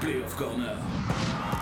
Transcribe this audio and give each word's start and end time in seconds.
Playoff 0.00 0.34
Corner. 0.34 1.59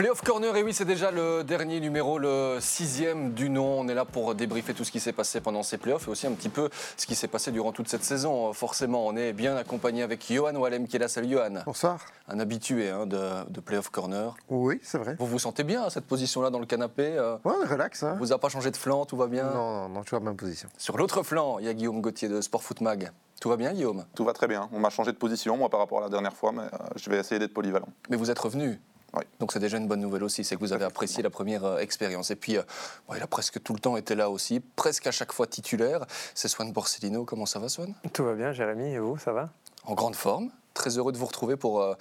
Playoff 0.00 0.22
Corner, 0.22 0.56
et 0.56 0.62
oui, 0.62 0.72
c'est 0.72 0.86
déjà 0.86 1.10
le 1.10 1.44
dernier 1.44 1.78
numéro, 1.78 2.18
le 2.18 2.56
sixième 2.58 3.34
du 3.34 3.50
nom. 3.50 3.80
On 3.80 3.86
est 3.86 3.92
là 3.92 4.06
pour 4.06 4.34
débriefer 4.34 4.72
tout 4.72 4.82
ce 4.82 4.90
qui 4.90 4.98
s'est 4.98 5.12
passé 5.12 5.42
pendant 5.42 5.62
ces 5.62 5.76
playoffs 5.76 6.08
et 6.08 6.10
aussi 6.10 6.26
un 6.26 6.32
petit 6.32 6.48
peu 6.48 6.70
ce 6.96 7.04
qui 7.04 7.14
s'est 7.14 7.28
passé 7.28 7.52
durant 7.52 7.70
toute 7.72 7.86
cette 7.86 8.02
saison. 8.02 8.50
Forcément, 8.54 9.06
on 9.06 9.14
est 9.14 9.34
bien 9.34 9.56
accompagné 9.56 10.02
avec 10.02 10.24
Johan 10.32 10.54
Wallem 10.54 10.88
qui 10.88 10.96
est 10.96 11.00
là. 11.00 11.08
Salut 11.08 11.28
Johan. 11.28 11.64
Bonsoir. 11.66 12.00
Un 12.28 12.40
habitué 12.40 12.88
hein, 12.88 13.04
de, 13.04 13.44
de 13.50 13.60
Playoff 13.60 13.90
Corner. 13.90 14.34
Oui, 14.48 14.80
c'est 14.82 14.96
vrai. 14.96 15.16
Vous 15.18 15.26
vous 15.26 15.38
sentez 15.38 15.64
bien 15.64 15.82
à 15.82 15.90
cette 15.90 16.06
position-là 16.06 16.48
dans 16.48 16.60
le 16.60 16.66
canapé 16.66 17.18
euh, 17.18 17.36
Ouais, 17.44 17.66
relax. 17.66 18.02
Hein. 18.02 18.16
Vous 18.18 18.28
n'avez 18.28 18.40
pas 18.40 18.48
changé 18.48 18.70
de 18.70 18.78
flanc, 18.78 19.04
tout 19.04 19.18
va 19.18 19.26
bien? 19.26 19.50
Non, 19.50 19.82
non, 19.82 19.88
non, 19.90 20.02
toujours 20.02 20.20
la 20.20 20.24
même 20.24 20.36
position. 20.36 20.70
Sur 20.78 20.96
l'autre 20.96 21.22
flanc, 21.22 21.58
il 21.58 21.66
y 21.66 21.68
a 21.68 21.74
Guillaume 21.74 22.00
Gauthier 22.00 22.30
de 22.30 22.40
Sport 22.40 22.62
Foot 22.62 22.80
Mag. 22.80 23.10
Tout 23.38 23.50
va 23.50 23.58
bien, 23.58 23.74
Guillaume? 23.74 24.06
Tout 24.14 24.24
va 24.24 24.32
très 24.32 24.48
bien. 24.48 24.70
On 24.72 24.80
m'a 24.80 24.88
changé 24.88 25.12
de 25.12 25.18
position, 25.18 25.58
moi, 25.58 25.68
par 25.68 25.80
rapport 25.80 25.98
à 25.98 26.02
la 26.02 26.08
dernière 26.08 26.34
fois, 26.34 26.52
mais 26.52 26.62
euh, 26.62 26.86
je 26.96 27.10
vais 27.10 27.18
essayer 27.18 27.38
d'être 27.38 27.52
polyvalent. 27.52 27.88
Mais 28.08 28.16
vous 28.16 28.30
êtes 28.30 28.38
revenu 28.38 28.80
Oui. 29.14 29.24
Donc 29.40 29.52
c'est 29.52 29.58
déjà 29.58 29.76
une 29.76 29.88
bonne 29.88 30.00
nouvelle 30.00 30.22
aussi, 30.22 30.44
c'est 30.44 30.54
que 30.54 30.60
vous 30.60 30.72
avez 30.72 30.84
apprécié 30.84 31.22
la 31.22 31.30
première 31.30 31.64
euh, 31.64 31.78
expérience. 31.78 32.30
Et 32.30 32.36
puis, 32.36 32.56
euh, 32.56 32.62
bon, 33.08 33.14
il 33.14 33.22
a 33.22 33.26
presque 33.26 33.62
tout 33.62 33.72
le 33.72 33.80
temps 33.80 33.96
été 33.96 34.14
là 34.14 34.30
aussi, 34.30 34.60
presque 34.76 35.06
à 35.06 35.10
chaque 35.10 35.32
fois 35.32 35.46
titulaire. 35.46 36.06
C'est 36.34 36.48
Swan 36.48 36.72
Borsellino. 36.72 37.24
Comment 37.24 37.46
ça 37.46 37.58
va, 37.58 37.68
Swan? 37.68 37.94
Tout 38.12 38.24
va 38.24 38.34
bien, 38.34 38.52
Jérémy, 38.52 38.92
et 38.92 38.98
vous, 38.98 39.18
ça 39.18 39.32
va? 39.32 39.50
En 39.84 39.94
grande 39.94 40.14
forme. 40.14 40.50
Très 40.74 40.98
heureux 40.98 41.10
de 41.10 41.18
vous 41.18 41.26
retrouver 41.26 41.56
pour 41.56 41.80
euh, 41.80 41.94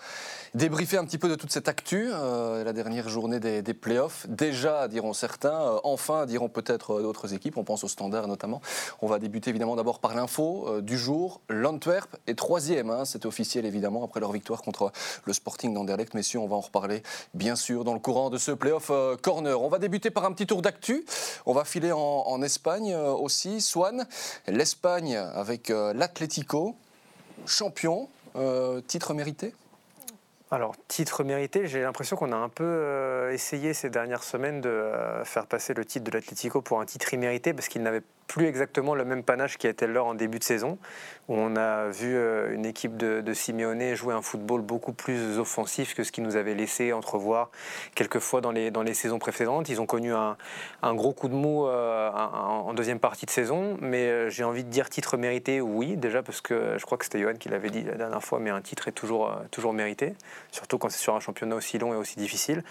débriefer 0.53 0.97
un 0.97 1.03
petit 1.03 1.17
peu 1.17 1.27
de 1.27 1.33
toute 1.35 1.51
cette 1.51 1.67
actu, 1.67 2.09
euh, 2.13 2.63
la 2.63 2.71
dernière 2.71 3.09
journée 3.09 3.39
des, 3.39 3.63
des 3.63 3.73
playoffs. 3.73 4.27
Déjà, 4.29 4.87
diront 4.87 5.13
certains, 5.13 5.59
euh, 5.59 5.79
enfin, 5.83 6.27
diront 6.27 6.49
peut-être 6.49 7.01
d'autres 7.01 7.33
équipes, 7.33 7.57
on 7.57 7.63
pense 7.63 7.83
au 7.83 7.87
standard 7.87 8.27
notamment. 8.27 8.61
On 9.01 9.07
va 9.07 9.17
débuter 9.17 9.49
évidemment 9.49 9.75
d'abord 9.75 9.99
par 9.99 10.13
l'info 10.13 10.81
du 10.81 10.99
jour. 10.99 11.41
L'Antwerp 11.49 12.15
est 12.27 12.37
troisième, 12.37 12.91
hein, 12.91 13.05
c'est 13.05 13.25
officiel 13.25 13.65
évidemment, 13.65 14.03
après 14.03 14.19
leur 14.19 14.31
victoire 14.31 14.61
contre 14.61 14.91
le 15.25 15.33
Sporting 15.33 15.73
d'Anderlecht. 15.73 16.13
Messieurs, 16.13 16.39
on 16.39 16.47
va 16.47 16.55
en 16.55 16.61
reparler 16.61 17.01
bien 17.33 17.55
sûr 17.55 17.83
dans 17.83 17.93
le 17.93 17.99
courant 17.99 18.29
de 18.29 18.37
ce 18.37 18.51
playoff 18.51 18.91
corner. 19.23 19.59
On 19.59 19.69
va 19.69 19.79
débuter 19.79 20.11
par 20.11 20.25
un 20.25 20.31
petit 20.31 20.45
tour 20.45 20.61
d'actu. 20.61 21.05
On 21.47 21.53
va 21.53 21.65
filer 21.65 21.91
en, 21.91 22.41
Espagne 22.43 22.95
aussi. 22.95 23.61
Swan, 23.61 24.05
l'Espagne 24.47 25.15
avec 25.17 25.69
l'Atlético, 25.69 26.75
champion, 27.45 28.09
titre 28.87 29.13
mérité 29.13 29.53
Alors, 30.51 30.73
titre 30.87 31.23
mérité, 31.23 31.67
j'ai 31.67 31.81
l'impression 31.81 32.15
qu'on 32.15 32.31
a 32.31 32.35
un 32.35 32.49
peu 32.49 32.63
euh, 32.63 33.31
essayé 33.31 33.75
ces 33.75 33.91
dernières 33.91 34.23
semaines 34.23 34.61
de 34.61 34.69
euh, 34.69 35.23
faire 35.23 35.45
passer 35.45 35.75
le 35.75 35.85
titre 35.85 36.05
de 36.05 36.11
l'Atlético 36.17 36.63
pour 36.63 36.81
un 36.81 36.85
titre 36.85 37.13
immérité 37.13 37.53
parce 37.53 37.67
qu'il 37.67 37.83
n'avait 37.83 38.01
plus 38.25 38.47
exactement 38.47 38.95
le 38.95 39.05
même 39.05 39.23
panache 39.23 39.57
qui 39.57 39.67
était 39.67 39.85
leur 39.85 40.07
en 40.07 40.15
début 40.15 40.39
de 40.39 40.43
saison, 40.43 40.79
où 41.27 41.35
on 41.35 41.55
a 41.55 41.89
vu 41.89 42.15
euh, 42.15 42.53
une 42.53 42.65
équipe 42.65 42.97
de, 42.97 43.21
de 43.21 43.33
Simeone 43.33 43.93
jouer 43.93 44.15
un 44.15 44.23
football 44.23 44.61
beaucoup 44.61 44.93
plus 44.93 45.37
offensif 45.37 45.93
que 45.93 46.03
ce 46.03 46.11
qui 46.11 46.21
nous 46.21 46.35
avait 46.35 46.55
laissé 46.55 46.93
entrevoir 46.93 47.51
quelquefois 47.93 48.41
dans 48.41 48.51
les, 48.51 48.71
dans 48.71 48.83
les 48.83 48.95
saisons 48.95 49.19
précédentes. 49.19 49.69
Ils 49.69 49.81
ont 49.81 49.87
connu 49.87 50.13
un, 50.13 50.35
un 50.81 50.95
gros 50.95 51.13
coup 51.13 51.27
de 51.27 51.35
mou 51.35 51.67
en 51.67 52.73
deuxième 52.73 52.99
partie 52.99 53.25
de 53.25 53.31
saison, 53.31 53.77
mais 53.81 54.29
j'ai 54.29 54.43
envie 54.43 54.63
de 54.63 54.69
dire 54.69 54.89
titre 54.89 55.17
mérité, 55.17 55.59
oui, 55.59 55.95
déjà 55.97 56.21
parce 56.21 56.41
que 56.41 56.77
je 56.77 56.85
crois 56.85 56.97
que 56.99 57.05
c'était 57.05 57.19
Johan 57.19 57.33
qui 57.33 57.49
l'avait 57.49 57.71
dit 57.71 57.83
la 57.83 57.95
dernière 57.95 58.23
fois, 58.23 58.39
mais 58.39 58.51
un 58.51 58.61
titre 58.61 58.87
est 58.87 58.93
toujours, 58.93 59.31
toujours 59.49 59.73
mérité, 59.73 60.13
surtout 60.51 60.77
quand 60.77 60.89
c'est 60.89 60.99
sur 60.99 61.15
un 61.15 61.19
championnat 61.19 61.55
aussi 61.55 61.77
long 61.77 61.93
et 61.93 61.97
aussi 61.97 62.17
difficile, 62.17 62.63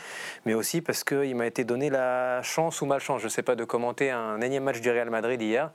mais 0.47 0.55
aussi 0.55 0.81
parce 0.81 1.05
qu'il 1.05 1.35
m'a 1.37 1.47
été 1.47 1.65
donné 1.65 1.91
la 1.91 2.43
chance 2.43 2.81
ou 2.81 2.87
malchance, 2.87 3.21
je 3.21 3.27
ne 3.27 3.31
sais 3.31 3.43
pas, 3.43 3.57
de 3.57 3.65
commenter 3.65 4.11
un 4.11 4.41
énième 4.41 4.65
match 4.65 4.81
du 4.81 4.91
Real 4.91 5.11
Madrid 5.11 5.41
hier. 5.41 5.71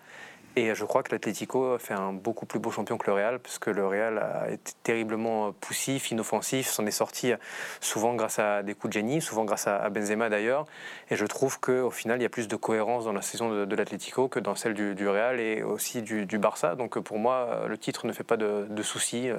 Et 0.56 0.76
je 0.76 0.86
crois 0.86 1.04
que 1.04 1.12
l'Atlético 1.12 1.78
fait 1.80 1.94
un 1.94 2.14
beaucoup 2.14 2.46
plus 2.46 2.59
beau 2.59 2.72
champion 2.72 2.98
que 2.98 3.08
le 3.08 3.14
Real, 3.14 3.40
parce 3.40 3.59
que 3.59 3.70
le 3.70 3.86
Real 3.88 4.18
a 4.20 4.52
été 4.52 4.73
terriblement 4.84 5.52
poussif, 5.52 6.12
inoffensif, 6.12 6.68
s'en 6.68 6.86
est 6.86 6.92
sorti 6.92 7.34
souvent 7.82 8.14
grâce 8.14 8.40
à 8.40 8.64
des 8.64 8.76
coups 8.76 8.90
de 8.90 9.00
génie, 9.00 9.22
souvent 9.22 9.46
grâce 9.46 9.68
à 9.68 9.90
Benzema 9.90 10.30
d'ailleurs. 10.30 10.66
Et 11.09 11.16
je 11.16 11.25
trouve 11.25 11.59
qu'au 11.59 11.92
final, 11.92 12.19
il 12.19 12.24
y 12.24 12.25
a 12.25 12.30
plus 12.30 12.47
de 12.47 12.56
cohérence 12.56 13.06
dans 13.06 13.13
la 13.13 13.22
saison 13.22 13.50
de, 13.50 13.66
de 13.66 13.75
l'Atlético 13.75 14.28
que 14.28 14.40
dans 14.40 14.56
celle 14.56 14.74
du, 14.74 15.08
Real 15.08 15.40
et 15.40 15.63
aussi 15.63 16.02
du, 16.02 16.38
Barça. 16.38 16.75
Donc 16.75 17.00
pour 17.00 17.19
moi, 17.19 17.66
le 17.68 17.78
titre 17.78 18.06
ne 18.08 18.13
fait 18.13 18.24
pas 18.24 18.38
de, 18.38 18.66
de 18.69 18.84
soucis. 18.84 19.30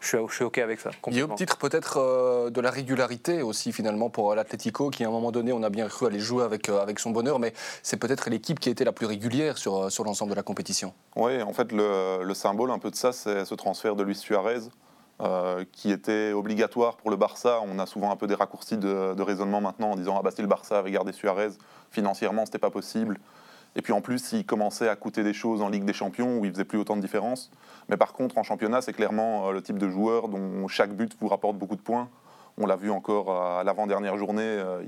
Je 0.00 0.16
suis, 0.28 0.44
OK 0.44 0.58
avec 0.58 0.80
ça. 0.80 0.90
Guillaume, 0.90 1.28
complètement. 1.28 1.34
titre 1.36 1.58
peut-être 1.58 1.98
euh, 1.98 2.50
de 2.50 2.60
la 2.60 2.70
régularité 2.70 3.42
aussi 3.42 3.72
finalement 3.72 4.10
pour 4.10 4.34
l'Atlético 4.34 4.90
qui 4.90 5.04
à 5.04 5.08
un 5.08 5.10
moment 5.10 5.32
donné 5.32 5.52
on 5.52 5.62
a 5.62 5.70
bien 5.70 5.88
cru 5.88 6.06
aller 6.06 6.20
jouer 6.20 6.44
avec, 6.44 6.68
euh, 6.68 6.80
avec 6.80 6.98
son 6.98 7.10
bonheur 7.10 7.38
mais 7.38 7.52
c'est 7.82 7.96
peut-être 7.96 8.30
l'équipe 8.30 8.58
qui 8.58 8.68
a 8.68 8.72
été 8.72 8.84
la 8.84 8.92
plus 8.92 9.06
régulière 9.06 9.58
sur, 9.58 9.76
euh, 9.76 9.90
sur 9.90 10.04
l'ensemble 10.04 10.30
de 10.30 10.36
la 10.36 10.39
compétition. 10.42 10.92
Oui, 11.16 11.42
en 11.42 11.52
fait, 11.52 11.72
le, 11.72 12.22
le 12.22 12.34
symbole 12.34 12.70
un 12.70 12.78
peu 12.78 12.90
de 12.90 12.96
ça, 12.96 13.12
c'est 13.12 13.44
ce 13.44 13.54
transfert 13.54 13.96
de 13.96 14.02
Luis 14.02 14.16
Suarez, 14.16 14.60
euh, 15.22 15.66
qui 15.70 15.90
était 15.90 16.32
obligatoire 16.32 16.96
pour 16.96 17.10
le 17.10 17.16
Barça. 17.16 17.60
On 17.70 17.78
a 17.78 17.84
souvent 17.84 18.10
un 18.10 18.16
peu 18.16 18.26
des 18.26 18.34
raccourcis 18.34 18.78
de, 18.78 19.20
raisonnement 19.20 19.60
maintenant 19.60 19.90
en 19.90 19.96
disant 19.96 20.16
Ah 20.18 20.22
bah 20.22 20.30
si 20.30 20.40
le 20.40 20.48
Barça 20.48 20.78
avait 20.78 20.92
gardé 20.92 21.12
Suarez, 21.12 21.50
financièrement, 21.90 22.46
c'était 22.46 22.58
pas 22.58 22.70
possible. 22.70 23.18
Et 23.76 23.82
puis 23.82 23.92
en 23.92 24.00
plus, 24.00 24.32
il 24.32 24.46
commençait 24.46 24.88
à 24.88 24.96
coûter 24.96 25.22
des 25.22 25.34
choses 25.34 25.60
en 25.60 25.68
Ligue 25.68 25.84
des 25.84 25.92
Champions 25.92 26.38
où 26.38 26.46
il 26.46 26.52
faisait 26.52 26.64
plus 26.64 26.78
autant 26.78 26.96
de 26.96 27.02
différence. 27.02 27.50
Mais 27.90 27.98
par 27.98 28.14
contre, 28.14 28.38
en 28.38 28.42
championnat, 28.42 28.80
c'est 28.80 28.94
clairement 28.94 29.48
euh, 29.48 29.52
le 29.52 29.60
type 29.60 29.76
de 29.76 29.90
joueur 29.90 30.28
dont 30.28 30.66
chaque 30.68 30.94
but 30.94 31.14
vous 31.20 31.28
rapporte 31.28 31.58
beaucoup 31.58 31.76
de 31.76 31.82
points. 31.82 32.08
On 32.56 32.64
l'a 32.64 32.76
vu 32.76 32.90
encore 32.90 33.30
à 33.30 33.62
l'avant-dernière 33.62 34.16
journée. 34.16 34.42
euh, 34.42 34.82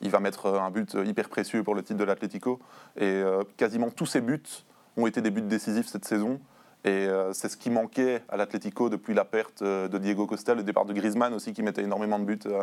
il, 0.00 0.10
va 0.10 0.20
mettre 0.20 0.46
un 0.46 0.70
but 0.70 0.96
hyper 1.04 1.28
précieux 1.28 1.64
pour 1.64 1.74
le 1.74 1.82
titre 1.82 1.98
de 1.98 2.04
l'Atlético. 2.04 2.60
Et 3.00 3.22
quasiment 3.56 3.90
tous 3.90 4.06
ses 4.06 4.20
buts 4.20 4.42
ont 4.96 5.06
été 5.06 5.20
des 5.20 5.30
buts 5.30 5.42
décisifs 5.42 5.88
cette 5.88 6.04
saison. 6.04 6.40
Et 6.84 6.90
euh, 6.90 7.32
c'est 7.32 7.48
ce 7.48 7.56
qui 7.56 7.70
manquait 7.70 8.22
à 8.28 8.36
l'Atlético 8.36 8.90
depuis 8.90 9.14
la 9.14 9.24
perte 9.24 9.62
euh, 9.62 9.88
de 9.88 9.96
Diego 9.96 10.26
Costa, 10.26 10.54
le 10.54 10.62
départ 10.62 10.84
de 10.84 10.92
Griezmann 10.92 11.32
aussi 11.32 11.54
qui 11.54 11.62
mettait 11.62 11.82
énormément 11.82 12.18
de 12.18 12.24
buts 12.24 12.38
euh, 12.46 12.62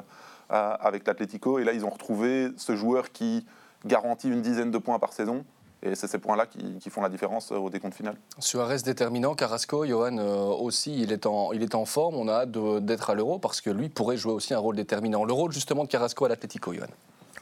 avec 0.49 1.07
l'Atlético. 1.07 1.57
Et 1.57 1.63
là, 1.63 1.73
ils 1.73 1.85
ont 1.85 1.89
retrouvé 1.89 2.49
ce 2.55 2.75
joueur 2.75 3.11
qui 3.11 3.45
garantit 3.83 4.29
une 4.29 4.43
dizaine 4.43 4.69
de 4.69 4.77
points 4.77 4.99
par 4.99 5.13
saison. 5.13 5.43
Et 5.83 5.95
c'est 5.95 6.05
ces 6.05 6.19
points-là 6.19 6.45
qui, 6.45 6.87
font 6.91 7.01
la 7.01 7.09
différence 7.09 7.51
au 7.51 7.71
décompte 7.71 7.95
final. 7.95 8.15
Suarez 8.37 8.77
déterminant, 8.85 9.33
Carrasco, 9.33 9.83
Johan 9.83 10.19
aussi, 10.59 11.01
il 11.01 11.11
est, 11.11 11.25
en, 11.25 11.53
il 11.53 11.63
est 11.63 11.73
en 11.73 11.85
forme, 11.85 12.13
on 12.17 12.27
a 12.27 12.41
hâte 12.41 12.51
d'être 12.85 13.09
à 13.09 13.15
l'Euro 13.15 13.39
parce 13.39 13.61
que 13.61 13.71
lui 13.71 13.89
pourrait 13.89 14.15
jouer 14.15 14.33
aussi 14.33 14.53
un 14.53 14.59
rôle 14.59 14.75
déterminant. 14.75 15.25
Le 15.25 15.33
rôle 15.33 15.51
justement 15.51 15.83
de 15.83 15.89
Carrasco 15.89 16.25
à 16.25 16.29
l'Atlético, 16.29 16.71
Johan. 16.71 16.85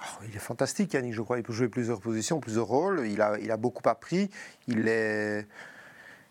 Oh, 0.09 0.23
il 0.27 0.35
est 0.35 0.39
fantastique, 0.39 0.93
Yannick, 0.93 1.13
je 1.13 1.21
crois. 1.21 1.37
Il 1.37 1.43
peut 1.43 1.53
jouer 1.53 1.67
plusieurs 1.67 1.99
positions, 1.99 2.39
plusieurs 2.39 2.67
rôles. 2.67 3.07
Il 3.07 3.21
a, 3.21 3.57
beaucoup 3.57 3.87
appris. 3.87 4.29
Il 4.67 4.87
est, 4.87 5.47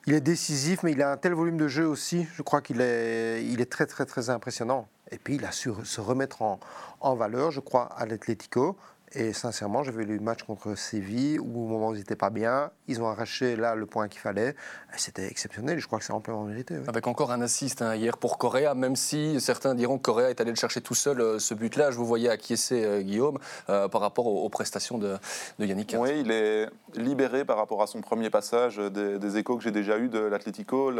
décisif, 0.06 0.82
mais 0.82 0.92
il 0.92 1.02
a 1.02 1.12
un 1.12 1.16
tel 1.16 1.32
volume 1.34 1.56
de 1.58 1.68
jeu 1.68 1.86
aussi. 1.86 2.26
Je 2.34 2.42
crois 2.42 2.60
qu'il 2.60 2.80
est, 2.80 3.44
il 3.44 3.60
est 3.60 3.70
très, 3.70 3.86
très, 3.86 4.06
très 4.06 4.30
impressionnant. 4.30 4.88
Et 5.10 5.18
puis, 5.18 5.36
il 5.36 5.44
a 5.44 5.52
su 5.52 5.70
se 5.84 6.00
remettre 6.00 6.42
en, 6.42 6.60
en 7.00 7.14
valeur, 7.14 7.50
je 7.50 7.60
crois, 7.60 7.84
à 7.96 8.06
l'Atlético. 8.06 8.76
Et 9.12 9.32
sincèrement, 9.32 9.82
j'avais 9.82 10.04
lu 10.04 10.16
le 10.18 10.22
match 10.22 10.42
contre 10.42 10.76
Séville 10.76 11.38
où, 11.38 11.64
au 11.64 11.66
moment 11.66 11.88
où 11.88 11.94
ils 11.94 11.98
n'étaient 11.98 12.16
pas 12.16 12.30
bien, 12.30 12.70
ils 12.88 13.00
ont 13.00 13.08
arraché 13.08 13.56
là 13.56 13.74
le 13.74 13.86
point 13.86 14.08
qu'il 14.08 14.20
fallait. 14.20 14.50
Et 14.50 14.98
C'était 14.98 15.26
exceptionnel. 15.28 15.78
Je 15.78 15.86
crois 15.86 15.98
que 15.98 16.04
c'est 16.04 16.12
amplement 16.12 16.44
mérité. 16.44 16.74
oui. 16.76 16.84
Avec 16.88 17.06
encore 17.06 17.32
un 17.32 17.40
assist 17.40 17.80
hein, 17.82 17.94
hier 17.94 18.18
pour 18.18 18.38
Correa, 18.38 18.74
même 18.74 18.96
si 18.96 19.40
certains 19.40 19.74
diront 19.74 19.96
que 19.96 20.02
Correa 20.02 20.30
est 20.30 20.40
allé 20.40 20.50
le 20.50 20.56
chercher 20.56 20.80
tout 20.80 20.94
seul 20.94 21.20
euh, 21.20 21.38
ce 21.38 21.54
but-là. 21.54 21.90
Je 21.90 21.96
vous 21.96 22.06
voyais 22.06 22.28
acquiescer, 22.28 22.84
euh, 22.84 23.00
Guillaume, 23.00 23.38
euh, 23.70 23.88
par 23.88 24.00
rapport 24.00 24.26
aux, 24.26 24.44
aux 24.44 24.48
prestations 24.50 24.98
de, 24.98 25.16
de 25.58 25.64
Yannick. 25.66 25.88
Carrasco. 25.88 26.12
Oui, 26.14 26.20
il 26.24 26.30
est 26.30 26.68
libéré 26.94 27.44
par 27.44 27.56
rapport 27.56 27.82
à 27.82 27.86
son 27.86 28.00
premier 28.02 28.30
passage 28.30 28.76
des, 28.76 29.18
des 29.18 29.36
échos 29.38 29.56
que 29.56 29.62
j'ai 29.62 29.70
déjà 29.72 29.98
eu 29.98 30.08
de 30.08 30.18
l'Atlético. 30.18 30.92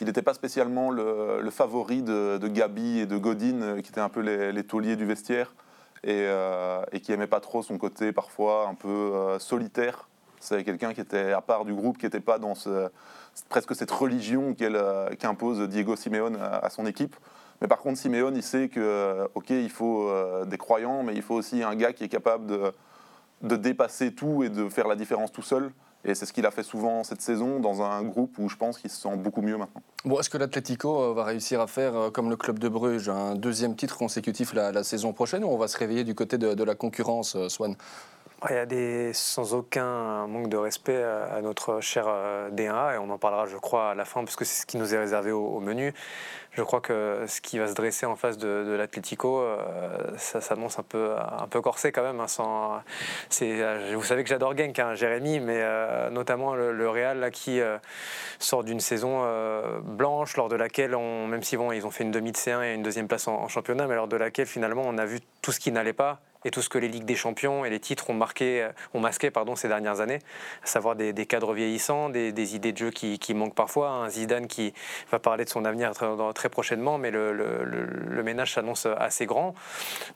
Il 0.00 0.06
n'était 0.06 0.22
pas 0.22 0.32
spécialement 0.32 0.90
le, 0.90 1.42
le 1.42 1.50
favori 1.50 2.02
de, 2.02 2.38
de 2.38 2.48
Gabi 2.48 3.00
et 3.00 3.06
de 3.06 3.18
Godin, 3.18 3.60
euh, 3.60 3.80
qui 3.82 3.90
étaient 3.90 4.00
un 4.00 4.08
peu 4.08 4.20
les, 4.20 4.50
les 4.50 4.64
tauliers 4.64 4.96
du 4.96 5.04
vestiaire, 5.04 5.52
et, 6.04 6.24
euh, 6.26 6.82
et 6.92 7.00
qui 7.00 7.10
n'aimait 7.10 7.26
pas 7.26 7.40
trop 7.40 7.62
son 7.62 7.78
côté 7.78 8.12
parfois 8.12 8.68
un 8.68 8.74
peu 8.74 8.88
euh, 8.88 9.38
solitaire. 9.38 10.08
C'est 10.40 10.64
quelqu'un 10.64 10.94
qui 10.94 11.00
était 11.00 11.32
à 11.32 11.42
part 11.42 11.64
du 11.64 11.74
groupe, 11.74 11.98
qui 11.98 12.06
n'était 12.06 12.20
pas 12.20 12.38
dans 12.38 12.54
presque 13.50 13.74
cette 13.74 13.90
religion 13.90 14.54
euh, 14.62 15.10
qu'impose 15.18 15.60
Diego 15.68 15.96
Simeone 15.96 16.38
à, 16.40 16.70
son 16.70 16.86
équipe. 16.86 17.14
Mais 17.60 17.68
par 17.68 17.78
contre, 17.78 17.98
Simeone, 17.98 18.36
il 18.36 18.42
sait 18.42 18.68
que, 18.70 19.28
ok, 19.34 19.50
il 19.50 19.68
faut 19.68 20.10
des 20.46 20.56
croyants, 20.56 21.02
mais 21.02 21.12
il 21.14 21.20
faut 21.20 21.34
aussi 21.34 21.62
un 21.62 21.74
gars 21.74 21.92
qui 21.92 22.04
est 22.04 22.08
capable 22.08 22.72
de 23.42 23.56
dépasser 23.56 24.14
tout 24.14 24.42
et 24.42 24.48
de 24.48 24.70
faire 24.70 24.88
la 24.88 24.96
différence 24.96 25.30
tout 25.30 25.42
seul. 25.42 25.70
Et 26.04 26.14
c'est 26.14 26.24
ce 26.24 26.32
qu'il 26.32 26.46
a 26.46 26.50
fait 26.50 26.62
souvent 26.62 27.04
cette 27.04 27.20
saison 27.20 27.60
dans 27.60 27.82
un 27.82 28.02
groupe 28.02 28.38
où 28.38 28.48
je 28.48 28.56
pense 28.56 28.78
qu'il 28.78 28.90
se 28.90 29.00
sent 29.00 29.16
beaucoup 29.16 29.42
mieux 29.42 29.56
maintenant. 29.56 29.82
Bon, 30.04 30.18
est-ce 30.18 30.30
que 30.30 30.38
l'Atlético 30.38 31.02
euh, 31.02 31.12
va 31.12 31.24
réussir 31.24 31.60
à 31.60 31.66
faire 31.66 31.94
euh, 31.94 32.10
comme 32.10 32.30
le 32.30 32.36
club 32.36 32.58
de 32.58 32.68
Bruges, 32.68 33.10
un 33.10 33.34
deuxième 33.34 33.76
titre 33.76 33.98
consécutif 33.98 34.54
la, 34.54 34.82
saison 34.82 35.12
prochaine 35.12 35.44
ou 35.44 35.48
on 35.48 35.58
va 35.58 35.68
se 35.68 35.76
réveiller 35.76 36.04
du 36.04 36.14
côté 36.14 36.38
de, 36.38 36.54
de 36.54 36.64
la 36.64 36.74
concurrence, 36.74 37.36
euh, 37.36 37.50
Swan? 37.50 37.76
Il 38.48 38.54
y 38.54 38.58
a 38.58 38.66
des, 38.66 39.12
sans 39.12 39.54
aucun 39.54 40.26
manque 40.26 40.48
de 40.48 40.56
respect 40.56 41.02
à 41.02 41.40
notre 41.42 41.80
cher 41.80 42.06
D1A, 42.52 42.94
et 42.94 42.98
on 42.98 43.10
en 43.10 43.18
parlera, 43.18 43.46
je 43.46 43.56
crois, 43.56 43.90
à 43.90 43.94
la 43.94 44.04
fin, 44.04 44.24
parce 44.24 44.36
que 44.36 44.44
c'est 44.44 44.62
ce 44.62 44.66
qui 44.66 44.78
nous 44.78 44.94
est 44.94 44.98
réservé 44.98 45.30
au, 45.30 45.60
menu. 45.60 45.92
Je 46.52 46.62
crois 46.62 46.80
que 46.80 47.24
ce 47.28 47.40
qui 47.40 47.58
va 47.58 47.68
se 47.68 47.74
dresser 47.74 48.06
en 48.06 48.16
face 48.16 48.38
de, 48.38 48.64
de 48.64 48.72
l'Atlético, 48.72 49.44
ça 50.16 50.40
s'annonce 50.40 50.78
un 50.78 50.82
peu, 50.82 51.14
un 51.16 51.46
peu 51.48 51.60
corsé 51.60 51.92
quand 51.92 52.02
même. 52.02 52.18
Hein, 52.18 52.28
sans, 52.28 52.80
vous 53.30 54.02
savez 54.02 54.24
que 54.24 54.28
j'adore 54.28 54.56
Genk, 54.56 54.78
hein, 54.78 54.94
Jérémy, 54.94 55.40
mais 55.40 55.62
notamment 56.10 56.54
le, 56.54 56.88
Real 56.88 57.18
là, 57.18 57.30
qui 57.30 57.60
sort 58.38 58.64
d'une 58.64 58.80
saison 58.80 59.22
blanche, 59.82 60.36
lors 60.36 60.48
de 60.48 60.56
laquelle, 60.56 60.96
même 60.96 61.42
si 61.42 61.56
bon, 61.56 61.72
ils 61.72 61.86
ont 61.86 61.90
fait 61.90 62.04
une 62.04 62.10
demi 62.10 62.32
de 62.32 62.36
C1 62.36 62.64
et 62.64 62.74
une 62.74 62.82
deuxième 62.82 63.06
place 63.06 63.28
en 63.28 63.48
championnat, 63.48 63.86
mais 63.86 63.96
lors 63.96 64.08
de 64.08 64.16
laquelle 64.16 64.46
finalement 64.46 64.82
on 64.86 64.96
a 64.96 65.04
vu 65.04 65.20
tout 65.42 65.52
ce 65.52 65.60
qui 65.60 65.72
n'allait 65.72 65.92
pas 65.92 66.20
et 66.44 66.50
tout 66.50 66.62
ce 66.62 66.68
que 66.68 66.78
les 66.78 66.88
Ligues 66.88 67.04
des 67.04 67.16
Champions 67.16 67.64
et 67.64 67.70
les 67.70 67.80
titres 67.80 68.10
ont, 68.10 68.18
euh, 68.40 68.70
masqué 68.94 69.30
pardon, 69.30 69.56
ces 69.56 69.68
dernières 69.68 70.00
années, 70.00 70.20
à 70.62 70.66
savoir 70.66 70.96
des, 70.96 71.12
cadres 71.26 71.52
vieillissants, 71.52 72.08
des, 72.08 72.54
idées 72.54 72.72
de 72.72 72.78
jeu 72.78 72.90
qui, 72.90 73.34
manquent 73.34 73.54
parfois. 73.54 73.90
Un 73.90 74.08
Zidane 74.08 74.46
qui 74.46 74.72
va 75.10 75.18
parler 75.18 75.44
de 75.44 75.50
son 75.50 75.64
avenir 75.64 75.92
très, 76.34 76.48
prochainement, 76.48 76.98
mais 76.98 77.10
le, 77.10 78.22
ménage 78.22 78.54
s'annonce 78.54 78.86
assez 78.86 79.26
grand. 79.26 79.54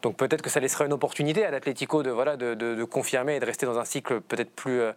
Donc 0.03 0.17
peut-être 0.17 0.43
que 0.43 0.50
ça 0.50 0.61
laissera 0.61 0.85
une 0.85 0.93
opportunité 0.93 1.44
à 1.44 1.50
l'Atlético 1.50 2.03
de, 2.03 2.11
voilà, 2.11 2.37
de, 2.37 2.85
confirmer 2.85 3.37
et 3.37 3.41
de 3.41 3.47
rester 3.47 3.67
dans 3.67 3.79
un 3.79 3.85
cycle 3.85 4.21
peut-être 4.21 4.50
plus, 4.50 4.81
euh, 4.81 4.93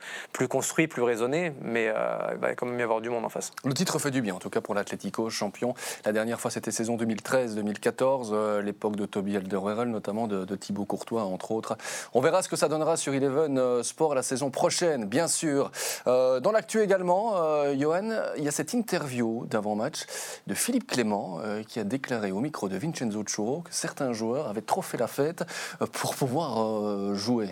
construit, 0.49 0.87
plus 0.87 1.01
raisonné, 1.01 1.53
mais 1.61 1.87
euh, 1.87 1.93
il 2.33 2.37
va 2.37 2.55
quand 2.55 2.65
même 2.65 2.79
y 2.79 2.83
avoir 2.83 3.01
du 3.01 3.09
monde 3.09 3.25
en 3.25 3.29
face. 3.29 3.51
Le 3.63 3.73
titre 3.73 3.99
fait 3.99 4.11
du 4.11 4.21
bien, 4.21 4.35
en 4.35 4.39
tout 4.39 4.49
cas 4.49 4.61
pour 4.61 4.75
l'Atlético, 4.75 5.29
champion. 5.29 5.73
La 6.05 6.11
dernière 6.11 6.39
fois, 6.39 6.51
c'était 6.51 6.71
saison 6.71 6.97
2013-2014, 6.97 8.59
l'époque 8.59 8.95
de 8.95 9.05
Toby 9.05 9.37
Alderweireld, 9.37 9.91
notamment 9.91 10.27
de, 10.27 10.45
de 10.45 10.55
Thibaut 10.55 10.85
Courtois 10.85 11.16
entre 11.23 11.51
autres. 11.51 11.77
On 12.13 12.21
verra 12.21 12.41
ce 12.41 12.49
que 12.49 12.55
ça 12.55 12.67
donnera 12.67 12.97
sur 12.97 13.13
Eleven 13.13 13.57
euh, 13.57 13.83
Sport 13.83 14.15
la 14.15 14.23
saison 14.23 14.51
prochaine, 14.51 15.05
bien 15.05 15.27
sûr. 15.27 15.71
Euh, 16.07 16.39
dans 16.39 16.51
l'actu 16.51 16.81
également, 16.81 17.37
euh, 17.37 17.75
Johan, 17.77 18.09
il 18.37 18.43
y 18.43 18.47
a 18.47 18.51
cette 18.51 18.73
interview 18.73 19.45
d'avant-match 19.45 20.05
de 20.47 20.53
Philippe 20.53 20.87
Clément 20.87 21.39
qui 21.67 21.79
a 21.79 21.83
déclaré 21.83 22.31
au 22.31 22.39
micro 22.39 22.69
de 22.69 22.77
Vincenzo 22.77 23.23
Churo 23.23 23.61
que 23.61 23.73
certains 23.73 24.13
joueurs 24.13 24.47
avaient 24.47 24.61
trop 24.61 24.81
fait 24.81 24.97
la 24.97 25.07
fête 25.07 25.43
pour 25.91 26.15
pouvoir 26.15 27.13
jouer. 27.15 27.49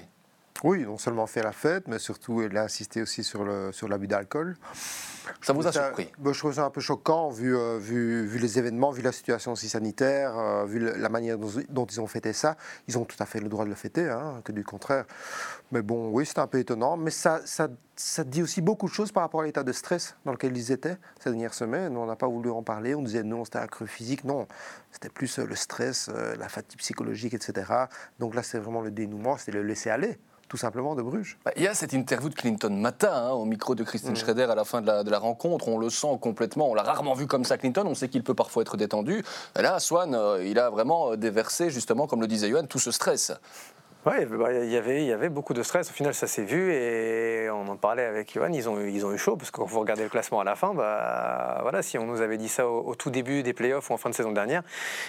Oui, 0.65 0.83
non 0.83 0.97
seulement 0.97 1.27
fait 1.27 1.43
la 1.43 1.51
fête, 1.51 1.87
mais 1.87 1.99
surtout 1.99 2.41
il 2.41 2.57
a 2.57 2.63
insisté 2.63 3.03
aussi 3.03 3.23
sur 3.23 3.45
l'abus 3.45 3.71
sur 3.71 3.87
d'alcool. 3.87 4.55
Ça 5.43 5.53
vous 5.53 5.67
a 5.67 5.71
surpris? 5.71 6.09
Je 6.23 6.39
trouve 6.39 6.53
ça 6.55 6.65
un 6.65 6.71
peu 6.71 6.81
choquant, 6.81 7.29
vu, 7.29 7.55
euh, 7.55 7.77
vu, 7.77 8.25
vu, 8.25 8.39
les 8.39 8.57
événements, 8.57 8.89
vu 8.89 9.03
la 9.03 9.11
situation 9.11 9.51
aussi 9.51 9.69
sanitaire, 9.69 10.35
euh, 10.35 10.65
vu 10.65 10.79
la 10.79 11.09
manière 11.09 11.37
dont, 11.37 11.85
ils 11.85 12.01
ont 12.01 12.07
fêté 12.07 12.33
ça. 12.33 12.57
Ils 12.87 12.97
ont 12.97 13.05
tout 13.05 13.15
à 13.19 13.27
fait 13.27 13.41
le 13.41 13.47
droit 13.47 13.63
de 13.63 13.69
le 13.69 13.75
fêter, 13.75 14.09
hein, 14.09 14.41
que 14.43 14.51
du 14.51 14.63
contraire. 14.63 15.05
Mais 15.71 15.83
bon, 15.83 16.09
oui, 16.09 16.25
c'est 16.25 16.39
un 16.39 16.47
peu 16.47 16.57
étonnant. 16.57 16.97
Mais 16.97 17.11
ça, 17.11 17.41
ça, 17.45 17.67
ça, 17.95 18.23
dit 18.23 18.41
aussi 18.41 18.61
beaucoup 18.61 18.87
de 18.87 18.93
choses 18.93 19.11
par 19.11 19.21
rapport 19.21 19.41
à 19.41 19.45
l'état 19.45 19.61
de 19.61 19.71
stress 19.71 20.15
dans 20.25 20.31
lequel 20.31 20.57
ils 20.57 20.71
étaient 20.71 20.97
ces 21.23 21.29
dernières 21.29 21.53
semaines. 21.53 21.95
On 21.95 22.07
n'a 22.07 22.15
pas 22.15 22.27
voulu 22.27 22.49
en 22.49 22.63
parler. 22.63 22.95
On 22.95 23.03
disait 23.03 23.21
non, 23.21 23.45
c'était 23.45 23.59
un 23.59 23.67
creux 23.67 23.85
physique. 23.85 24.23
Non, 24.23 24.47
c'était 24.91 25.09
plus 25.09 25.37
euh, 25.37 25.45
le 25.45 25.55
stress, 25.55 26.09
la 26.39 26.49
fatigue 26.49 26.79
psychologique, 26.79 27.35
etc. 27.35 27.71
Donc 28.17 28.33
là, 28.33 28.41
c'est 28.41 28.57
vraiment 28.57 28.81
le 28.81 28.89
dénouement, 28.89 29.37
c'est 29.37 29.51
le 29.51 29.61
laisser 29.61 29.91
aller 29.91 30.17
tout 30.47 30.57
simplement 30.57 30.95
de 30.95 31.01
Bruges. 31.01 31.37
Bah, 31.43 31.51
il 31.55 31.63
y 31.63 31.67
a 31.67 31.73
cette 31.73 31.93
interview 31.93 32.29
de 32.29 32.35
Clinton 32.35 32.69
Matin 32.69 33.11
hein, 33.11 33.31
au 33.31 33.45
micro 33.45 33.73
de 33.73 33.83
Christine 33.83 34.11
mm. 34.11 34.15
Schroeder 34.15 34.43
à 34.43 34.55
la 34.55 34.63
fin 34.63 34.81
de 34.81 35.09
la, 35.09 35.19
rencontre. 35.19 35.67
On 35.67 35.77
le 35.77 35.89
sent 35.89 36.19
complètement. 36.21 36.69
On 36.69 36.75
l'a 36.75 36.83
rarement 36.83 37.13
vu 37.13 37.25
comme 37.25 37.43
ça, 37.43 37.57
Clinton. 37.57 37.83
On 37.87 37.95
sait 37.95 38.09
qu'il 38.09 38.23
peut 38.23 38.33
parfois 38.33 38.61
être 38.61 38.77
détendu. 38.77 39.23
là, 39.55 39.79
Swan, 39.79 40.13
euh, 40.13 40.45
il 40.45 40.59
a 40.59 40.69
vraiment 40.69 41.11
euh, 41.11 41.17
déversé, 41.17 41.69
justement, 41.69 42.05
comme 42.05 42.21
le 42.21 42.27
disait 42.27 42.49
Johan, 42.49 42.65
tout 42.65 42.79
ce 42.79 42.91
stress. 42.91 43.31
Oui, 44.05 44.23
bah, 44.25 44.53
il 44.53 44.69
y 44.69 44.77
avait, 44.77 45.29
beaucoup 45.29 45.55
de 45.55 45.63
stress. 45.63 45.89
Au 45.89 45.93
final, 45.93 46.13
ça 46.13 46.27
s'est 46.27 46.43
vu 46.43 46.71
et 46.71 47.49
on 47.49 47.67
en 47.67 47.75
parlait 47.75 48.05
avec 48.05 48.33
Johan. 48.33 48.51
Ils 48.53 48.69
ont, 48.69 48.79
eu 48.79 49.17
chaud 49.17 49.35
parce 49.35 49.49
que 49.49 49.57
quand 49.57 49.65
vous 49.65 49.79
regardez 49.79 50.03
le 50.03 50.09
classement 50.09 50.39
à 50.39 50.43
la 50.43 50.55
fin, 50.55 50.75
bah, 50.75 51.57
voilà, 51.63 51.81
si 51.81 51.97
on 51.97 52.05
nous 52.05 52.21
avait 52.21 52.37
dit 52.37 52.47
ça 52.47 52.67
au, 52.67 52.93
tout 52.93 53.09
début 53.09 53.41
des 53.41 53.53
playoffs 53.53 53.89
ou 53.89 53.93
en 53.93 53.97
fin 53.97 54.11
de 54.11 54.15
saison 54.15 54.31
dernière, 54.31 54.61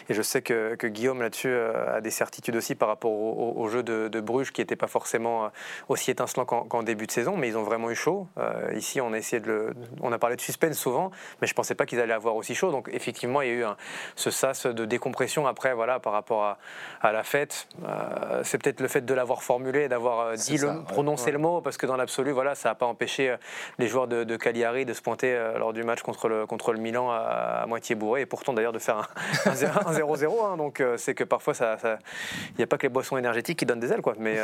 et 0.09 0.15
je 0.15 0.23
sais 0.23 0.41
que, 0.41 0.75
Guillaume 0.87 1.21
là-dessus 1.21 1.49
euh, 1.51 1.97
a 1.97 2.01
des 2.01 2.11
certitudes 2.11 2.57
aussi 2.57 2.75
par 2.75 2.89
rapport 2.89 3.11
au, 3.13 3.69
jeu 3.69 3.83
de, 3.83 4.21
Bruges 4.21 4.51
qui 4.51 4.63
n'était 4.63 4.77
pas 4.77 4.87
forcément 4.87 5.45
euh, 5.45 5.49
aussi 5.91 6.11
étincelant 6.11 6.47
qu'en 6.47 6.83
début 6.83 7.07
de 7.07 7.13
saison, 7.13 7.37
mais 7.37 7.49
ils 7.49 7.59
ont 7.59 7.65
vraiment 7.65 7.91
eu 7.91 7.95
chaud. 7.95 8.29
Euh, 8.39 8.73
ici, 8.75 8.99
on 9.03 9.13
a 9.13 10.19
parlé 10.19 10.37
de 10.37 10.41
suspense 10.41 10.79
souvent, 10.79 11.11
mais 11.43 11.47
je 11.47 11.53
pensais 11.53 11.75
pas 11.75 11.85
qu'ils 11.85 12.01
allaient 12.01 12.15
avoir 12.15 12.35
aussi 12.35 12.55
chaud. 12.55 12.71
Donc 12.71 12.89
effectivement, 12.91 13.43
il 13.43 13.49
y 13.49 13.51
a 13.51 13.55
eu 13.55 13.65
ce 14.15 14.31
sas 14.31 14.65
de 14.65 14.85
décompression 14.87 15.47
après, 15.47 15.75
voilà, 15.75 16.01
par 16.01 16.15
rapport 16.15 16.45
à, 16.45 16.59
à 17.03 17.13
la 17.13 17.25
fête. 17.25 17.69
c'est 18.43 18.57
peut-être 18.57 18.86
le 18.87 18.89
fait 18.89 19.05
de 19.05 19.15
l'avoir 19.15 19.43
formulé, 19.43 19.89
d'avoir 19.89 20.21
euh, 20.21 20.37
dit 20.37 20.59
le, 20.59 20.85
prononcé 20.85 21.33
le 21.33 21.39
mot, 21.39 21.61
parce 21.61 21.77
que 21.77 21.87
dans 21.87 21.97
l'absolu, 21.97 22.31
voilà, 22.31 22.55
ça 22.55 22.69
n'a 22.69 22.75
pas 22.77 22.87
empêché 22.87 23.31
euh, 23.31 23.37
les 23.79 23.89
joueurs 23.89 24.07
de, 24.07 24.37
Cagliari 24.37 24.85
de 24.85 24.93
se 24.93 25.03
pointer 25.03 25.35
euh, 25.35 25.59
lors 25.59 25.73
du 25.73 25.83
match 25.83 26.03
contre 26.03 26.29
le, 26.29 26.47
contre 26.47 26.73
le 26.73 26.79
Milan 26.79 27.11
à, 27.11 27.65
moitié 27.67 27.97
bourré, 27.97 28.21
et 28.21 28.27
pourtant 28.27 28.53
d'ailleurs 28.53 28.73
de 28.73 28.79
faire 28.79 29.09
un 29.45 29.53
0-0. 29.53 30.45
Hein, 30.45 30.57
donc 30.57 30.83
c'est 30.99 31.15
que 31.15 31.25
parfois, 31.25 31.55
il 31.55 31.57
ça, 31.57 31.99
n'y 32.59 32.63
a 32.63 32.67
pas 32.69 32.79
que 32.79 32.85
les 32.85 32.89
boissons 32.89 33.17
énergétiques 33.17 33.59
qui 33.59 33.67
donnent 33.67 33.81
des 33.81 33.93
ailes, 33.93 34.03
quoi. 34.03 34.15
Mais, 34.19 34.39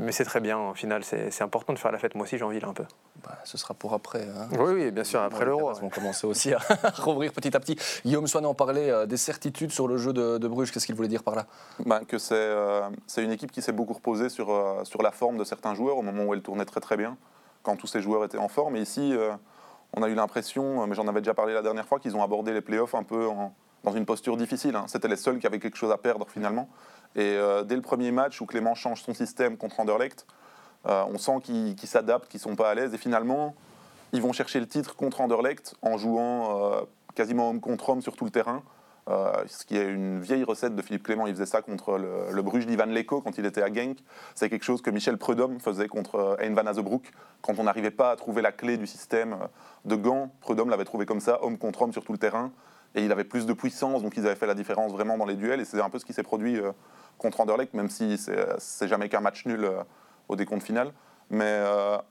mais 0.00 0.10
c'est 0.10 0.24
très 0.24 0.40
bien, 0.40 0.58
au 0.58 0.74
final, 0.74 1.04
c'est 1.04 1.42
important 1.42 1.72
de 1.72 1.78
faire 1.78 1.92
la 1.92 1.98
fête. 1.98 2.16
Moi 2.16 2.24
aussi, 2.24 2.36
j'en 2.38 2.48
vis 2.48 2.60
là 2.60 2.68
un 2.68 2.72
peu. 2.72 2.84
Bah, 3.22 3.38
ce 3.44 3.56
sera 3.56 3.74
pour 3.74 3.94
après. 3.94 4.22
Hein. 4.22 4.48
Oui, 4.58 4.72
oui, 4.74 4.90
bien 4.90 5.04
sûr, 5.04 5.20
après 5.20 5.44
l'euro. 5.44 5.70
On 5.70 5.72
vont 5.72 5.88
commencer 5.88 6.26
aussi 6.26 6.52
à 6.52 6.58
rouvrir 6.98 7.32
petit 7.32 7.56
à 7.56 7.60
petit. 7.60 7.76
Guillaume 8.04 8.26
Swan 8.26 8.44
en 8.46 8.54
parlait 8.54 9.06
des 9.06 9.16
certitudes 9.16 9.70
sur 9.70 9.86
le 9.86 9.98
jeu 9.98 10.12
de, 10.12 10.48
Bruges. 10.48 10.72
Qu'est-ce 10.72 10.86
qu'il 10.86 10.94
voulait 10.94 11.08
dire 11.08 11.22
par 11.22 11.36
là? 11.36 11.46
Bah, 11.84 12.00
Que 12.06 12.18
c'est 12.18 12.34
une 13.18 13.32
équipe 13.32 13.52
qui 13.52 13.62
s'est 13.62 13.72
beaucoup 13.72 13.92
reposée 13.92 14.28
sur, 14.28 14.50
euh, 14.50 14.84
sur 14.84 15.02
la 15.02 15.10
forme 15.10 15.36
de 15.36 15.44
certains 15.44 15.74
joueurs 15.74 15.96
au 15.96 16.02
moment 16.02 16.24
où 16.24 16.34
elle 16.34 16.42
tournait 16.42 16.64
très 16.64 16.80
très 16.80 16.96
bien, 16.96 17.16
quand 17.62 17.76
tous 17.76 17.86
ces 17.86 18.00
joueurs 18.00 18.24
étaient 18.24 18.38
en 18.38 18.48
forme. 18.48 18.76
Et 18.76 18.80
ici, 18.80 19.14
euh, 19.14 19.32
on 19.92 20.02
a 20.02 20.08
eu 20.08 20.14
l'impression, 20.14 20.82
euh, 20.82 20.86
mais 20.86 20.94
j'en 20.94 21.06
avais 21.08 21.20
déjà 21.20 21.34
parlé 21.34 21.54
la 21.54 21.62
dernière 21.62 21.86
fois, 21.86 21.98
qu'ils 22.00 22.16
ont 22.16 22.22
abordé 22.22 22.52
les 22.52 22.60
playoffs 22.60 22.94
un 22.94 23.02
peu 23.02 23.28
dans 23.84 23.92
une 23.92 24.06
posture 24.06 24.36
difficile. 24.36 24.76
Hein. 24.76 24.84
C'était 24.88 25.08
les 25.08 25.16
seuls 25.16 25.38
qui 25.38 25.46
avaient 25.46 25.58
quelque 25.58 25.76
chose 25.76 25.92
à 25.92 25.98
perdre 25.98 26.26
finalement. 26.28 26.68
Et 27.16 27.38
dès 27.66 27.76
le 27.76 27.80
premier 27.80 28.10
match 28.10 28.40
où 28.40 28.46
Clément 28.46 28.74
change 28.74 29.02
son 29.02 29.14
système 29.14 29.56
contre 29.56 29.78
Anderlecht, 29.78 30.26
on 30.84 31.16
sent 31.16 31.42
qu'ils 31.44 31.78
s'adaptent, 31.84 32.26
qu'ils 32.26 32.38
ne 32.38 32.42
sont 32.42 32.56
pas 32.56 32.70
à 32.70 32.74
l'aise. 32.74 32.92
Et 32.92 32.98
finalement, 32.98 33.54
ils 34.12 34.20
vont 34.20 34.32
chercher 34.32 34.58
le 34.58 34.66
titre 34.66 34.96
contre 34.96 35.20
Anderlecht 35.20 35.76
en 35.80 35.96
jouant 35.96 36.80
quasiment 37.14 37.50
homme 37.50 37.60
contre 37.60 37.90
homme 37.90 38.02
sur 38.02 38.16
tout 38.16 38.24
le 38.24 38.32
terrain. 38.32 38.64
Euh, 39.10 39.44
ce 39.46 39.66
qui 39.66 39.76
est 39.76 39.86
une 39.86 40.18
vieille 40.20 40.44
recette 40.44 40.74
de 40.74 40.80
Philippe 40.80 41.02
Clément. 41.02 41.26
Il 41.26 41.34
faisait 41.34 41.46
ça 41.46 41.60
contre 41.60 41.98
le, 41.98 42.42
Bruges 42.42 42.66
d'Ivan 42.66 42.86
Leko 42.86 43.20
quand 43.20 43.36
il 43.36 43.44
était 43.44 43.62
à 43.62 43.72
Genk. 43.72 43.98
C'est 44.34 44.48
quelque 44.48 44.64
chose 44.64 44.80
que 44.80 44.90
Michel 44.90 45.18
Prudhomme 45.18 45.60
faisait 45.60 45.88
contre 45.88 46.38
Hein 46.40 46.54
van 46.54 46.66
Azebroek. 46.66 47.02
Quand 47.42 47.58
on 47.58 47.64
n'arrivait 47.64 47.90
pas 47.90 48.10
à 48.10 48.16
trouver 48.16 48.40
la 48.40 48.52
clé 48.52 48.78
du 48.78 48.86
système 48.86 49.36
de 49.84 49.96
Gand, 49.96 50.30
Prudhomme 50.40 50.70
l'avait 50.70 50.86
trouvé 50.86 51.04
comme 51.04 51.20
ça, 51.20 51.38
homme 51.42 51.58
contre 51.58 51.82
homme 51.82 51.92
sur 51.92 52.02
tout 52.02 52.12
le 52.12 52.18
terrain. 52.18 52.50
Et 52.94 53.04
il 53.04 53.12
avait 53.12 53.24
plus 53.24 53.44
de 53.44 53.52
puissance, 53.52 54.02
donc 54.02 54.16
ils 54.16 54.24
avaient 54.24 54.36
fait 54.36 54.46
la 54.46 54.54
différence 54.54 54.92
vraiment 54.92 55.18
dans 55.18 55.26
les 55.26 55.34
duels. 55.34 55.60
Et 55.60 55.64
c'est 55.64 55.80
un 55.80 55.90
peu 55.90 55.98
ce 55.98 56.06
qui 56.06 56.14
s'est 56.14 56.22
produit 56.22 56.58
euh, 56.58 56.72
contre 57.18 57.40
Anderlecht, 57.40 57.74
même 57.74 57.90
si 57.90 58.16
c'est 58.16 58.88
jamais 58.88 59.08
qu'un 59.08 59.20
match 59.20 59.44
nul 59.44 59.68
au 60.28 60.36
décompte 60.36 60.62
final. 60.62 60.92
Mais 61.30 61.62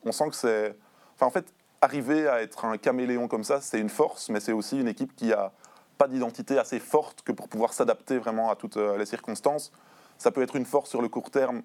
on 0.05 0.11
sent 0.11 0.29
que 0.29 0.35
c'est. 0.35 0.75
Enfin, 1.15 1.25
en 1.25 1.29
fait, 1.29 1.53
arriver 1.81 2.27
à 2.27 2.41
être 2.41 2.65
un 2.65 2.77
caméléon 2.77 3.27
comme 3.27 3.43
ça, 3.43 3.59
c'est 3.61 3.79
une 3.79 3.89
force, 3.89 4.29
mais 4.29 4.39
c'est 4.39 4.53
aussi 4.53 4.79
une 4.79 4.87
équipe 4.87 5.15
qui 5.15 5.33
a 5.33 5.51
pas 5.97 6.07
d'identité 6.07 6.57
assez 6.57 6.79
forte 6.79 7.21
que 7.21 7.31
pour 7.31 7.47
pouvoir 7.47 7.73
s'adapter 7.73 8.17
vraiment 8.17 8.49
à 8.49 8.55
toutes 8.55 8.77
euh, 8.77 8.97
les 8.97 9.05
circonstances. 9.05 9.71
Ça 10.17 10.31
peut 10.31 10.41
être 10.41 10.55
une 10.55 10.65
force 10.65 10.89
sur 10.89 11.01
le 11.01 11.09
court 11.09 11.31
terme, 11.31 11.63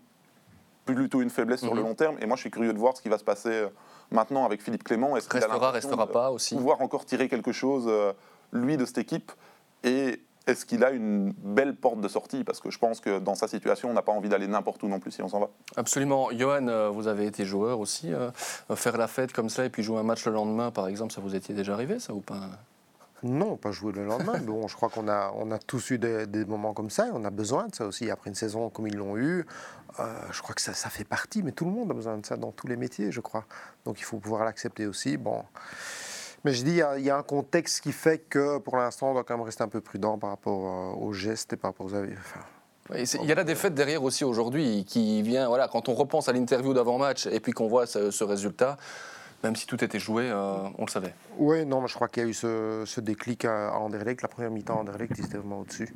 plutôt 0.84 1.20
une 1.20 1.30
faiblesse 1.30 1.60
sur 1.60 1.74
le 1.74 1.80
mhm. 1.80 1.88
long 1.88 1.94
terme. 1.94 2.16
Et 2.20 2.26
moi, 2.26 2.36
je 2.36 2.42
suis 2.42 2.50
curieux 2.50 2.72
de 2.72 2.78
voir 2.78 2.96
ce 2.96 3.02
qui 3.02 3.08
va 3.08 3.18
se 3.18 3.24
passer 3.24 3.50
euh, 3.50 3.68
maintenant 4.10 4.44
avec 4.44 4.62
Philippe 4.62 4.84
Clément. 4.84 5.16
Est-ce 5.16 5.28
qu'il 5.28 5.40
restera, 5.40 5.70
restera 5.70 6.06
pas 6.06 6.30
aussi 6.30 6.54
Pouvoir 6.56 6.80
encore 6.80 7.04
tirer 7.04 7.28
quelque 7.28 7.52
chose, 7.52 7.84
euh, 7.88 8.12
lui, 8.52 8.76
de 8.76 8.84
cette 8.84 8.98
équipe? 8.98 9.32
Et 9.84 10.22
est-ce 10.46 10.64
qu'il 10.64 10.82
a 10.82 10.90
une 10.90 11.32
belle 11.32 11.76
porte 11.76 12.00
de 12.00 12.08
sortie? 12.08 12.42
Parce 12.42 12.60
que 12.60 12.70
je 12.70 12.78
pense 12.78 13.00
que 13.00 13.18
dans 13.18 13.34
sa 13.34 13.48
situation, 13.48 13.90
on 13.90 13.92
n'a 13.92 14.02
pas 14.02 14.12
envie 14.12 14.30
d'aller 14.30 14.48
n'importe 14.48 14.82
où 14.82 14.88
non 14.88 14.98
plus 14.98 15.10
si 15.10 15.22
on 15.22 15.28
s'en 15.28 15.40
va. 15.40 15.50
Absolument. 15.76 16.30
Johan, 16.32 16.90
vous 16.90 17.06
avez 17.06 17.26
été 17.26 17.44
joueur 17.44 17.80
aussi. 17.80 18.12
faire 18.74 18.96
la 18.96 19.08
fête 19.08 19.32
comme 19.32 19.50
ça 19.50 19.66
et 19.66 19.68
puis 19.68 19.82
jouer 19.82 19.98
un 19.98 20.04
match 20.04 20.24
le 20.24 20.32
lendemain, 20.32 20.70
par 20.70 20.88
exemple, 20.88 21.12
ça 21.12 21.20
vous 21.20 21.34
était 21.34 21.52
déjà 21.52 21.74
arrivé, 21.74 21.98
ça 21.98 22.14
ou 22.14 22.20
pas? 22.20 22.40
Non, 23.22 23.56
pas 23.56 23.72
jouer 23.72 23.92
le 23.92 24.04
lendemain. 24.04 24.38
bon, 24.42 24.68
je 24.68 24.76
crois 24.76 24.88
qu'on 24.88 25.08
a, 25.08 25.32
on 25.36 25.50
a 25.50 25.58
tous 25.58 25.90
eu 25.90 25.98
des, 25.98 26.44
moments 26.44 26.74
comme 26.74 26.90
ça. 26.90 27.08
Et 27.08 27.10
on 27.12 27.24
a 27.24 27.30
besoin 27.30 27.66
de 27.66 27.74
ça 27.74 27.86
aussi. 27.86 28.10
Après 28.10 28.30
une 28.30 28.36
saison 28.36 28.70
comme 28.70 28.86
ils 28.86 28.96
l'ont 28.96 29.16
eu, 29.16 29.44
euh, 29.98 30.18
je 30.30 30.42
crois 30.42 30.54
que 30.54 30.60
ça, 30.60 30.74
ça, 30.74 30.88
fait 30.88 31.04
partie. 31.04 31.42
Mais 31.42 31.52
tout 31.52 31.64
le 31.64 31.70
monde 31.70 31.90
a 31.90 31.94
besoin 31.94 32.18
de 32.18 32.26
ça 32.26 32.36
dans 32.36 32.52
tous 32.52 32.66
les 32.66 32.76
métiers, 32.76 33.10
je 33.10 33.20
crois. 33.20 33.44
Donc 33.84 34.00
il 34.00 34.04
faut 34.04 34.18
pouvoir 34.18 34.44
l'accepter 34.44 34.86
aussi. 34.86 35.16
Bon. 35.16 35.44
Mais 36.44 36.52
je 36.52 36.62
dis, 36.62 36.80
il 36.96 37.04
y, 37.04 37.10
a, 37.10 37.16
un 37.16 37.22
contexte 37.24 37.80
qui 37.80 37.90
fait 37.90 38.18
que 38.18 38.58
pour 38.58 38.76
l'instant, 38.76 39.10
on 39.10 39.14
doit 39.14 39.24
quand 39.24 39.36
même 39.36 39.44
rester 39.44 39.64
un 39.64 39.68
peu 39.68 39.80
prudent 39.80 40.18
par 40.18 40.30
rapport 40.30 40.66
euh, 40.66 41.04
aux 41.04 41.12
gestes 41.12 41.52
et 41.52 41.56
par 41.56 41.70
rapport 41.70 41.86
aux 41.86 41.94
avis. 41.94 42.14
il 42.94 43.24
y 43.24 43.32
a 43.32 43.34
la 43.34 43.42
défaite 43.42 43.74
derrière 43.74 44.04
aussi 44.04 44.24
aujourd'hui 44.24 44.84
qui 44.84 45.20
vient, 45.22 45.48
voilà, 45.48 45.66
quand 45.66 45.88
on 45.88 45.94
repense 45.94 46.28
à 46.28 46.32
l'interview 46.32 46.74
d'avant-match 46.74 47.26
et 47.26 47.40
puis 47.40 47.50
qu'on 47.52 47.66
voit 47.66 47.86
ce 47.86 48.22
résultat, 48.22 48.76
même 49.44 49.56
si 49.56 49.66
tout 49.66 49.82
était 49.84 49.98
joué, 49.98 50.28
euh, 50.30 50.68
on 50.78 50.84
le 50.84 50.90
savait. 50.90 51.14
Oui, 51.36 51.64
non, 51.64 51.86
je 51.86 51.94
crois 51.94 52.08
qu'il 52.08 52.22
y 52.22 52.26
a 52.26 52.28
eu 52.28 52.34
ce, 52.34 53.00
déclic 53.00 53.44
à, 53.44 53.72
Anderlecht. 53.78 54.22
La 54.22 54.28
première 54.28 54.50
mi-temps, 54.50 54.80
Anderlecht, 54.80 55.16
ils 55.16 55.24
étaient 55.24 55.38
vraiment 55.38 55.60
au-dessus. 55.60 55.94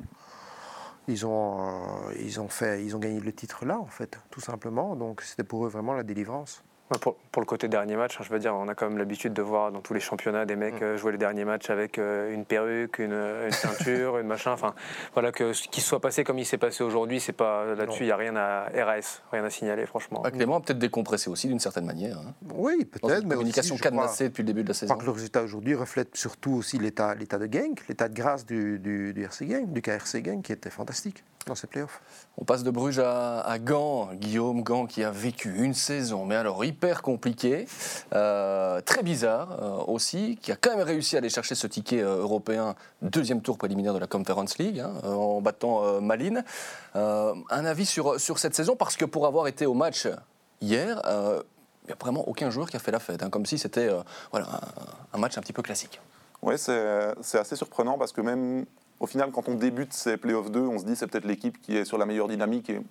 Ils 1.09 1.25
ont, 1.25 2.07
euh, 2.07 2.13
ils, 2.19 2.39
ont 2.39 2.47
fait, 2.47 2.85
ils 2.85 2.95
ont 2.95 2.99
gagné 2.99 3.19
le 3.19 3.33
titre 3.33 3.65
là, 3.65 3.77
en 3.77 3.87
fait, 3.87 4.17
tout 4.31 4.39
simplement. 4.39 4.95
Donc 4.95 5.21
c'était 5.21 5.43
pour 5.43 5.65
eux 5.65 5.69
vraiment 5.69 5.93
la 5.93 6.03
délivrance. 6.03 6.63
Pour, 7.01 7.15
pour, 7.15 7.41
le 7.41 7.45
côté 7.45 7.67
dernier 7.67 7.95
match, 7.95 8.17
hein, 8.19 8.23
je 8.23 8.29
veux 8.29 8.39
dire, 8.39 8.53
on 8.53 8.67
a 8.67 8.75
quand 8.75 8.87
même 8.87 8.97
l'habitude 8.97 9.33
de 9.33 9.41
voir 9.41 9.71
dans 9.71 9.81
tous 9.81 9.93
les 9.93 9.99
championnats 9.99 10.45
des 10.45 10.55
mecs 10.55 10.79
mm. 10.81 10.83
euh, 10.83 10.97
jouer 10.97 11.13
les 11.13 11.17
derniers 11.17 11.45
matchs 11.45 11.69
avec 11.69 11.97
euh, 11.97 12.33
une 12.33 12.45
perruque, 12.45 12.99
une, 12.99 13.13
une 13.13 13.51
ceinture, 13.51 14.17
une 14.19 14.27
machin. 14.27 14.51
Enfin, 14.51 14.75
voilà, 15.13 15.31
que 15.31 15.53
ce 15.53 15.67
qui 15.69 15.81
soit 15.81 16.01
passé 16.01 16.23
comme 16.23 16.37
il 16.37 16.45
s'est 16.45 16.57
passé 16.57 16.83
aujourd'hui, 16.83 17.19
c'est 17.19 17.33
pas 17.33 17.73
là-dessus, 17.73 18.03
il 18.03 18.07
n'y 18.07 18.11
a 18.11 18.17
rien 18.17 18.35
à 18.35 18.65
RAS, 18.75 19.21
rien 19.31 19.43
à 19.43 19.49
signaler, 19.49 19.85
franchement. 19.85 20.21
Ah, 20.25 20.31
Clément 20.31 20.57
a 20.57 20.59
peut-être 20.59 20.77
décompressé 20.77 21.29
aussi 21.29 21.47
d'une 21.47 21.59
certaine 21.59 21.85
manière. 21.85 22.17
Hein. 22.17 22.33
Oui, 22.53 22.85
peut-être. 22.85 23.25
mais 23.25 23.35
communication 23.35 23.77
cadenassée 23.77 24.29
depuis 24.29 24.43
le 24.43 24.47
début 24.47 24.63
de 24.63 24.67
la 24.67 24.73
saison. 24.73 24.93
Je 24.93 24.93
crois 24.93 25.01
que 25.01 25.09
le 25.09 25.15
résultat 25.15 25.41
aujourd'hui 25.41 25.75
reflète 25.75 26.15
surtout 26.15 26.51
aussi 26.51 26.77
l'état 26.77 27.15
de 27.15 27.45
gang, 27.47 27.73
l'état 27.87 28.09
de 28.09 28.13
grâce 28.13 28.45
du, 28.45 28.77
du, 28.79 29.13
du 29.13 29.23
RC 29.23 29.43
du 29.67 29.81
KRC 29.81 30.21
Gang, 30.21 30.41
qui 30.41 30.51
était 30.51 30.69
fantastique 30.69 31.23
dans 31.45 31.55
ces 31.55 31.67
playoffs? 31.67 32.01
On 32.37 32.45
passe 32.45 32.63
de 32.63 32.71
Bruges 32.71 32.99
à, 32.99 33.57
Gand. 33.59 34.09
Guillaume 34.13 34.63
Gand 34.63 34.85
qui 34.85 35.03
a 35.03 35.11
vécu 35.11 35.63
une 35.63 35.73
saison, 35.73 36.25
mais 36.25 36.35
alors 36.35 36.63
hyper 36.63 37.01
compliquée, 37.01 37.67
euh, 38.13 38.81
très 38.81 39.03
bizarre 39.03 39.57
euh, 39.61 39.91
aussi, 39.91 40.37
qui 40.41 40.51
a 40.51 40.55
quand 40.55 40.75
même 40.75 40.85
réussi 40.85 41.15
à 41.15 41.19
aller 41.19 41.29
chercher 41.29 41.55
ce 41.55 41.67
ticket 41.67 42.01
euh, 42.01 42.17
européen, 42.17 42.75
deuxième 43.01 43.41
tour 43.41 43.57
préliminaire 43.57 43.93
de 43.93 43.99
la 43.99 44.07
Conference 44.07 44.57
League, 44.57 44.79
hein, 44.79 44.93
en 45.03 45.41
battant 45.41 46.01
Malines. 46.01 46.43
un 46.95 47.65
avis 47.65 47.85
sur, 47.85 48.19
sur 48.19 48.39
cette 48.39 48.55
saison, 48.55 48.75
parce 48.75 48.95
que 48.95 49.05
pour 49.05 49.27
avoir 49.27 49.47
été 49.47 49.65
au 49.65 49.73
match 49.73 50.07
hier, 50.61 51.01
il 51.05 51.87
n'y 51.87 51.93
a 51.93 51.97
vraiment 51.99 52.27
aucun 52.27 52.49
joueur 52.49 52.69
qui 52.69 52.77
a 52.77 52.79
fait 52.79 52.91
la 52.91 52.99
fête, 52.99 53.23
hein, 53.23 53.29
comme 53.29 53.45
si 53.45 53.57
c'était 53.57 53.89
voilà, 54.31 54.47
un, 54.47 55.17
un 55.17 55.17
match 55.19 55.37
un 55.37 55.41
petit 55.41 55.53
peu 55.53 55.61
classique. 55.61 55.99
Oui, 56.41 56.55
c'est 56.57 57.37
assez 57.37 57.55
surprenant 57.55 57.97
parce 57.97 58.11
que 58.11 58.21
même 58.21 58.65
au 58.99 59.07
final, 59.07 59.31
quand 59.31 59.49
on 59.49 59.55
débute 59.55 59.93
ces 59.93 60.17
playoffs 60.17 60.51
2, 60.51 60.59
on 60.61 60.79
se 60.79 60.85
dit 60.85 60.95
c'est 60.95 61.07
peut-être 61.07 61.25
l'équipe 61.25 61.61
qui 61.61 61.77
est 61.77 61.85
sur 61.85 61.97
la 61.97 62.05
meilleure 62.05 62.27
dynamique 62.27 62.69
et 62.69 62.81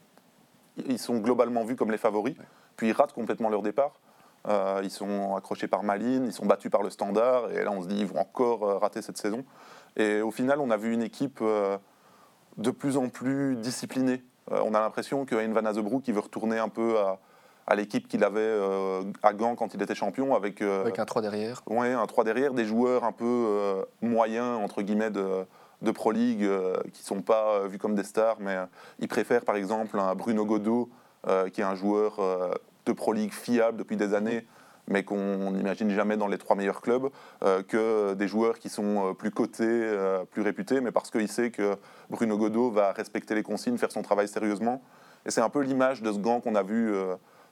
ils 0.77 0.99
sont 0.99 1.19
globalement 1.19 1.65
vus 1.65 1.77
comme 1.77 1.91
les 1.91 1.99
favoris. 1.99 2.35
Puis 2.77 2.89
ils 2.89 2.93
ratent 2.93 3.13
complètement 3.13 3.49
leur 3.49 3.63
départ. 3.63 3.93
Euh, 4.49 4.81
ils 4.83 4.91
sont 4.91 5.37
accrochés 5.37 5.69
par 5.69 5.85
Malines, 5.85 6.27
ils 6.27 6.33
sont 6.33 6.47
battus 6.47 6.71
par 6.71 6.83
le 6.83 6.91
Standard 6.91 7.53
et 7.53 7.63
là 7.63 7.71
on 7.71 7.81
se 7.81 7.87
dit 7.87 8.01
ils 8.01 8.07
vont 8.07 8.19
encore 8.19 8.65
euh, 8.65 8.79
rater 8.79 9.03
cette 9.03 9.17
saison. 9.17 9.45
Et 9.97 10.21
au 10.21 10.31
final, 10.31 10.59
on 10.59 10.71
a 10.71 10.77
vu 10.77 10.93
une 10.93 11.03
équipe 11.03 11.39
euh, 11.43 11.79
de 12.57 12.71
plus 12.71 12.97
en 12.97 13.09
plus 13.09 13.57
disciplinée. 13.57 14.25
on 14.51 14.75
a 14.75 14.81
l'impression 14.81 15.25
que 15.25 15.35
Van 15.35 15.65
Azebroek 15.65 16.03
qui 16.03 16.13
veut 16.13 16.21
retourner 16.21 16.59
un 16.59 16.69
peu 16.69 16.99
à, 16.99 17.19
à 17.67 17.75
l'équipe 17.75 18.09
qu'il 18.09 18.25
avait 18.25 18.59
à 19.23 19.33
Gand 19.33 19.55
quand 19.55 19.75
il 19.75 19.83
était 19.83 19.95
champion 19.95 20.35
avec, 20.35 20.61
avec 20.61 20.99
un 20.99 21.05
3 21.05 21.23
derrière. 21.23 21.63
Oui, 21.67 21.89
un 21.89 22.07
3 22.07 22.25
derrière, 22.25 22.53
des 22.53 22.65
joueurs 22.65 23.05
un 23.05 23.13
peu 23.13 23.85
moyens 24.01 24.59
entre 24.63 24.83
guillemets 24.83 25.11
de 25.11 25.47
de 25.83 25.91
Pro 25.91 26.13
League 26.13 26.45
euh, 26.45 26.77
qui 26.93 27.03
ne 27.03 27.07
sont 27.07 27.23
pas 27.23 27.57
euh, 27.57 27.69
vus 27.69 27.79
comme 27.79 27.95
des 27.95 28.05
stars, 28.05 28.37
mais 28.41 28.57
euh, 28.57 28.65
ils 29.01 29.09
préfèrent 29.09 29.45
par 29.45 29.57
exemple 29.57 29.99
un 29.99 30.15
Bruno 30.15 30.47
Godot, 30.47 30.89
qui 31.53 31.61
est 31.61 31.65
un 31.65 31.77
joueur 31.77 32.19
de 32.85 32.93
Pro 32.93 33.13
League 33.13 33.33
fiable 33.33 33.79
depuis 33.79 33.97
des 33.97 34.13
années, 34.13 34.45
mais 34.89 35.05
qu'on 35.05 35.53
n'imagine 35.53 35.89
jamais 35.91 36.17
dans 36.17 36.27
les 36.27 36.37
trois 36.37 36.57
meilleurs 36.57 36.81
clubs, 36.81 37.11
que 37.69 38.15
des 38.15 38.27
joueurs 38.27 38.59
qui 38.59 38.69
sont 38.69 39.15
plus 39.15 39.31
cotés, 39.31 39.97
plus 40.33 40.43
réputés, 40.43 40.81
mais 40.81 40.91
parce 40.91 41.13
qu'il 41.13 41.29
sait 41.29 41.53
que 41.53 41.77
Bruno 42.11 42.37
Godot 42.37 42.73
va 42.73 42.91
respecter 42.91 43.37
les 43.37 43.45
consignes, 43.45 43.79
faire 43.79 43.93
son 43.93 44.03
travail 44.03 44.27
sérieusement. 44.27 44.83
Et 45.25 45.31
c'est 45.31 45.43
un 45.43 45.49
peu 45.49 45.61
l'image 45.61 46.03
de 46.03 46.11
ce 46.11 46.19
gant 46.19 46.41
qu'on 46.41 46.57
a 46.57 46.65
vu 46.65 46.93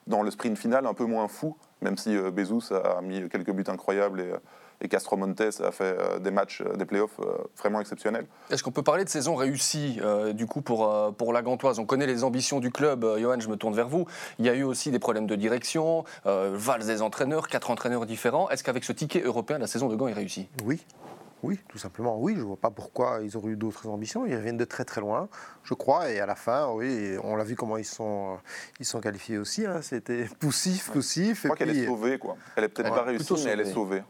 dans 0.08 0.24
le 0.24 0.32
sprint 0.32 0.58
final, 0.58 0.84
un 0.84 0.94
peu 0.94 1.04
moins 1.04 1.28
fou, 1.28 1.56
même 1.80 1.96
si 1.96 2.16
Bezos 2.16 2.72
a 2.72 3.00
mis 3.02 3.28
quelques 3.28 3.52
buts 3.52 3.62
incroyables 3.68 4.20
et 4.20 4.32
et 4.80 4.88
Castro 4.88 5.16
Montes 5.16 5.40
a 5.40 5.72
fait 5.72 5.96
euh, 5.98 6.18
des 6.18 6.30
matchs, 6.30 6.62
euh, 6.62 6.76
des 6.76 6.84
playoffs 6.84 7.20
euh, 7.20 7.36
vraiment 7.58 7.80
exceptionnels. 7.80 8.26
Est-ce 8.50 8.62
qu'on 8.62 8.70
peut 8.70 8.82
parler 8.82 9.04
de 9.04 9.08
saison 9.08 9.34
réussie 9.34 10.00
du 10.34 10.46
coup 10.46 10.62
pour, 10.62 11.14
pour 11.16 11.32
la 11.32 11.42
Gantoise 11.42 11.78
On 11.78 11.86
connaît 11.86 12.06
les 12.06 12.24
ambitions 12.24 12.60
du 12.60 12.70
club. 12.70 13.04
Johan, 13.18 13.38
je 13.38 13.48
me 13.48 13.56
tourne 13.56 13.74
vers 13.74 13.88
vous. 13.88 14.06
Il 14.38 14.46
y 14.46 14.48
a 14.48 14.54
eu 14.54 14.62
aussi 14.62 14.90
des 14.90 14.98
problèmes 14.98 15.26
de 15.26 15.36
direction, 15.36 16.04
valse 16.24 16.86
des 16.86 17.02
entraîneurs, 17.02 17.48
quatre 17.48 17.70
entraîneurs 17.70 18.06
différents. 18.06 18.48
Est-ce 18.50 18.64
qu'avec 18.64 18.84
ce 18.84 18.92
ticket 18.92 19.20
européen, 19.20 19.58
la 19.58 19.66
saison 19.66 19.88
de 19.88 19.96
Gand 19.96 20.08
est 20.08 20.14
réussie? 20.14 20.48
Oui, 20.64 20.84
oui, 21.42 21.58
tout 21.68 21.78
simplement, 21.78 22.18
oui. 22.18 22.34
Je 22.34 22.40
ne 22.40 22.44
vois 22.44 22.56
pas 22.56 22.70
pourquoi 22.70 23.20
ils 23.22 23.36
auraient 23.36 23.50
eu 23.50 23.56
d'autres 23.56 23.88
ambitions. 23.88 24.26
Ils 24.26 24.36
reviennent 24.36 24.56
de 24.56 24.64
très 24.64 24.84
très 24.84 25.00
loin, 25.00 25.28
je 25.64 25.74
crois. 25.74 26.10
Et 26.10 26.20
à 26.20 26.26
la 26.26 26.34
fin, 26.34 26.68
oui, 26.72 27.16
on 27.22 27.36
l'a 27.36 27.44
vu 27.44 27.56
comment 27.56 27.76
ils 27.76 27.84
sont, 27.84 28.38
ils 28.78 28.86
sont 28.86 29.00
qualifiés 29.00 29.38
aussi. 29.38 29.66
Hein. 29.66 29.80
C'était 29.82 30.24
poussif, 30.40 30.90
poussif. 30.90 31.42
Je 31.42 31.48
crois 31.48 31.56
qu'elle 31.56 31.76
est 31.76 31.86
sauvée, 31.86 32.18
quoi. 32.18 32.36
Elle 32.56 32.64
est 32.64 32.68
peut-être 32.68 32.94
pas 32.94 33.02
réussie, 33.02 33.34
mais 33.44 33.50
elle 33.50 33.60
est 33.60 33.72
sauvée. 33.72 34.02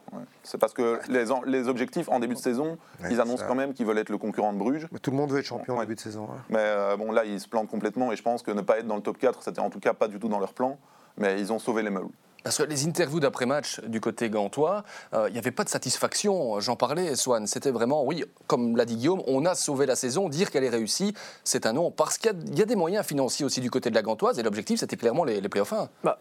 C'est 0.42 0.58
parce 0.58 0.72
que 0.72 0.98
les, 1.08 1.26
les, 1.46 1.68
objectifs 1.68 2.08
en 2.08 2.18
début 2.18 2.34
de 2.34 2.40
saison, 2.40 2.78
ils 3.08 3.20
annoncent 3.20 3.44
quand 3.46 3.54
même 3.54 3.74
qu'ils 3.74 3.86
veulent 3.86 3.98
être 3.98 4.08
le 4.08 4.18
concurrent 4.18 4.52
de 4.52 4.58
Bruges. 4.58 4.88
tout 5.02 5.10
le 5.10 5.16
monde 5.16 5.30
veut 5.30 5.38
être 5.38 5.46
champion 5.46 5.76
en 5.76 5.80
début 5.80 5.94
de 5.94 6.00
saison. 6.00 6.28
Mais 6.48 6.58
euh, 6.58 6.96
bon, 6.96 7.12
là, 7.12 7.24
ils 7.24 7.40
se 7.40 7.48
plantent 7.48 7.68
complètement. 7.68 8.12
Et 8.12 8.16
je 8.16 8.22
pense 8.22 8.42
que 8.42 8.50
ne 8.50 8.62
pas 8.62 8.78
être 8.78 8.86
dans 8.86 8.96
le 8.96 9.02
top 9.02 9.18
4, 9.18 9.42
c'était 9.42 9.60
en 9.60 9.70
tout 9.70 9.80
cas 9.80 9.94
pas 9.94 10.08
du 10.08 10.18
tout 10.18 10.28
dans 10.28 10.40
leur 10.40 10.52
plan. 10.52 10.78
Mais 11.16 11.38
ils 11.40 11.52
ont 11.52 11.58
sauvé 11.58 11.82
les 11.82 11.90
meubles. 11.90 12.10
Parce 12.42 12.58
que 12.58 12.62
les 12.62 12.86
interviews 12.86 13.20
d'après-match 13.20 13.80
du 13.80 14.00
côté 14.00 14.30
gantois, 14.30 14.84
euh, 15.14 15.28
il 15.28 15.32
n'y 15.32 15.38
avait 15.38 15.50
pas 15.50 15.64
de 15.64 15.68
satisfaction. 15.68 16.60
J'en 16.60 16.76
parlais, 16.76 17.14
Swan. 17.16 17.46
C'était 17.46 17.70
vraiment, 17.70 18.04
oui, 18.04 18.24
comme 18.46 18.76
l'a 18.76 18.84
dit 18.84 18.96
Guillaume, 18.96 19.22
on 19.26 19.44
a 19.44 19.54
sauvé 19.54 19.86
la 19.86 19.96
saison. 19.96 20.28
Dire 20.28 20.50
qu'elle 20.50 20.64
est 20.64 20.70
réussie, 20.70 21.14
c'est 21.44 21.66
un 21.66 21.74
non. 21.74 21.90
Parce 21.90 22.18
qu'il 22.18 22.32
y, 22.56 22.62
a 22.62 22.64
des 22.64 22.76
moyens 22.76 23.04
financiers 23.04 23.44
aussi 23.44 23.60
du 23.60 23.70
côté 23.70 23.90
de 23.90 23.94
la 23.94 24.02
gantoise. 24.02 24.38
Et 24.38 24.42
l'objectif, 24.42 24.80
c'était 24.80 24.96
clairement 24.96 25.24
les, 25.24 25.40
les 25.40 25.48
playoffs 25.48 25.72
1. 25.72 25.88
Bah. 26.02 26.18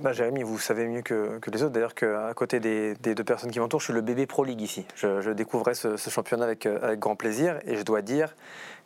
Bah, 0.00 0.12
Jérémy, 0.12 0.42
vous 0.42 0.58
savez 0.58 0.86
mieux 0.86 1.02
que, 1.02 1.40
les 1.52 1.62
autres, 1.62 1.72
d'ailleurs, 1.72 1.94
qu'à 1.94 2.32
côté 2.34 2.60
des, 2.60 2.94
deux 2.94 3.24
personnes 3.24 3.50
qui 3.50 3.60
m'entourent, 3.60 3.80
je 3.80 3.86
suis 3.86 3.92
le 3.92 4.00
bébé 4.00 4.26
Pro 4.26 4.44
League 4.44 4.60
ici. 4.60 4.86
Je, 4.96 5.30
découvrais 5.30 5.74
ce, 5.74 5.96
championnat 5.96 6.44
avec, 6.44 6.66
euh, 6.66 6.78
avec, 6.82 7.00
grand 7.00 7.16
plaisir 7.16 7.58
et 7.64 7.76
je 7.76 7.82
dois 7.82 8.02
dire 8.02 8.34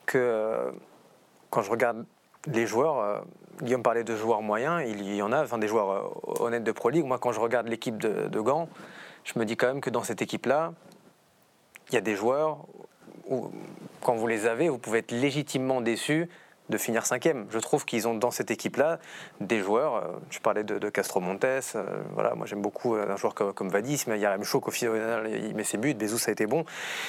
que 0.06 0.18
euh, 0.18 0.70
quand 1.50 1.62
je 1.62 1.70
regarde 1.70 2.04
les 2.46 2.66
joueurs, 2.66 3.24
Guillaume 3.62 3.82
parlait 3.82 4.04
de 4.04 4.16
joueurs 4.16 4.42
moyens, 4.42 4.82
il 4.86 5.14
y 5.14 5.22
en 5.22 5.32
a, 5.32 5.42
enfin 5.42 5.58
des 5.58 5.68
joueurs 5.68 5.90
euh, 5.90 6.44
honnêtes 6.44 6.64
de 6.64 6.72
Pro 6.72 6.90
League. 6.90 7.04
Moi, 7.04 7.18
quand 7.18 7.32
je 7.32 7.40
regarde 7.40 7.68
l'équipe 7.68 7.98
de, 7.98 8.40
Gand, 8.40 8.68
je 9.24 9.38
me 9.38 9.44
dis 9.44 9.56
quand 9.56 9.66
même 9.66 9.80
que 9.80 9.90
dans 9.90 10.02
cette 10.02 10.22
équipe-là, 10.22 10.72
il 11.90 11.94
y 11.94 11.98
a 11.98 12.00
des 12.00 12.14
joueurs 12.14 12.58
où, 13.28 13.50
quand 14.02 14.14
vous 14.14 14.26
les 14.26 14.46
avez, 14.46 14.68
vous 14.68 14.78
pouvez 14.78 15.00
être 15.00 15.12
légitimement 15.12 15.80
déçu 15.80 16.28
de 16.68 16.76
finir 16.76 17.06
cinquième. 17.06 17.46
Je 17.50 17.58
trouve 17.58 17.84
qu'ils 17.86 18.06
ont 18.06 18.14
dans 18.14 18.30
cette 18.30 18.50
équipe-là 18.50 18.98
des 19.40 19.60
joueurs. 19.60 19.96
Euh, 19.96 20.08
je 20.30 20.38
parlais 20.38 20.64
de, 20.64 20.88
Castro 20.90 21.20
Montes. 21.20 21.44
Euh, 21.44 21.62
voilà, 22.12 22.34
moi 22.34 22.46
j'aime 22.46 22.62
beaucoup 22.62 22.94
un 22.94 23.16
joueur 23.16 23.34
comme, 23.34 23.70
Vadis, 23.70 24.04
mais 24.06 24.18
il 24.18 24.20
y 24.20 24.26
a 24.26 24.30
même 24.30 24.44
Chouk 24.44 24.68
au 24.68 24.70
final, 24.70 25.28
il 25.30 25.54
met 25.54 25.64
ses 25.64 25.78
buts. 25.78 25.94
Bezou, 25.94 26.18
ça 26.18 26.30
a 26.30 26.32
été 26.32 26.46
bon. 26.46 26.64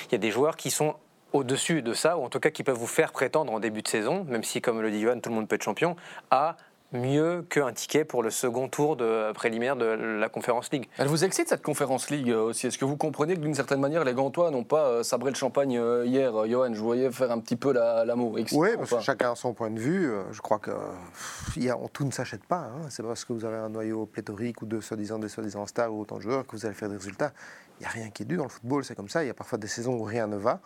Il 0.08 0.14
y 0.14 0.16
a 0.16 0.20
des 0.20 0.32
joueurs 0.32 0.56
qui 0.56 0.72
sont 0.72 0.96
au-dessus 1.34 1.82
de 1.82 1.94
ça, 1.94 2.18
ou 2.18 2.24
en 2.24 2.30
tout 2.30 2.40
cas 2.40 2.50
qui 2.50 2.64
peuvent 2.64 2.78
vous 2.78 2.88
faire 2.88 3.12
prétendre 3.12 3.54
en 3.54 3.60
début 3.60 3.82
de 3.82 3.88
saison, 3.88 4.26
même 4.28 4.44
si, 4.44 4.62
comme 4.62 4.82
le 4.82 4.92
dit 4.92 5.02
Johan, 5.02 5.20
tout 5.20 5.30
le 5.30 5.36
monde 5.36 5.48
peut 5.48 5.56
être 5.56 5.64
champion, 5.64 5.96
à 6.32 6.58
mieux 6.92 7.46
qu'un 7.48 7.72
ticket 7.72 8.04
pour 8.04 8.24
le 8.24 8.30
second 8.30 8.68
tour 8.68 8.96
de 8.96 9.32
préliminaire 9.34 9.76
de 9.76 9.86
la 9.86 10.30
Conférence 10.30 10.72
League. 10.72 10.90
Elle 10.98 11.08
vous 11.08 11.24
excite 11.24 11.48
cette 11.48 11.62
Conférence 11.62 12.10
League 12.10 12.32
euh, 12.32 12.42
aussi? 12.42 12.68
Est-ce 12.68 12.78
que 12.78 12.86
vous 12.86 12.98
comprenez 12.98 13.36
que 13.36 13.42
d'une 13.42 13.54
certaine 13.54 13.80
manière 13.80 14.04
les 14.04 14.14
Gantois 14.14 14.50
n'ont 14.50 14.64
pas 14.64 14.88
euh, 14.88 15.04
sabré 15.04 15.30
le 15.30 15.36
champagne 15.36 15.78
euh, 15.78 16.06
hier? 16.06 16.34
Johan, 16.48 16.74
je 16.74 16.82
voyais 16.82 17.12
faire 17.12 17.32
un 17.32 17.40
petit 17.40 17.56
peu 17.56 17.74
l'amour. 17.74 18.38
oui, 18.54 18.70
parce 18.78 18.90
que 18.90 19.00
chacun 19.02 19.34
a 19.34 19.36
son 19.36 19.54
point 19.54 19.70
de 19.70 19.80
vue. 19.80 20.12
Je 20.32 20.42
crois 20.42 20.60
que 20.60 20.72
tout 21.94 22.06
ne 22.06 22.12
s'achète 22.12 22.44
pas. 22.44 22.72
Hein. 22.74 22.88
C'est 22.90 23.04
parce 23.04 23.24
que 23.24 23.34
vous 23.34 23.46
avez 23.46 23.58
un 23.58 23.70
noyau 23.70 24.06
pléthorique 24.06 24.62
ou 24.62 24.66
de 24.66 24.80
soi-disant 24.80 25.20
des 25.20 25.30
soi-disant 25.30 25.66
stars 25.68 25.94
ou 25.94 26.02
autant 26.02 26.18
de 26.18 26.22
joueurs 26.22 26.48
que 26.48 26.56
vous 26.56 26.66
allez 26.66 26.76
faire 26.76 26.90
des 26.90 26.98
résultats. 26.98 27.32
Il 27.80 27.84
n'y 27.84 27.88
a 27.88 27.90
rien 27.90 28.10
qui 28.10 28.24
est 28.24 28.26
dû 28.26 28.36
dans 28.36 28.44
le 28.44 28.50
football, 28.50 28.84
c'est 28.84 28.96
comme 28.96 29.10
ça. 29.10 29.24
Il 29.24 29.28
y 29.28 29.30
a 29.30 29.34
parfois 29.34 29.58
des 29.58 29.68
saisons 29.68 29.94
où 29.94 30.04
rien 30.04 30.28
ne 30.28 30.38
va. 30.38 30.60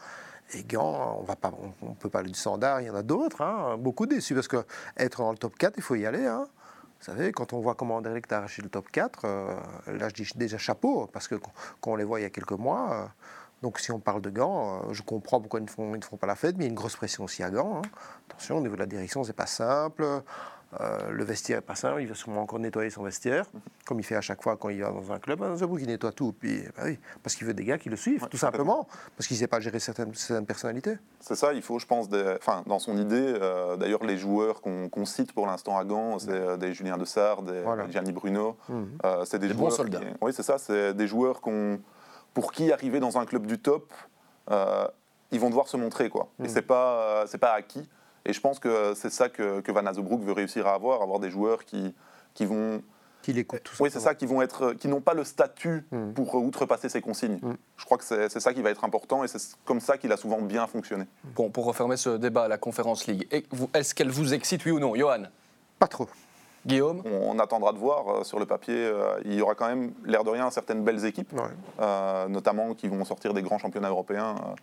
Et 0.53 0.63
Gand, 0.63 1.17
on 1.19 1.23
va 1.23 1.35
pas, 1.35 1.51
on, 1.81 1.93
peut 1.93 2.09
parler 2.09 2.29
du 2.29 2.37
standard, 2.37 2.81
il 2.81 2.87
y 2.87 2.89
en 2.89 2.95
a 2.95 3.01
d'autres, 3.01 3.41
hein, 3.41 3.77
beaucoup 3.77 4.05
déçus, 4.05 4.35
parce 4.35 4.47
que 4.47 4.63
être 4.97 5.19
dans 5.19 5.31
le 5.31 5.37
top 5.37 5.57
4, 5.57 5.73
il 5.77 5.83
faut 5.83 5.95
y 5.95 6.05
aller. 6.05 6.25
Hein. 6.25 6.47
Vous 6.99 7.05
savez, 7.05 7.31
quand 7.31 7.53
on 7.53 7.59
voit 7.59 7.75
comment 7.75 7.97
Anderlecht 7.97 8.31
a 8.31 8.37
arraché 8.37 8.61
le 8.61 8.69
top 8.69 8.89
4, 8.91 9.25
euh, 9.25 9.55
là 9.87 10.07
je 10.09 10.13
dis 10.13 10.29
déjà 10.35 10.57
chapeau, 10.57 11.09
parce 11.11 11.27
que 11.27 11.35
quand 11.35 11.91
on 11.91 11.95
les 11.95 12.03
voit 12.03 12.19
il 12.19 12.23
y 12.23 12.25
a 12.25 12.29
quelques 12.29 12.51
mois, 12.51 12.93
euh, 12.93 13.05
donc 13.61 13.79
si 13.79 13.91
on 13.91 13.99
parle 13.99 14.21
de 14.21 14.29
Gand, 14.29 14.83
euh, 14.89 14.93
je 14.93 15.01
comprends 15.01 15.41
pourquoi 15.41 15.59
ils 15.59 15.65
ne, 15.65 16.01
font, 16.01 16.17
pas 16.17 16.27
la 16.27 16.35
fête, 16.35 16.55
mais 16.57 16.65
il 16.65 16.67
y 16.67 16.69
a 16.69 16.71
une 16.71 16.75
grosse 16.75 16.95
pression 16.95 17.23
aussi 17.23 17.43
à 17.43 17.49
Gand. 17.49 17.77
Hein. 17.77 17.89
Attention, 18.29 18.57
au 18.57 18.61
niveau 18.61 18.75
de 18.75 18.79
la 18.81 18.85
direction, 18.85 19.23
c'est 19.23 19.33
pas 19.33 19.47
simple. 19.47 20.05
Euh, 20.81 21.11
le 21.11 21.23
vestiaire 21.23 21.59
n'est 21.59 21.61
pas 21.61 21.75
simple, 21.75 22.01
il 22.01 22.07
va 22.07 22.15
sûrement 22.15 22.41
encore 22.41 22.59
nettoyer 22.59 22.89
son 22.89 23.03
vestiaire, 23.03 23.45
comme 23.85 23.99
il 23.99 24.03
fait 24.03 24.15
à 24.15 24.21
chaque 24.21 24.41
fois 24.41 24.57
quand 24.57 24.69
il 24.69 24.81
va 24.81 24.91
dans 24.91 25.11
un 25.11 25.19
club. 25.19 25.39
Dans 25.39 25.63
un 25.63 25.79
il 25.79 25.87
nettoie 25.87 26.11
tout. 26.11 26.33
Puis, 26.33 26.63
bah 26.75 26.83
oui, 26.85 26.99
parce 27.21 27.35
qu'il 27.35 27.45
veut 27.45 27.53
des 27.53 27.63
gars 27.63 27.77
qui 27.77 27.89
le 27.89 27.95
suivent, 27.95 28.27
tout 28.29 28.37
simplement, 28.37 28.87
parce 29.15 29.27
qu'il 29.27 29.35
ne 29.35 29.39
sait 29.39 29.47
pas 29.47 29.59
gérer 29.59 29.79
certaines, 29.79 30.13
certaines 30.15 30.45
personnalités. 30.45 30.97
C'est 31.19 31.35
ça, 31.35 31.53
il 31.53 31.61
faut, 31.61 31.79
je 31.79 31.85
pense, 31.85 32.07
enfin, 32.37 32.63
dans 32.65 32.79
son 32.79 32.97
idée, 32.97 33.15
euh, 33.41 33.75
d'ailleurs, 33.77 34.03
les 34.03 34.17
joueurs 34.17 34.61
qu'on 34.61 35.05
cite 35.05 35.33
pour 35.33 35.45
l'instant 35.45 35.77
à 35.77 35.83
Gand, 35.83 36.19
c'est 36.19 36.31
euh, 36.31 36.57
des 36.57 36.73
Julien 36.73 36.97
Dessart, 36.97 37.43
des 37.43 37.63
Gianni 37.89 38.11
Bruno. 38.11 38.57
Mhm. 38.69 38.97
c'est 39.25 39.39
des, 39.39 39.53
bons 39.53 39.69
soldats. 39.69 40.01
oui, 40.21 40.31
c'est 40.33 40.43
ça, 40.43 40.57
c'est 40.57 40.93
des 40.93 41.07
joueurs 41.07 41.41
pour 42.33 42.51
qui 42.51 42.71
arriver 42.71 42.99
dans 42.99 43.17
un 43.17 43.25
club 43.25 43.45
du 43.45 43.59
top, 43.59 43.93
ils 44.49 45.39
vont 45.39 45.49
devoir 45.49 45.67
se 45.67 45.77
montrer. 45.77 46.09
Quoi. 46.09 46.29
Et 46.39 46.43
mhm. 46.43 46.49
ce 46.49 46.55
n'est 46.55 46.61
pas, 46.61 47.25
c'est 47.27 47.37
pas 47.37 47.53
acquis. 47.53 47.87
Et 48.25 48.33
je 48.33 48.39
pense 48.41 48.59
que 48.59 48.93
c'est 48.95 49.09
ça 49.11 49.29
que, 49.29 49.61
Van 49.71 49.85
Azebroek 49.85 50.21
veut 50.21 50.31
réussir 50.33 50.67
à 50.67 50.73
avoir, 50.73 51.01
avoir 51.01 51.19
des 51.19 51.29
joueurs 51.29 51.65
qui, 51.65 51.93
qui 52.33 52.45
vont 52.45 52.81
Qui 53.21 53.33
l'écoute 53.33 53.63
tout 53.63 53.75
Oui, 53.81 53.89
c'est 53.91 53.99
ça, 53.99 54.15
qui 54.15 54.25
vont 54.25 54.41
être, 54.41 54.73
qui 54.73 54.87
n'ont 54.87 55.01
pas 55.01 55.13
le 55.13 55.23
statut 55.23 55.85
Mm. 55.91 56.13
pour 56.13 56.35
outrepaser 56.35 56.87
ces 56.89 57.01
consignes. 57.01 57.39
Mm. 57.41 57.53
Je 57.77 57.85
crois 57.85 57.97
que 57.97 58.03
c'est 58.05 58.29
c'est 58.29 58.39
ça 58.39 58.53
qui 58.53 58.61
va 58.61 58.69
être 58.69 58.83
important 58.85 59.23
et 59.23 59.27
c'est 59.27 59.39
comme 59.65 59.79
ça 59.81 59.97
qu'il 59.97 60.11
a 60.11 60.17
souvent 60.17 60.41
bien 60.41 60.67
fonctionné. 60.67 61.05
Bon, 61.35 61.49
pour 61.49 61.65
refermer 61.65 61.97
ce 61.97 62.11
débat, 62.17 62.47
la 62.47 62.57
Conférence 62.57 63.07
League, 63.07 63.27
est-ce 63.73 63.93
qu'elle 63.93 64.09
vous 64.11 64.33
excite, 64.33 64.63
oui 64.65 64.71
ou 64.71 64.79
non 64.79 64.95
Johan? 64.95 65.23
Pas 65.79 65.87
trop. 65.87 66.07
Guillaume? 66.65 67.01
On, 67.05 67.31
on 67.35 67.39
attendra 67.39 67.73
de 67.73 67.77
voir 67.77 68.07
euh, 68.07 68.23
sur 68.23 68.39
le 68.39 68.45
papier. 68.45 68.73
euh, 68.73 69.19
il 69.25 69.33
y 69.33 69.41
aura 69.41 69.53
quand 69.53 69.67
même, 69.67 69.91
l'air 70.05 70.23
de 70.23 70.29
rien, 70.29 70.49
certaines 70.49 70.81
belles 70.85 71.03
équipes, 71.03 71.33
Ouais. 71.33 71.41
euh, 71.81 72.29
notamment 72.29 72.73
qui 72.73 72.87
vont 72.87 73.03
sortir 73.03 73.33
des 73.33 73.41
grands 73.41 73.57
championnats 73.57 73.89
européens. 73.89 74.35
euh. 74.37 74.55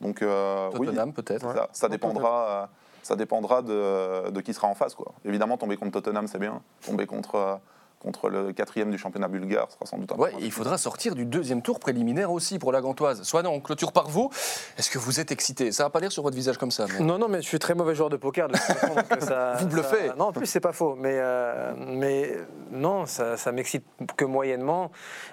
donc 0.00 0.20
euh, 0.22 0.68
oui, 0.80 0.86
Tottenham 0.88 1.12
peut-être 1.12 1.46
Ouais. 1.46 1.54
ça, 1.54 1.68
ça 1.72 1.88
dépendra, 1.88 2.48
euh, 2.48 2.66
ça 3.04 3.16
dépendra 3.16 3.62
de, 3.62 4.30
de 4.30 4.40
qui 4.40 4.52
sera 4.54 4.66
en 4.68 4.74
face. 4.74 4.94
Quoi. 4.94 5.12
Évidemment, 5.24 5.56
tomber 5.56 5.76
contre 5.76 6.00
Tottenham, 6.00 6.26
c'est 6.26 6.38
bien. 6.38 6.60
Tomber 6.84 7.06
contre, 7.06 7.34
euh, 7.36 7.54
contre 8.00 8.28
le 8.28 8.52
quatrième 8.52 8.90
du 8.90 8.98
championnat 8.98 9.28
bulgare 9.28 9.70
sera 9.70 9.86
sans 9.86 9.96
doute 9.96 10.12
un 10.12 10.16
Ouais, 10.16 10.32
il 10.40 10.52
faudra 10.52 10.76
sortir 10.76 11.14
du 11.14 11.24
deuxième 11.24 11.62
tour 11.62 11.80
préliminaire 11.80 12.30
aussi 12.32 12.58
pour 12.58 12.70
la 12.70 12.82
Gantoise. 12.82 13.22
Soit 13.22 13.42
non, 13.42 13.50
on 13.52 13.60
clôture 13.60 13.92
par 13.92 14.08
vous. 14.08 14.28
Est-ce 14.76 14.90
que 14.90 14.98
vous 14.98 15.20
êtes 15.20 15.32
excité? 15.32 15.72
Ça 15.72 15.84
va 15.84 15.90
pas 15.90 16.00
l'air 16.00 16.12
sur 16.12 16.22
votre 16.22 16.36
visage 16.36 16.58
comme 16.58 16.70
ça. 16.70 16.84
mais- 16.92 17.02
Non, 17.04 17.16
non, 17.18 17.28
mais 17.28 17.40
je 17.40 17.46
suis 17.48 17.58
très 17.58 17.74
mauvais 17.74 17.94
joueur 17.94 18.10
de 18.10 18.16
poker. 18.18 18.48
de 18.48 18.56
façon, 18.56 18.94
donc 18.94 19.20
ça- 19.22 19.54
Vous 19.58 19.68
bluffez. 19.68 20.08
ça- 20.08 20.14
Non, 20.16 20.26
en 20.26 20.32
plus, 20.32 20.44
c'est 20.46 20.60
pas 20.60 20.72
faux. 20.72 20.94
Mais, 20.98 21.14
euh, 21.18 21.72
mais 21.78 22.36
non, 22.72 23.06
ça, 23.06 23.38
ça 23.38 23.52
m'excite 23.52 23.84
que 24.18 24.26
moyennement. 24.26 24.90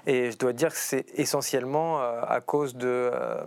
Et 0.08 0.32
je 0.32 0.38
dois 0.38 0.54
dire 0.54 0.70
que 0.70 0.78
c'est 0.78 1.06
essentiellement 1.16 2.02
euh, 2.02 2.22
à 2.26 2.40
cause 2.40 2.76
de 2.76 2.88
euh, 2.88 3.42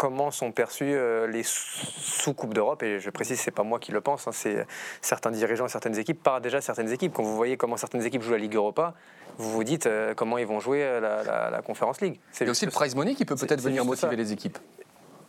comment 0.00 0.30
sont 0.30 0.50
perçues 0.50 0.94
euh, 0.94 1.26
les 1.26 1.42
sous- 1.42 1.84
sous-coupes 2.00 2.54
d'Europe. 2.54 2.82
Et 2.82 3.00
je 3.00 3.10
précise, 3.10 3.38
c'est 3.38 3.50
pas 3.50 3.64
moi 3.64 3.78
qui 3.78 3.92
le 3.92 4.00
pense, 4.00 4.26
hein, 4.26 4.32
c'est 4.32 4.66
certains 5.02 5.30
dirigeants 5.30 5.66
et 5.66 5.68
certaines 5.68 5.98
équipes, 5.98 6.22
par 6.22 6.40
déjà 6.40 6.62
certaines 6.62 6.90
équipes. 6.90 7.12
Quand 7.12 7.22
vous 7.22 7.36
voyez 7.36 7.58
comment 7.58 7.76
certaines 7.76 8.02
équipes 8.06 8.22
jouent 8.22 8.32
la 8.32 8.38
Ligue 8.38 8.54
Europa, 8.54 8.94
vous 9.36 9.50
vous 9.50 9.62
dites 9.62 9.84
euh, 9.86 10.14
comment 10.14 10.38
ils 10.38 10.46
vont 10.46 10.58
jouer 10.58 10.82
euh, 10.82 11.00
la, 11.00 11.22
la, 11.22 11.50
la 11.50 11.60
Conference 11.60 12.00
League. 12.00 12.18
Il 12.40 12.44
y 12.46 12.48
a 12.48 12.50
aussi 12.50 12.64
le 12.64 12.70
prize 12.70 12.94
money 12.94 13.14
qui 13.14 13.26
peut 13.26 13.36
C'est- 13.36 13.46
peut-être 13.46 13.60
c'est 13.60 13.68
venir 13.68 13.84
motiver 13.84 14.12
ça. 14.12 14.16
les 14.16 14.32
équipes. 14.32 14.58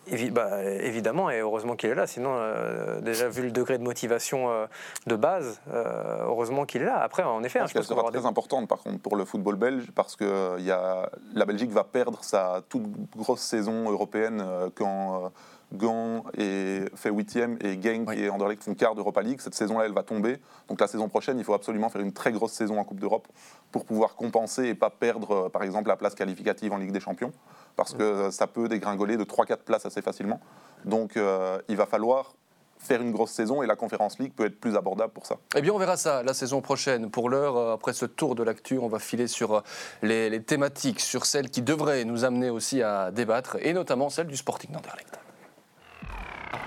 Évi- 0.07 0.31
bah, 0.31 0.63
évidemment, 0.63 1.29
et 1.29 1.39
heureusement 1.39 1.75
qu'il 1.75 1.89
est 1.89 1.95
là. 1.95 2.07
Sinon, 2.07 2.31
euh, 2.33 2.99
déjà 3.01 3.29
vu 3.29 3.43
le 3.43 3.51
degré 3.51 3.77
de 3.77 3.83
motivation 3.83 4.49
euh, 4.49 4.65
de 5.05 5.15
base, 5.15 5.61
euh, 5.71 6.23
heureusement 6.25 6.65
qu'il 6.65 6.81
est 6.81 6.85
là. 6.85 6.99
Après, 7.01 7.21
en 7.23 7.43
effet, 7.43 7.59
hein, 7.59 7.67
je 7.67 7.73
pense 7.73 7.83
sera 7.85 7.99
avoir 7.99 8.11
des- 8.11 8.17
très 8.17 8.27
importante 8.27 8.67
par 8.67 8.79
contre 8.79 8.99
pour 8.99 9.15
le 9.15 9.25
football 9.25 9.55
belge 9.57 9.91
parce 9.93 10.15
que 10.15 10.57
il 10.57 10.65
y 10.65 10.71
a, 10.71 11.09
la 11.35 11.45
Belgique 11.45 11.71
va 11.71 11.83
perdre 11.83 12.23
sa 12.23 12.61
toute 12.67 12.83
grosse 13.15 13.41
saison 13.41 13.89
européenne 13.91 14.43
quand 14.75 15.31
Gand 15.73 16.25
est, 16.37 16.93
fait 16.97 17.09
huitième 17.11 17.57
et 17.61 17.81
Genk 17.81 18.09
Oui. 18.09 18.19
et 18.23 18.29
Anderlecht 18.29 18.61
font 18.63 18.73
quart 18.73 18.93
d'Europa 18.95 19.21
League. 19.21 19.39
Cette 19.39 19.55
saison-là, 19.55 19.85
elle 19.85 19.93
va 19.93 20.03
tomber. 20.03 20.37
Donc 20.67 20.81
la 20.81 20.87
saison 20.87 21.07
prochaine, 21.07 21.37
il 21.37 21.45
faut 21.45 21.53
absolument 21.53 21.87
faire 21.89 22.01
une 22.01 22.11
très 22.11 22.33
grosse 22.33 22.51
saison 22.51 22.77
en 22.79 22.83
Coupe 22.83 22.99
d'Europe 22.99 23.27
pour 23.71 23.85
pouvoir 23.85 24.15
compenser 24.15 24.65
et 24.65 24.75
pas 24.75 24.89
perdre, 24.89 25.47
par 25.47 25.63
exemple, 25.63 25.87
la 25.87 25.95
place 25.95 26.13
qualificative 26.15 26.73
en 26.73 26.77
Ligue 26.77 26.91
des 26.91 26.99
Champions 26.99 27.31
parce 27.75 27.93
que 27.93 28.29
ça 28.31 28.47
peut 28.47 28.67
dégringoler 28.67 29.17
de 29.17 29.23
3-4 29.23 29.57
places 29.57 29.85
assez 29.85 30.01
facilement. 30.01 30.39
Donc 30.85 31.17
euh, 31.17 31.59
il 31.67 31.77
va 31.77 31.85
falloir 31.85 32.33
faire 32.79 33.01
une 33.01 33.11
grosse 33.11 33.31
saison 33.31 33.61
et 33.61 33.67
la 33.67 33.75
Conférence 33.75 34.17
League 34.19 34.33
peut 34.35 34.45
être 34.45 34.59
plus 34.59 34.75
abordable 34.75 35.13
pour 35.13 35.25
ça. 35.25 35.35
Eh 35.55 35.61
bien, 35.61 35.71
on 35.71 35.77
verra 35.77 35.97
ça 35.97 36.23
la 36.23 36.33
saison 36.33 36.61
prochaine. 36.61 37.11
Pour 37.11 37.29
l'heure, 37.29 37.55
euh, 37.55 37.73
après 37.73 37.93
ce 37.93 38.05
tour 38.05 38.35
de 38.35 38.43
l'actu, 38.43 38.79
on 38.79 38.87
va 38.87 38.99
filer 38.99 39.27
sur 39.27 39.53
euh, 39.53 39.61
les, 40.01 40.29
les 40.29 40.41
thématiques, 40.41 40.99
sur 40.99 41.25
celles 41.25 41.49
qui 41.49 41.61
devraient 41.61 42.05
nous 42.05 42.25
amener 42.25 42.49
aussi 42.49 42.81
à 42.81 43.11
débattre, 43.11 43.57
et 43.61 43.73
notamment 43.73 44.09
celle 44.09 44.27
du 44.27 44.37
Sporting 44.37 44.71
d'Anderlecht. 44.71 45.19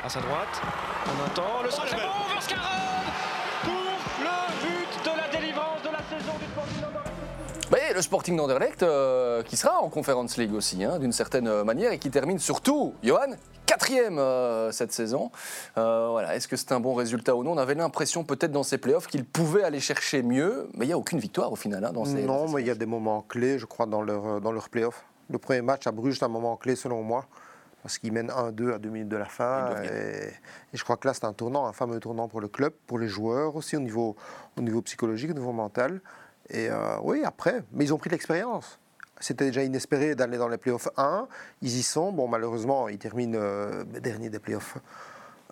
à 0.05 0.09
sa 0.09 0.21
droite. 0.21 0.63
On 1.07 1.27
attend 1.27 1.63
le 1.65 1.71
centre 1.71 1.95
est 1.95 2.84
le 7.95 8.03
Sporting 8.03 8.37
d'Anderlecht, 8.37 8.83
euh, 8.83 9.43
qui 9.43 9.57
sera 9.57 9.81
en 9.81 9.89
Conference 9.89 10.37
League 10.37 10.53
aussi, 10.53 10.85
hein, 10.85 10.99
d'une 10.99 11.13
certaine 11.13 11.63
manière, 11.63 11.93
et 11.93 11.99
qui 11.99 12.11
termine 12.11 12.39
surtout, 12.39 12.95
Johan, 13.03 13.35
quatrième 13.67 14.19
euh, 14.19 14.71
cette 14.73 14.93
saison. 14.93 15.31
Euh, 15.79 16.09
voilà. 16.11 16.37
Est-ce 16.37 16.49
que 16.49 16.57
c'est 16.57 16.73
un 16.73 16.81
bon 16.81 16.95
résultat 16.95 17.35
ou 17.37 17.45
non? 17.45 17.53
On 17.53 17.59
avait 17.59 17.75
l'impression 17.75 18.25
peut-être 18.25 18.53
dans 18.53 18.63
ces 18.63 18.79
playoffs 18.79 19.07
qu'il 19.07 19.25
pouvait 19.25 19.63
aller 19.63 19.81
chercher 19.81 20.23
mieux, 20.23 20.69
mais 20.75 20.85
il 20.85 20.89
n'y 20.89 20.95
a 20.95 20.99
aucune 20.99 21.19
victoire 21.19 21.53
au 21.53 21.57
final 21.57 21.85
hein, 21.85 21.93
dans 21.93 22.05
ces 22.05 22.23
Non, 22.23 22.27
dans 22.27 22.49
ces 22.49 22.55
mais 22.55 22.63
il 22.63 22.67
y 22.67 22.71
a 22.71 22.75
des 22.75 22.87
moments 22.87 23.23
clés, 23.23 23.59
je 23.59 23.67
crois, 23.67 23.87
dans 23.87 24.03
leur, 24.03 24.27
euh, 24.27 24.41
dans 24.41 24.53
leur 24.53 24.69
play-off. 24.69 25.05
Le 25.31 25.39
premier 25.39 25.63
match 25.63 25.87
à 25.87 25.93
Bruges, 25.93 26.19
c'est 26.19 26.25
un 26.25 26.29
moment 26.29 26.57
clé 26.57 26.77
selon 26.77 27.03
moi, 27.03 27.27
parce 27.83 27.99
qu'ils 27.99 28.13
mènent 28.13 28.31
1-2 28.31 28.75
à 28.75 28.79
deux 28.79 28.91
minutes 28.91 29.09
de 29.09 29.17
la 29.17 29.25
fin. 29.25 29.71
Et, 29.83 30.29
et 30.29 30.77
je 30.77 30.85
crois 30.85 30.97
que 30.97 31.09
là, 31.09 31.15
c'est 31.15 31.25
un 31.25 31.33
tournant, 31.33 31.67
un 31.67 31.73
fameux 31.73 31.99
tournant 32.01 32.29
pour 32.29 32.41
le 32.41 32.49
club, 32.49 32.73
pour 32.87 32.99
les 32.99 33.09
joueurs 33.09 33.57
aussi, 33.57 33.77
au 33.77 33.81
niveau, 33.81 34.17
au 34.59 34.61
niveau 34.61 34.83
psychologique, 34.83 35.31
au 35.31 35.35
niveau 35.35 35.53
mental. 35.53 36.01
Et 36.51 36.69
euh, 36.69 36.99
oui, 37.03 37.23
après, 37.25 37.63
mais 37.73 37.85
ils 37.85 37.95
ont 37.95 37.99
pris 37.99 38.11
de 38.11 38.15
l'expérience. 38.15 38.79
C'était 39.21 39.47
déjà 39.47 39.63
inespéré 39.63 40.15
d'aller 40.15 40.39
dans 40.39 40.49
les 40.49 40.59
playoffs 40.59 40.89
1. 40.97 41.29
Ils 41.63 41.77
y 41.79 41.83
sont. 41.83 42.13
Bon, 42.13 42.29
malheureusement, 42.29 42.89
ils 42.89 42.99
terminent 42.99 43.39
euh, 43.39 43.85
dernier 43.85 44.29
des 44.29 44.39
playoffs. 44.39 44.77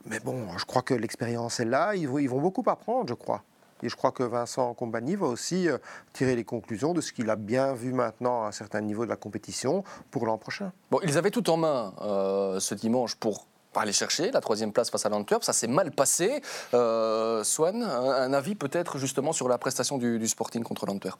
Mais 0.06 0.20
bon, 0.20 0.46
je 0.58 0.64
crois 0.64 0.82
que 0.82 0.94
l'expérience 0.94 1.60
est 1.60 1.64
là. 1.64 1.94
Ils 1.94 2.08
vont, 2.08 2.40
beaucoup 2.40 2.64
apprendre, 2.66 3.08
je 3.08 3.14
crois. 3.14 3.42
Et 3.84 3.88
je 3.88 3.96
crois 3.96 4.12
que 4.12 4.22
Vincent 4.22 4.74
Compagnie 4.74 5.16
va 5.16 5.26
aussi 5.26 5.68
euh, 5.68 5.78
tirer 6.12 6.36
les 6.36 6.44
conclusions 6.44 6.92
de 6.92 7.00
ce 7.00 7.12
qu'il 7.12 7.30
a 7.30 7.36
bien 7.36 7.72
vu 7.72 7.92
maintenant 7.92 8.44
à 8.44 8.48
un 8.48 8.52
certain 8.52 8.80
niveau 8.80 9.04
de 9.04 9.10
la 9.10 9.16
compétition 9.16 9.84
pour 10.10 10.26
l'an 10.26 10.38
prochain. 10.38 10.72
Bon, 10.90 11.00
ils 11.02 11.18
avaient 11.18 11.30
tout 11.30 11.48
en 11.50 11.56
main 11.56 11.94
euh, 12.02 12.60
ce 12.60 12.74
dimanche 12.74 13.14
pour 13.16 13.46
aller 13.80 13.92
chercher 13.92 14.30
la 14.30 14.40
troisième 14.40 14.72
place 14.72 14.90
face 14.90 15.06
à 15.06 15.08
l'Antwerp. 15.08 15.42
Ça 15.44 15.52
s'est 15.52 15.66
mal 15.66 15.90
passé. 15.92 16.42
Euh, 16.74 17.42
Swan, 17.44 17.82
un, 17.82 18.10
un 18.10 18.32
avis 18.32 18.54
peut-être 18.54 18.98
justement 18.98 19.32
sur 19.32 19.48
la 19.48 19.58
prestation 19.58 19.98
du, 19.98 20.18
du 20.18 20.28
Sporting 20.28 20.62
contre 20.62 20.86
l'Antwerp? 20.86 21.18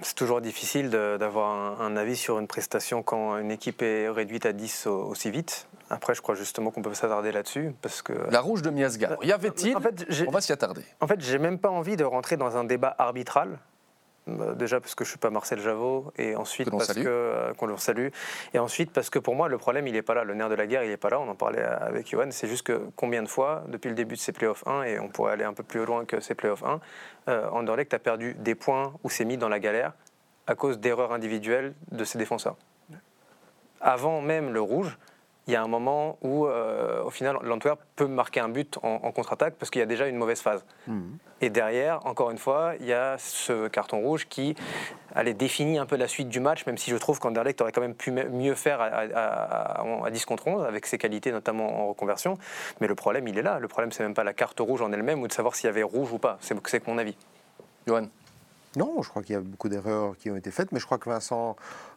C'est 0.00 0.14
toujours 0.14 0.40
difficile 0.40 0.90
d'avoir 0.90 1.80
un, 1.80 1.84
un 1.84 1.96
avis 1.96 2.16
sur 2.16 2.38
une 2.38 2.46
prestation 2.46 3.02
quand 3.02 3.36
une 3.38 3.50
équipe 3.50 3.82
est 3.82 4.08
réduite 4.08 4.46
à 4.46 4.52
10 4.52 4.86
au- 4.86 5.06
aussi 5.08 5.28
vite. 5.30 5.66
Après, 5.90 6.14
je 6.14 6.22
crois 6.22 6.36
justement 6.36 6.70
qu'on 6.70 6.82
peut 6.82 6.94
s'attarder 6.94 7.32
là-dessus 7.32 7.74
parce 7.82 8.02
que. 8.02 8.12
La 8.30 8.40
rouge 8.40 8.62
de 8.62 8.70
Miasga. 8.70 9.16
Y 9.22 9.32
avait-il? 9.32 9.76
En 9.76 9.80
fait, 9.80 10.04
j'ai- 10.08 10.28
On 10.28 10.30
va 10.30 10.40
s'y 10.40 10.52
attarder. 10.52 10.84
En 11.00 11.08
fait, 11.08 11.20
j'ai 11.20 11.38
même 11.38 11.58
pas 11.58 11.70
envie 11.70 11.96
de 11.96 12.04
rentrer 12.04 12.36
dans 12.36 12.56
un 12.56 12.62
débat 12.64 12.94
arbitral. 12.98 13.58
Euh, 14.40 14.54
Déjà 14.54 14.80
parce 14.80 14.94
que 14.94 15.04
je 15.04 15.10
suis 15.10 15.18
pas 15.18 15.30
Marcel 15.30 15.60
Javot 15.60 16.12
et 16.16 16.36
ensuite 16.36 16.66
Que 16.66 16.70
parce 16.76 16.86
salue. 16.86 17.04
que 17.04 17.08
euh, 17.08 17.54
qu'on 17.54 17.66
le 17.66 17.76
salue. 17.76 18.08
Et 18.54 18.58
ensuite 18.58 18.92
parce 18.92 19.10
que 19.10 19.18
pour 19.18 19.34
moi 19.34 19.48
le 19.48 19.58
problème 19.58 19.86
il 19.86 19.96
est 19.96 20.02
pas 20.02 20.14
là. 20.14 20.24
Le 20.24 20.34
nerf 20.34 20.48
de 20.48 20.54
la 20.54 20.66
guerre 20.66 20.84
il 20.84 20.90
est 20.90 20.96
pas 20.96 21.10
là. 21.10 21.20
On 21.20 21.28
en 21.28 21.34
parlait 21.34 21.62
avec 21.62 22.08
Johan. 22.10 22.28
C'est 22.30 22.48
juste 22.48 22.66
que 22.66 22.80
combien 22.96 23.22
de 23.22 23.28
fois 23.28 23.64
depuis 23.68 23.88
le 23.88 23.94
début 23.94 24.14
de 24.14 24.20
ces 24.20 24.32
playoffs 24.32 24.66
1 24.66 24.82
et 24.84 24.98
on 24.98 25.08
pourrait 25.08 25.32
aller 25.32 25.44
un 25.44 25.54
peu 25.54 25.62
plus 25.62 25.84
loin 25.84 26.04
que 26.04 26.20
ces 26.20 26.34
playoffs 26.34 26.62
1 26.64 26.80
euh, 27.28 27.48
Anderlecht 27.50 27.92
a 27.94 27.98
perdu 27.98 28.34
des 28.34 28.54
points 28.54 28.94
ou 29.04 29.10
s'est 29.10 29.24
mis 29.24 29.36
dans 29.36 29.48
la 29.48 29.58
galère 29.58 29.92
à 30.46 30.54
cause 30.54 30.78
d'erreurs 30.78 31.12
individuelles 31.12 31.74
de 31.92 32.04
ses 32.04 32.18
défenseurs. 32.18 32.56
Avant 33.80 34.20
même 34.20 34.52
le 34.52 34.60
rouge 34.60 34.98
il 35.48 35.52
y 35.52 35.56
a 35.56 35.62
un 35.62 35.66
moment 35.66 36.18
où, 36.22 36.46
euh, 36.46 37.02
au 37.02 37.10
final, 37.10 37.36
l'Antwerp 37.42 37.80
peut 37.96 38.06
marquer 38.06 38.38
un 38.40 38.48
but 38.50 38.78
en, 38.82 39.00
en 39.02 39.10
contre-attaque 39.12 39.54
parce 39.58 39.70
qu'il 39.70 39.80
y 39.80 39.82
a 39.82 39.86
déjà 39.86 40.06
une 40.06 40.16
mauvaise 40.16 40.40
phase. 40.40 40.64
Et 41.40 41.50
derrière, 41.50 42.04
encore 42.06 42.30
une 42.30 42.38
fois, 42.38 42.74
il 42.80 42.86
y 42.86 42.92
a 42.92 43.16
ce 43.18 43.66
carton 43.68 43.98
rouge 44.00 44.26
qui 44.28 44.54
allait 45.14 45.34
définir 45.34 45.82
un 45.82 45.86
peu 45.86 45.96
la 45.96 46.06
suite 46.08 46.28
du 46.28 46.38
match, 46.40 46.66
même 46.66 46.76
si 46.78 46.90
je 46.90 46.96
trouve 46.96 47.18
qu'Anderlecht 47.18 47.60
aurait 47.62 47.72
quand 47.72 47.80
même 47.80 47.94
pu 47.94 48.10
mieux 48.10 48.54
faire 48.54 48.80
à, 48.80 48.84
à- 48.86 49.80
à- 49.82 50.04
à 50.06 50.10
10 50.10 50.24
contre 50.26 50.48
11, 50.48 50.64
avec 50.66 50.84
ses 50.86 50.98
qualités 50.98 51.32
notamment 51.32 51.82
en 51.82 51.88
reconversion. 51.88 52.36
Mais 52.80 52.86
le 52.86 52.94
problème, 52.94 53.26
il 53.26 53.38
est 53.38 53.42
là. 53.42 53.58
Le 53.58 53.68
problème, 53.68 53.90
c'est 53.90 54.02
même 54.02 54.14
pas 54.14 54.24
la 54.24 54.34
carte 54.34 54.60
rouge 54.60 54.82
en 54.82 54.92
elle-même 54.92 55.22
ou 55.22 55.28
de 55.28 55.32
savoir 55.32 55.54
s'il 55.54 55.66
y 55.66 55.70
avait 55.70 55.82
rouge 55.82 56.12
ou 56.12 56.18
pas. 56.18 56.36
C'est 56.40 56.54
c'est 56.68 56.80
que 56.80 56.90
mon 56.90 56.98
avis. 56.98 57.16
Johan? 57.86 58.08
Non, 58.76 59.02
je 59.02 59.08
crois 59.08 59.22
qu'il 59.22 59.32
y 59.32 59.36
a 59.36 59.40
beaucoup 59.40 59.68
d'erreurs 59.68 60.16
qui 60.16 60.30
ont 60.30 60.36
été 60.36 60.50
faites, 60.50 60.72
mais 60.72 60.78
je 60.78 60.84
crois 60.84 60.98
que 60.98 61.08
Vincent 61.08 61.56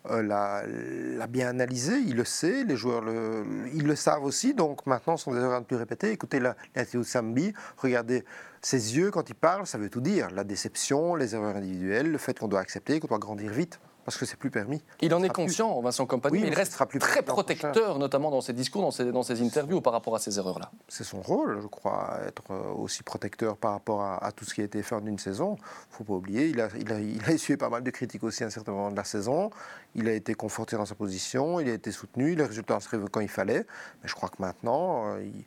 euh, 0.10 0.22
l'a 0.24 1.28
bien 1.28 1.50
analysé, 1.50 1.98
il 1.98 2.16
le 2.16 2.24
sait, 2.26 2.64
les 2.64 2.78
joueurs 2.78 3.02
le, 3.02 3.44
ils 3.74 3.86
le 3.86 3.96
savent 3.96 4.24
aussi, 4.24 4.54
donc 4.54 4.86
maintenant 4.88 5.18
ce 5.18 5.26
sont 5.26 5.34
des 5.34 5.40
erreurs 5.40 5.58
à 5.58 5.60
ne 5.60 5.66
plus 5.66 5.76
répéter. 5.76 6.12
Écoutez 6.12 6.40
la- 6.40 6.56
l'interview 6.76 7.02
de 7.02 7.06
Sambi, 7.06 7.54
regardez 7.78 8.24
ses 8.62 8.96
yeux 8.98 9.12
quand 9.12 9.30
il 9.30 9.36
parle, 9.36 9.68
ça 9.68 9.78
veut 9.78 9.90
tout 9.90 10.02
dire. 10.02 10.30
La 10.32 10.44
déception, 10.46 11.16
les 11.16 11.36
erreurs 11.36 11.58
individuelles, 11.58 12.10
le 12.10 12.18
fait 12.18 12.40
qu'on 12.40 12.48
doit 12.48 12.62
accepter, 12.62 13.00
qu'on 13.00 13.08
doit 13.08 13.20
grandir 13.20 13.52
vite, 13.52 13.80
parce 14.06 14.18
que 14.18 14.26
c'est 14.26 14.36
plus 14.38 14.50
permis. 14.50 14.82
Il 15.02 15.14
en 15.14 15.22
est 15.24 15.28
plus- 15.30 15.44
conscient, 15.44 15.80
Vincent 15.82 16.06
Compagnie, 16.06 16.38
Oui, 16.38 16.42
mais 16.44 16.48
il 16.50 16.54
reste 16.54 16.74
sera 16.74 16.86
plus 16.86 17.00
très 17.00 17.22
protecteur, 17.22 18.00
notamment 18.00 18.32
dans 18.32 18.42
ses 18.42 18.54
discours, 18.54 18.82
dans 18.82 18.92
ses, 18.92 19.12
dans 19.12 19.24
ses 19.24 19.42
interviews, 19.42 19.82
par 19.82 19.94
rapport 19.94 20.16
à 20.16 20.20
ces 20.20 20.38
erreurs-là. 20.38 20.72
C'est 20.88 21.04
son 21.04 21.22
rôle, 21.22 21.60
je 21.62 21.68
crois, 21.68 22.20
être 22.28 22.44
euh, 22.52 22.72
aussi 22.74 23.04
protecteur 23.04 23.58
par 23.58 23.72
rapport 23.74 24.02
à, 24.02 24.24
à 24.26 24.32
tout 24.32 24.46
ce 24.46 24.54
qui 24.54 24.62
a 24.62 24.64
été 24.64 24.82
fait 24.84 24.96
en 24.96 25.06
une 25.06 25.20
saison. 25.20 25.56
Il 25.60 25.92
ne 25.92 25.96
faut 25.98 26.04
pas 26.04 26.14
oublier, 26.14 26.48
il 26.48 26.60
a, 26.62 26.68
il, 26.80 26.92
a, 26.92 27.00
il 27.00 27.24
a 27.26 27.32
essuyé 27.32 27.58
pas 27.58 27.70
mal 27.70 27.84
de 27.84 27.92
critiques 27.92 28.24
aussi 28.24 28.44
à 28.44 28.48
un 28.48 28.52
certain 28.52 28.72
moment 28.72 28.92
de 28.92 28.96
la 28.98 29.04
saison. 29.04 29.50
Il 29.96 30.08
a 30.10 30.14
été 30.14 30.34
conforté 30.34 30.76
dans 30.76 30.86
sa 30.86 30.96
position, 30.96 31.60
il 31.60 31.70
a 31.70 31.74
été 31.74 31.92
soutenu, 31.92 32.36
les 32.36 32.46
résultats 32.46 32.76
arrivés 32.76 33.06
quand 33.12 33.20
il 33.22 33.30
fallait. 33.30 33.66
Mais 34.02 34.10
je 34.10 34.16
crois 34.16 34.30
que 34.30 34.42
maintenant, 34.42 35.08
euh, 35.14 35.24
il- 35.24 35.46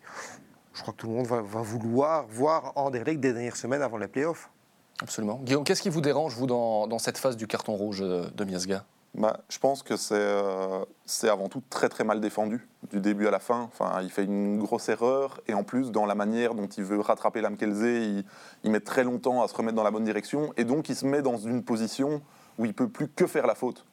je 0.74 0.82
crois 0.82 0.92
que 0.92 0.98
tout 0.98 1.06
le 1.06 1.14
monde 1.14 1.26
va, 1.26 1.40
va 1.40 1.60
vouloir 1.62 2.26
voir 2.28 2.72
Anderlecht 2.76 3.20
des 3.20 3.32
dernières 3.32 3.56
semaines 3.56 3.82
avant 3.82 3.96
les 3.96 4.08
playoffs. 4.08 4.50
Absolument. 5.02 5.40
Guillaume, 5.42 5.64
qu'est-ce 5.64 5.82
qui 5.82 5.90
vous 5.90 6.00
dérange, 6.00 6.34
vous, 6.34 6.46
dans, 6.46 6.86
dans 6.86 6.98
cette 6.98 7.18
phase 7.18 7.36
du 7.36 7.46
carton 7.46 7.74
rouge 7.74 8.00
euh, 8.02 8.26
de 8.34 8.44
Miasga 8.44 8.84
bah, 9.14 9.40
Je 9.48 9.58
pense 9.58 9.82
que 9.82 9.94
euh, 10.12 10.84
c'est 11.04 11.28
avant 11.28 11.48
tout 11.48 11.62
très 11.68 11.88
très 11.88 12.04
mal 12.04 12.20
défendu, 12.20 12.68
du 12.92 13.00
début 13.00 13.26
à 13.26 13.30
la 13.30 13.40
fin. 13.40 13.68
Enfin, 13.72 14.00
il 14.02 14.10
fait 14.10 14.24
une 14.24 14.58
grosse 14.58 14.88
erreur, 14.88 15.40
et 15.48 15.54
en 15.54 15.64
plus, 15.64 15.90
dans 15.90 16.06
la 16.06 16.14
manière 16.14 16.54
dont 16.54 16.68
il 16.68 16.84
veut 16.84 17.00
rattraper 17.00 17.40
Lamkelze, 17.40 17.82
il, 17.82 18.24
il 18.62 18.70
met 18.70 18.80
très 18.80 19.04
longtemps 19.04 19.42
à 19.42 19.48
se 19.48 19.54
remettre 19.54 19.76
dans 19.76 19.82
la 19.82 19.90
bonne 19.90 20.04
direction, 20.04 20.52
et 20.56 20.64
donc 20.64 20.88
il 20.88 20.96
se 20.96 21.06
met 21.06 21.22
dans 21.22 21.36
une 21.36 21.64
position 21.64 22.22
où 22.58 22.64
il 22.64 22.74
peut 22.74 22.88
plus 22.88 23.08
que 23.08 23.26
faire 23.26 23.46
la 23.46 23.54
faute. 23.54 23.84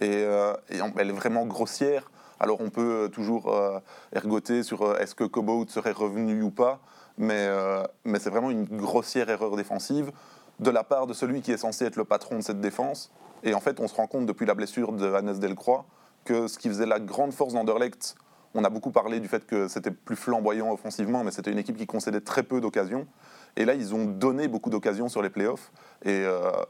Et, 0.00 0.24
euh, 0.24 0.54
elle 0.98 1.10
est 1.10 1.14
vraiment 1.14 1.46
grossière. 1.46 2.10
Alors 2.40 2.60
on 2.60 2.70
peut 2.70 3.08
toujours 3.12 3.54
euh, 3.54 3.78
ergoter 4.12 4.62
sur 4.62 4.82
euh, 4.82 4.96
est-ce 4.98 5.14
que 5.14 5.24
Cobout 5.24 5.66
serait 5.68 5.92
revenu 5.92 6.42
ou 6.42 6.50
pas, 6.50 6.80
mais, 7.18 7.48
mais 8.04 8.18
c'est 8.18 8.30
vraiment 8.30 8.50
une 8.50 8.64
grossière 8.64 9.28
erreur 9.30 9.56
défensive 9.56 10.10
de 10.60 10.70
la 10.70 10.84
part 10.84 11.06
de 11.06 11.14
celui 11.14 11.42
qui 11.42 11.52
est 11.52 11.56
censé 11.56 11.84
être 11.84 11.96
le 11.96 12.04
patron 12.04 12.36
de 12.36 12.42
cette 12.42 12.60
défense. 12.60 13.12
Et 13.42 13.54
en 13.54 13.60
fait, 13.60 13.80
on 13.80 13.88
se 13.88 13.94
rend 13.94 14.06
compte 14.06 14.26
depuis 14.26 14.46
la 14.46 14.54
blessure 14.54 14.92
de 14.92 15.12
Hannes 15.12 15.38
Delcroix 15.38 15.84
que 16.24 16.46
ce 16.46 16.58
qui 16.58 16.68
faisait 16.68 16.86
la 16.86 17.00
grande 17.00 17.32
force 17.32 17.54
d'Anderlecht, 17.54 18.14
on 18.54 18.64
a 18.64 18.70
beaucoup 18.70 18.90
parlé 18.90 19.18
du 19.18 19.28
fait 19.28 19.46
que 19.46 19.66
c'était 19.66 19.90
plus 19.90 20.14
flamboyant 20.14 20.70
offensivement, 20.72 21.24
mais 21.24 21.30
c'était 21.30 21.50
une 21.50 21.58
équipe 21.58 21.76
qui 21.76 21.86
concédait 21.86 22.20
très 22.20 22.42
peu 22.42 22.60
d'occasions. 22.60 23.06
Et 23.56 23.64
là, 23.64 23.74
ils 23.74 23.94
ont 23.94 24.04
donné 24.04 24.46
beaucoup 24.46 24.70
d'occasions 24.70 25.08
sur 25.08 25.22
les 25.22 25.30
playoffs. 25.30 25.72
Et 26.04 26.24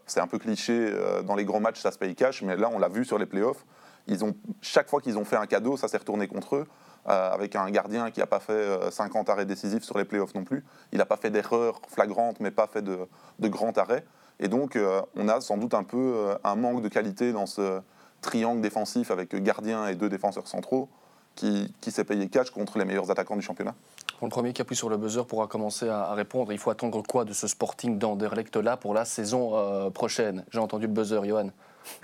c'est 0.07 0.21
un 0.21 0.27
peu 0.27 0.39
cliché, 0.39 0.93
dans 1.27 1.35
les 1.35 1.45
grands 1.45 1.61
matchs, 1.61 1.81
ça 1.81 1.91
se 1.91 1.99
paye 1.99 2.15
cash, 2.15 2.43
mais 2.43 2.57
là, 2.57 2.71
on 2.73 2.79
l'a 2.79 2.89
vu 2.89 3.05
sur 3.05 3.19
les 3.19 3.27
playoffs. 3.27 3.65
Ils 4.07 4.25
ont, 4.25 4.35
chaque 4.61 4.89
fois 4.89 5.01
qu'ils 5.01 5.19
ont 5.19 5.25
fait 5.25 5.37
un 5.37 5.47
cadeau, 5.47 5.77
ça 5.77 5.89
s'est 5.89 5.99
retourné 5.99 6.29
contre 6.29 6.57
eux. 6.57 6.67
Euh, 7.09 7.33
avec 7.33 7.57
un 7.57 7.69
gardien 7.69 8.13
qui 8.13 8.21
n'a 8.21 8.27
pas 8.27 8.39
fait 8.39 8.79
50 8.93 9.29
euh, 9.29 9.33
arrêts 9.33 9.45
décisifs 9.45 9.83
sur 9.83 9.99
les 9.99 10.05
playoffs 10.05 10.37
non 10.37 10.45
plus. 10.45 10.65
Il 10.93 10.99
n'a 10.99 11.05
pas 11.05 11.17
fait 11.17 11.31
d'erreurs 11.31 11.81
flagrantes, 11.89 12.39
mais 12.39 12.53
pas 12.53 12.69
fait 12.69 12.83
de, 12.83 13.09
de 13.41 13.49
grands 13.49 13.73
arrêts. 13.73 14.05
Et 14.39 14.47
donc, 14.47 14.77
euh, 14.77 15.03
on 15.17 15.29
a 15.29 15.41
sans 15.41 15.57
doute 15.57 15.75
un 15.75 15.83
peu 15.83 16.37
un 16.45 16.55
manque 16.55 16.81
de 16.81 16.87
qualité 16.87 17.33
dans 17.33 17.47
ce 17.47 17.81
triangle 18.21 18.61
défensif 18.61 19.11
avec 19.11 19.35
gardien 19.35 19.89
et 19.89 19.97
deux 19.97 20.09
défenseurs 20.09 20.47
centraux 20.47 20.89
qui, 21.35 21.75
qui 21.81 21.91
s'est 21.91 22.05
payé 22.05 22.29
cash 22.29 22.51
contre 22.51 22.79
les 22.79 22.85
meilleurs 22.85 23.11
attaquants 23.11 23.35
du 23.35 23.43
championnat. 23.43 23.75
le 24.23 24.29
premier 24.29 24.53
qui 24.53 24.63
appuie 24.63 24.77
sur 24.77 24.89
le 24.89 24.97
buzzer 24.97 25.27
pourra 25.27 25.49
commencer 25.49 25.89
à, 25.89 26.15
répondre. 26.15 26.53
Il 26.53 26.59
faut 26.59 26.71
attendre 26.71 27.03
quoi 27.03 27.25
de 27.25 27.33
ce 27.33 27.49
Sporting 27.49 27.99
d'Anderlecht-là 27.99 28.77
pour 28.77 28.95
la 28.95 29.05
saison 29.05 29.91
prochaine? 29.91 30.45
J'ai 30.53 30.61
entendu 30.61 30.87
le 30.87 30.93
buzzer, 30.93 31.25
Johan. 31.25 31.49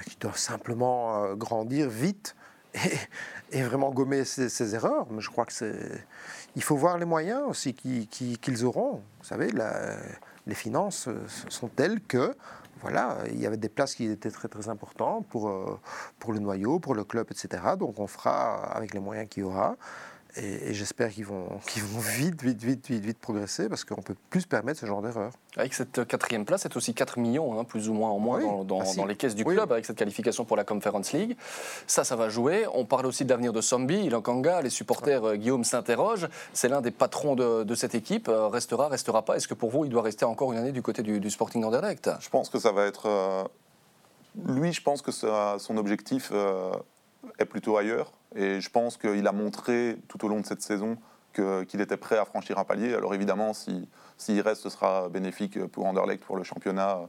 Ils 0.06 0.18
doivent 0.18 0.38
simplement 0.38 1.34
grandir 1.34 1.88
vite 1.88 2.34
et, 3.52 3.62
vraiment 3.62 3.90
gommer 3.90 4.24
ces, 4.24 4.74
erreurs. 4.74 5.06
Mais 5.10 5.20
je 5.20 5.30
crois 5.30 5.44
que 5.44 5.52
c'est. 5.52 6.04
Il 6.56 6.62
faut 6.62 6.76
voir 6.76 6.98
les 6.98 7.04
moyens 7.04 7.42
aussi 7.48 7.74
qu'ils 7.74 8.64
auront. 8.64 9.02
Vous 9.20 9.24
savez, 9.24 9.50
les 10.46 10.54
finances 10.54 11.08
sont 11.48 11.68
telles 11.68 12.00
que 12.00 12.34
voilà, 12.80 13.18
il 13.30 13.40
y 13.40 13.46
avait 13.46 13.56
des 13.56 13.68
places 13.68 13.94
qui 13.94 14.04
étaient 14.04 14.30
très 14.30 14.48
très 14.48 14.68
importantes 14.68 15.26
pour, 15.26 15.48
euh, 15.48 15.78
pour 16.18 16.32
le 16.32 16.38
noyau, 16.38 16.78
pour 16.78 16.94
le 16.94 17.04
club, 17.04 17.26
etc. 17.30 17.62
Donc 17.78 17.98
on 17.98 18.06
fera 18.06 18.72
avec 18.72 18.94
les 18.94 19.00
moyens 19.00 19.28
qu'il 19.28 19.42
y 19.42 19.46
aura. 19.46 19.76
Et, 20.36 20.74
j'espère 20.74 21.10
qu'ils 21.10 21.24
vont, 21.24 21.48
vont 21.48 22.00
vite, 22.00 22.42
vite, 22.42 22.62
vite, 22.62 22.86
vite, 22.86 23.04
vite 23.04 23.18
progresser 23.18 23.68
parce 23.68 23.84
qu'on 23.84 24.02
peut 24.02 24.14
plus 24.28 24.42
se 24.42 24.46
permettre 24.46 24.78
ce 24.78 24.86
genre 24.86 25.00
d'erreur. 25.00 25.32
Avec 25.56 25.72
cette 25.72 26.06
quatrième 26.06 26.44
place, 26.44 26.62
c'est 26.62 26.76
aussi 26.76 26.94
4 26.94 27.18
millions, 27.18 27.58
hein, 27.58 27.64
plus 27.64 27.88
ou 27.88 27.94
moins 27.94 28.10
en 28.10 28.18
moins, 28.18 28.62
dans, 28.64 28.80
ah, 28.80 29.06
les 29.06 29.16
caisses 29.16 29.34
du 29.34 29.44
club, 29.44 29.72
avec 29.72 29.86
cette 29.86 29.96
qualification 29.96 30.44
pour 30.44 30.56
la 30.56 30.64
Conference 30.64 31.12
League. 31.12 31.36
Ça, 31.86 32.04
ça 32.04 32.14
va 32.14 32.28
jouer. 32.28 32.66
On 32.74 32.84
parle 32.84 33.06
aussi 33.06 33.24
de 33.24 33.30
l'avenir 33.30 33.52
de 33.52 33.60
Sombi, 33.60 34.04
Ilankanga. 34.04 34.60
Les 34.60 34.70
supporters, 34.70 35.24
euh, 35.24 35.36
Guillaume 35.36 35.64
s'interrogent. 35.64 36.28
C'est 36.52 36.68
l'un 36.68 36.82
des 36.82 36.90
patrons 36.90 37.34
de, 37.34 37.74
cette 37.74 37.94
équipe. 37.94 38.28
Euh, 38.28 38.48
restera, 38.48 38.88
restera 38.88 39.24
pas? 39.24 39.36
Est-ce 39.36 39.48
que 39.48 39.54
pour 39.54 39.70
vous, 39.70 39.84
il 39.84 39.90
doit 39.90 40.02
rester 40.02 40.24
encore 40.24 40.52
une 40.52 40.58
année 40.58 40.72
du 40.72 40.82
côté 40.82 41.02
du, 41.02 41.30
Sporting 41.30 41.64
Anderlecht 41.64 42.10
Je 42.20 42.28
pense 42.28 42.50
que 42.50 42.58
ça 42.58 42.72
va 42.72 42.84
être. 42.84 43.06
Euh, 43.06 43.44
lui, 44.46 44.72
je 44.72 44.82
pense 44.82 45.02
que 45.02 45.10
son 45.10 45.76
objectif 45.76 46.32
est 47.38 47.44
plutôt 47.44 47.76
ailleurs. 47.76 48.12
Et 48.34 48.60
je 48.60 48.70
pense 48.70 48.96
qu'il 48.96 49.26
a 49.26 49.32
montré 49.32 49.98
tout 50.08 50.24
au 50.24 50.28
long 50.28 50.40
de 50.40 50.46
cette 50.46 50.62
saison 50.62 50.96
qu'il 51.34 51.80
était 51.80 51.96
prêt 51.96 52.18
à 52.18 52.24
franchir 52.24 52.58
un 52.58 52.64
palier. 52.64 52.94
Alors 52.94 53.14
évidemment, 53.14 53.52
s'il 53.52 53.86
si, 54.16 54.40
reste, 54.40 54.62
ce 54.62 54.70
sera 54.70 55.08
bénéfique 55.08 55.64
pour 55.66 55.86
Anderlecht, 55.86 56.24
pour 56.24 56.36
le 56.36 56.42
championnat, 56.42 57.00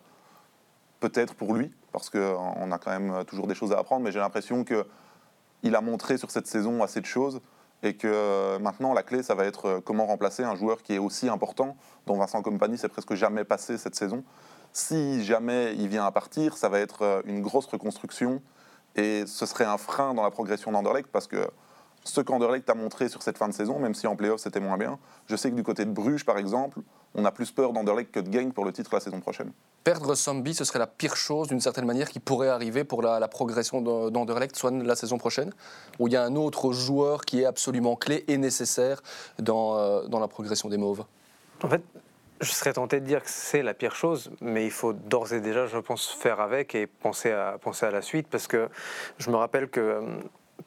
peut-être 1.00 1.34
pour 1.34 1.54
lui, 1.54 1.72
parce 1.92 2.10
qu'on 2.10 2.72
a 2.72 2.78
quand 2.78 2.92
même 2.92 3.26
toujours 3.26 3.48
des 3.48 3.56
choses 3.56 3.72
à 3.72 3.80
apprendre, 3.80 4.04
mais 4.04 4.12
j'ai 4.12 4.20
l'impression 4.20 4.64
qu'il 4.64 5.76
a 5.76 5.82
montré 5.82 6.18
sur 6.18 6.30
cette 6.30 6.48
saison 6.48 6.84
assez 6.84 7.02
de 7.02 7.06
choses 7.06 7.42
et 7.82 7.96
que 7.96 8.58
maintenant 8.58 8.94
la 8.94 9.04
clé, 9.04 9.24
ça 9.24 9.36
va 9.36 9.46
être 9.46 9.82
comment 9.86 10.06
remplacer 10.06 10.44
un 10.44 10.56
joueur 10.56 10.84
qui 10.84 10.94
est 10.94 11.00
aussi 11.00 11.30
important, 11.30 11.78
dont 12.06 12.16
Vincent 12.16 12.42
Compagnie 12.42 12.78
s'est 12.78 12.90
presque 12.90 13.16
jamais 13.16 13.46
passé 13.46 13.78
cette 13.78 13.96
saison. 13.96 14.24
Si 14.74 15.24
jamais 15.24 15.76
il 15.78 15.88
vient 15.88 16.06
à 16.06 16.12
partir, 16.12 16.58
ça 16.58 16.70
va 16.70 16.80
être 16.80 17.24
une 17.26 17.42
grosse 17.42 17.66
reconstruction 17.66 18.42
et 19.00 19.26
ce 19.26 19.46
serait 19.46 19.66
un 19.66 19.78
frein 19.78 20.14
dans 20.14 20.24
la 20.24 20.32
progression 20.32 20.72
d'Anderlecht 20.72 21.08
parce 21.12 21.28
que 21.28 21.50
ce 22.04 22.22
qu'Anderlecht 22.22 22.70
a 22.70 22.76
montré 22.76 23.10
sur 23.10 23.22
cette 23.22 23.38
fin 23.38 23.48
de 23.48 23.54
saison, 23.54 23.80
même 23.80 23.94
si 23.94 24.08
en 24.08 24.16
playoff 24.16 24.42
c'était 24.42 24.60
moins 24.60 24.78
bien, 24.78 24.98
je 25.28 25.36
sais 25.36 25.50
que 25.50 25.56
du 25.56 25.64
côté 25.64 25.86
de 25.86 25.92
Bruges 25.92 26.26
par 26.26 26.38
exemple, 26.38 26.80
on 27.16 27.26
a 27.26 27.32
plus 27.32 27.52
peur 27.52 27.74
d'Anderlecht 27.74 28.12
que 28.12 28.20
de 28.20 28.32
Genk 28.32 28.54
pour 28.54 28.66
le 28.66 28.72
titre 28.72 28.92
la 28.94 29.00
saison 29.00 29.20
prochaine. 29.20 29.52
Perdre 29.84 30.16
Sambi, 30.16 30.54
ce 30.54 30.64
serait 30.64 30.80
la 30.80 30.88
pire 30.88 31.16
chose 31.16 31.48
d'une 31.48 31.62
certaine 31.62 31.86
manière 31.86 32.10
qui 32.10 32.20
pourrait 32.20 32.50
arriver 32.50 32.84
pour 32.84 33.02
la, 33.02 33.28
progression 33.28 33.82
d'Anderlecht, 33.82 34.56
soit 34.56 34.72
la 34.72 34.96
saison 34.96 35.18
prochaine, 35.18 35.54
où 35.98 36.08
il 36.08 36.14
y 36.14 36.18
a 36.18 36.24
un 36.24 36.36
autre 36.36 36.72
joueur 36.72 37.22
qui 37.22 37.42
est 37.42 37.46
absolument 37.46 37.96
clé 37.96 38.26
et 38.28 38.38
nécessaire 38.38 39.02
dans, 39.40 39.78
euh, 39.78 40.08
dans 40.08 40.20
la 40.20 40.28
progression 40.28 40.70
des 40.70 40.78
Mauves. 40.78 41.06
En 41.64 41.70
fait, 41.70 41.82
je 42.42 42.52
serais 42.52 42.74
tenté 42.74 43.00
de 43.00 43.06
dire 43.06 43.24
que 43.24 43.30
c'est 43.30 43.62
la 43.62 43.74
pire 43.74 43.96
chose, 43.96 44.32
mais 44.42 44.66
il 44.66 44.72
faut 44.72 44.94
d'ores 44.94 45.34
et 45.34 45.42
déjà, 45.42 45.66
je 45.66 45.78
pense, 45.78 46.10
faire 46.12 46.40
avec 46.40 46.76
et 46.76 46.88
penser 46.88 47.32
à, 47.32 47.58
penser 47.60 47.86
à 47.86 47.92
la 47.92 48.02
suite, 48.02 48.28
parce 48.28 48.48
que 48.48 48.70
je 49.18 49.30
me 49.30 49.36
rappelle 49.36 49.70
que 49.70 49.80
euh, 49.80 50.02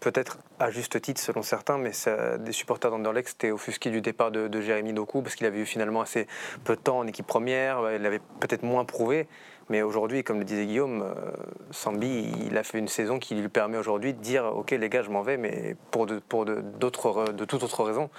peut-être 0.00 0.38
à 0.58 0.70
juste 0.70 1.00
titre 1.00 1.20
selon 1.20 1.42
certains, 1.42 1.78
mais 1.78 1.92
des 2.40 2.52
supporters 2.52 2.90
d'Anderlecht 2.90 3.30
étaient 3.30 3.50
offusqués 3.50 3.90
du 3.90 4.00
départ 4.00 4.30
de, 4.30 4.60
Jérémy 4.60 4.92
Doku 4.92 5.22
parce 5.22 5.34
qu'il 5.34 5.46
avait 5.46 5.60
eu 5.60 5.66
finalement 5.66 6.00
assez 6.00 6.26
peu 6.64 6.76
de 6.76 6.80
temps 6.80 6.98
en 6.98 7.06
équipe 7.06 7.26
première, 7.26 7.80
il 7.94 8.04
avait 8.04 8.20
peut-être 8.40 8.62
moins 8.62 8.84
prouvé. 8.84 9.28
Mais 9.68 9.80
aujourd'hui, 9.80 10.24
comme 10.24 10.38
le 10.38 10.44
disait 10.44 10.66
Guillaume, 10.66 11.02
euh, 11.02 11.14
Sambi, 11.70 12.30
il 12.46 12.58
a 12.58 12.62
fait 12.62 12.78
une 12.78 12.88
saison 12.88 13.18
qui 13.18 13.34
lui 13.36 13.48
permet 13.48 13.78
aujourd'hui 13.78 14.12
de 14.12 14.20
dire 14.20 14.44
Ok, 14.44 14.72
les 14.72 14.88
gars, 14.88 15.02
je 15.02 15.10
m'en 15.10 15.22
vais, 15.22 15.36
mais 15.36 15.76
pour, 15.90 16.06
de, 16.06 16.18
pour 16.18 16.44
de, 16.44 16.60
de 16.60 17.44
toute 17.44 17.62
autre 17.62 17.84
raison. 17.84 18.10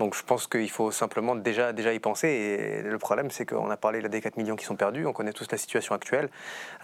Donc 0.00 0.14
je 0.14 0.22
pense 0.22 0.46
qu'il 0.46 0.70
faut 0.70 0.90
simplement 0.90 1.36
déjà, 1.36 1.74
déjà 1.74 1.92
y 1.92 1.98
penser. 1.98 2.28
Et 2.28 2.82
le 2.82 2.98
problème, 2.98 3.30
c'est 3.30 3.44
qu'on 3.44 3.68
a 3.68 3.76
parlé 3.76 4.00
des 4.00 4.20
4 4.22 4.38
millions 4.38 4.56
qui 4.56 4.64
sont 4.64 4.74
perdus, 4.74 5.04
on 5.04 5.12
connaît 5.12 5.34
tous 5.34 5.46
la 5.52 5.58
situation 5.58 5.94
actuelle. 5.94 6.30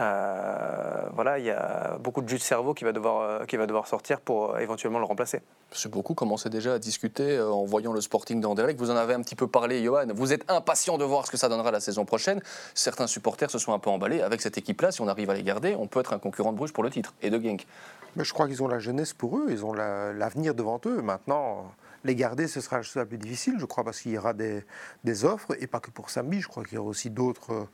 Euh, 0.02 1.02
voilà, 1.14 1.38
il 1.38 1.46
y 1.46 1.50
a 1.50 1.96
beaucoup 1.98 2.20
de 2.20 2.28
jus 2.28 2.36
de 2.36 2.42
cerveau 2.42 2.74
qui 2.74 2.84
va 2.84 2.92
devoir, 2.92 3.22
euh, 3.22 3.44
qui 3.46 3.56
va 3.56 3.66
devoir 3.66 3.88
sortir 3.88 4.20
pour 4.20 4.50
euh, 4.50 4.58
éventuellement 4.58 4.98
le 4.98 5.06
remplacer. 5.06 5.40
C'est 5.72 5.90
beaucoup 5.90 6.12
commencé 6.12 6.50
déjà 6.50 6.74
à 6.74 6.78
discuter 6.78 7.40
en 7.40 7.64
voyant 7.64 7.94
le 7.94 8.02
Sporting 8.02 8.38
d'Anderlecht. 8.42 8.78
Vous 8.78 8.90
en 8.90 8.96
avez 8.96 9.14
un 9.14 9.22
petit 9.22 9.34
peu 9.34 9.46
parlé, 9.46 9.82
Johan. 9.82 10.08
Vous 10.14 10.34
êtes 10.34 10.44
impatient 10.50 10.98
de 10.98 11.04
voir 11.04 11.24
ce 11.24 11.30
que 11.30 11.38
ça 11.38 11.48
donnera 11.48 11.70
la 11.70 11.80
saison 11.80 12.04
prochaine. 12.04 12.42
Certains 12.74 13.06
supporters 13.06 13.50
se 13.50 13.58
sont 13.58 13.72
un 13.72 13.78
peu 13.78 13.88
emballés. 13.88 14.20
Avec 14.20 14.42
cette 14.42 14.58
équipe-là, 14.58 14.92
si 14.92 15.00
on 15.00 15.08
arrive 15.08 15.30
à 15.30 15.34
les 15.34 15.42
garder, 15.42 15.74
on 15.74 15.86
peut 15.86 16.00
être 16.00 16.12
un 16.12 16.18
concurrent 16.18 16.52
de 16.52 16.58
Bruges 16.58 16.74
pour 16.74 16.84
le 16.84 16.90
titre 16.90 17.14
et 17.22 17.30
de 17.30 17.42
Genk? 17.42 17.66
Mais 18.16 18.24
je 18.24 18.34
crois 18.34 18.46
qu'ils 18.46 18.62
ont 18.62 18.68
la 18.68 18.78
jeunesse 18.78 19.14
pour 19.14 19.38
eux, 19.38 19.46
ils 19.48 19.64
ont 19.64 19.72
l'avenir 19.72 20.54
devant 20.54 20.80
eux. 20.84 21.00
Maintenant, 21.00 21.72
les 22.06 22.14
garder, 22.14 22.48
ce 22.48 22.60
sera, 22.60 22.82
ce 22.82 23.00
plus 23.00 23.18
difficile, 23.18 23.56
je 23.58 23.66
crois, 23.66 23.84
parce 23.84 24.00
qu'il 24.00 24.12
y 24.12 24.18
aura 24.18 24.32
des, 24.32 24.64
offres, 25.24 25.56
et 25.60 25.66
pas 25.66 25.80
que 25.80 25.90
pour 25.90 26.10
Sambi, 26.10 26.40
je 26.40 26.48
crois 26.48 26.64
qu'il 26.64 26.74
y 26.74 26.78
aura 26.78 26.88
aussi 26.88 27.10
d'autres 27.10 27.68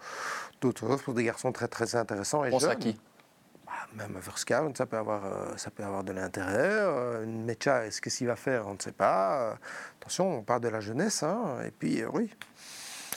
offres 0.62 1.04
pour 1.04 1.14
des 1.14 1.24
garçons 1.24 1.52
très 1.52 1.68
très 1.68 1.94
intéressants 1.94 2.44
et 2.44 2.52
On 2.52 2.58
à 2.64 2.76
qui? 2.76 2.98
Bah, 3.66 3.72
même 3.96 4.18
Verskaven, 4.18 4.74
ça 4.74 4.86
peut 4.86 4.96
avoir, 4.96 5.24
euh, 5.24 5.56
ça 5.56 5.70
peut 5.70 5.82
avoir 5.82 6.04
de 6.04 6.12
l'intérêt. 6.12 6.56
Euh, 6.56 7.26
Mecha, 7.26 7.86
est-ce 7.86 8.00
qu'il 8.00 8.26
va 8.26 8.36
faire 8.36 8.66
On 8.66 8.74
ne 8.74 8.78
sait 8.78 8.92
pas. 8.92 9.56
attention, 10.00 10.38
on 10.38 10.42
parle 10.42 10.60
de 10.60 10.68
la 10.68 10.80
jeunesse. 10.80 11.22
Hein, 11.22 11.58
et 11.66 11.70
puis, 11.70 12.02
euh, 12.02 12.08
oui, 12.12 12.30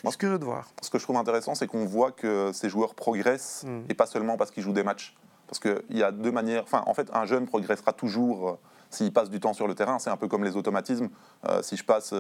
c'est 0.04 0.18
curieux 0.18 0.40
de 0.40 0.46
voir. 0.46 0.70
Ce 0.82 0.90
que 0.90 0.98
je 0.98 1.04
trouve 1.04 1.18
intéressant, 1.18 1.56
c'est 1.56 1.68
qu'on 1.68 1.86
voit 1.86 2.12
que 2.12 2.52
ces 2.54 2.70
joueurs 2.70 2.96
progressent, 2.96 3.64
mm. 3.66 3.86
et 3.90 3.94
pas 3.94 4.06
seulement 4.06 4.38
parce 4.38 4.52
qu'ils 4.52 4.64
jouent 4.64 4.74
des 4.74 4.84
matchs. 4.84 5.16
Parce 5.48 5.60
qu'il 5.60 5.98
y 5.98 6.04
a 6.04 6.12
deux 6.12 6.32
manières. 6.32 6.64
Enfin, 6.64 6.84
en 6.88 6.94
fait, 6.94 7.10
un 7.14 7.26
jeune 7.26 7.46
progressera 7.46 7.92
toujours 7.94 8.58
s'il 8.96 9.14
passe 9.14 9.30
du 9.30 9.40
temps 9.40 9.54
sur 9.54 9.68
le 9.68 9.76
terrain, 9.76 10.00
c'est 10.00 10.10
un 10.10 10.18
peu 10.18 10.28
comme 10.28 10.44
les 10.44 10.56
automatismes. 10.56 11.10
Euh, 11.48 11.62
si 11.62 11.78
je 11.78 11.84
passe 11.84 12.14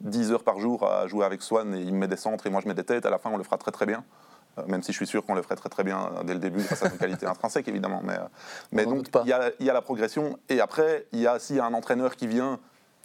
10 0.00 0.30
euh, 0.30 0.34
heures 0.34 0.44
par 0.44 0.58
jour 0.58 0.86
à 0.86 1.06
jouer 1.06 1.24
avec 1.24 1.42
Swan 1.42 1.74
et 1.74 1.80
il 1.80 1.92
me 1.94 2.00
met 2.00 2.08
des 2.08 2.16
centres 2.16 2.46
et 2.46 2.50
moi 2.50 2.60
je 2.62 2.68
mets 2.68 2.74
des 2.74 2.84
têtes, 2.84 3.06
à 3.06 3.10
la 3.10 3.18
fin 3.18 3.30
on 3.30 3.36
le 3.36 3.44
fera 3.44 3.58
très 3.58 3.70
très 3.70 3.86
bien. 3.86 4.04
Euh, 4.58 4.62
même 4.66 4.82
si 4.82 4.92
je 4.92 4.96
suis 4.96 5.06
sûr 5.06 5.24
qu'on 5.24 5.34
le 5.34 5.42
ferait 5.42 5.56
très 5.56 5.68
très 5.68 5.84
bien 5.84 6.10
dès 6.24 6.34
le 6.34 6.40
début 6.40 6.62
grâce 6.62 6.82
à 6.82 6.88
nos 6.88 6.96
qualités 6.96 7.26
intrinsèques 7.34 7.68
évidemment. 7.68 8.02
Mais, 8.04 8.18
mais 8.72 8.84
donc 8.84 9.06
il 9.24 9.28
y, 9.28 9.32
a, 9.32 9.72
la 9.72 9.82
progression 9.82 10.38
et 10.48 10.60
après 10.60 11.06
il 11.12 11.20
y 11.20 11.26
a 11.26 11.38
si 11.38 11.60
un 11.60 11.72
entraîneur 11.72 12.16
qui 12.16 12.26
vient 12.26 12.58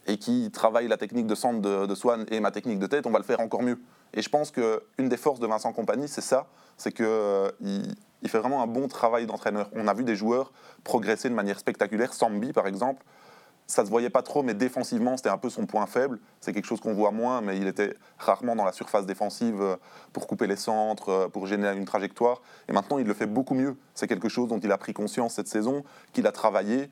et 0.08 0.18
qui 0.18 0.50
travaille 0.52 0.88
la 0.88 0.96
technique 0.96 1.26
de 1.26 1.34
centre 1.34 1.60
de, 1.60 1.94
Swan 1.94 2.26
et 2.30 2.40
ma 2.40 2.50
technique 2.50 2.78
de 2.78 2.86
tête, 2.86 3.06
on 3.06 3.10
va 3.10 3.18
le 3.18 3.24
faire 3.24 3.40
encore 3.40 3.62
mieux. 3.62 3.80
Et 4.14 4.22
je 4.22 4.28
pense 4.28 4.52
qu'une 4.52 5.08
des 5.08 5.16
forces 5.16 5.40
de 5.40 5.46
Vincent 5.46 5.72
Compagnie, 5.72 6.06
c'est 6.06 6.20
ça, 6.20 6.46
c'est 6.76 6.92
qu'il 6.92 7.06
il 8.22 8.28
fait 8.28 8.38
vraiment 8.38 8.62
un 8.62 8.66
bon 8.66 8.88
travail 8.88 9.26
d'entraîneur. 9.26 9.70
On 9.74 9.88
a 9.88 9.94
vu 9.94 10.04
des 10.04 10.16
joueurs 10.16 10.52
progresser 10.84 11.28
de 11.28 11.34
manière 11.34 11.58
spectaculaire. 11.58 12.12
Sambi, 12.14 12.52
par 12.52 12.66
exemple, 12.66 13.04
ça 13.66 13.84
se 13.84 13.90
voyait 13.90 14.10
pas 14.10 14.22
trop, 14.22 14.42
mais 14.42 14.54
défensivement, 14.54 15.16
c'était 15.16 15.28
un 15.28 15.38
peu 15.38 15.50
son 15.50 15.66
point 15.66 15.86
faible. 15.86 16.20
C'est 16.40 16.52
quelque 16.52 16.66
chose 16.66 16.80
qu'on 16.80 16.94
voit 16.94 17.10
moins, 17.10 17.40
mais 17.40 17.58
il 17.58 17.66
était 17.66 17.94
rarement 18.18 18.54
dans 18.54 18.64
la 18.64 18.72
surface 18.72 19.06
défensive 19.06 19.60
euh, 19.60 19.76
pour 20.12 20.28
couper 20.28 20.46
les 20.46 20.56
centres, 20.56 21.08
euh, 21.08 21.28
pour 21.28 21.46
générer 21.46 21.76
une 21.76 21.84
trajectoire. 21.84 22.42
Et 22.68 22.72
maintenant, 22.72 22.98
il 22.98 23.06
le 23.06 23.14
fait 23.14 23.26
beaucoup 23.26 23.54
mieux. 23.54 23.76
C'est 23.94 24.06
quelque 24.06 24.28
chose 24.28 24.48
dont 24.48 24.60
il 24.60 24.70
a 24.70 24.78
pris 24.78 24.92
conscience 24.92 25.34
cette 25.34 25.48
saison, 25.48 25.84
qu'il 26.12 26.26
a 26.28 26.32
travaillé 26.32 26.90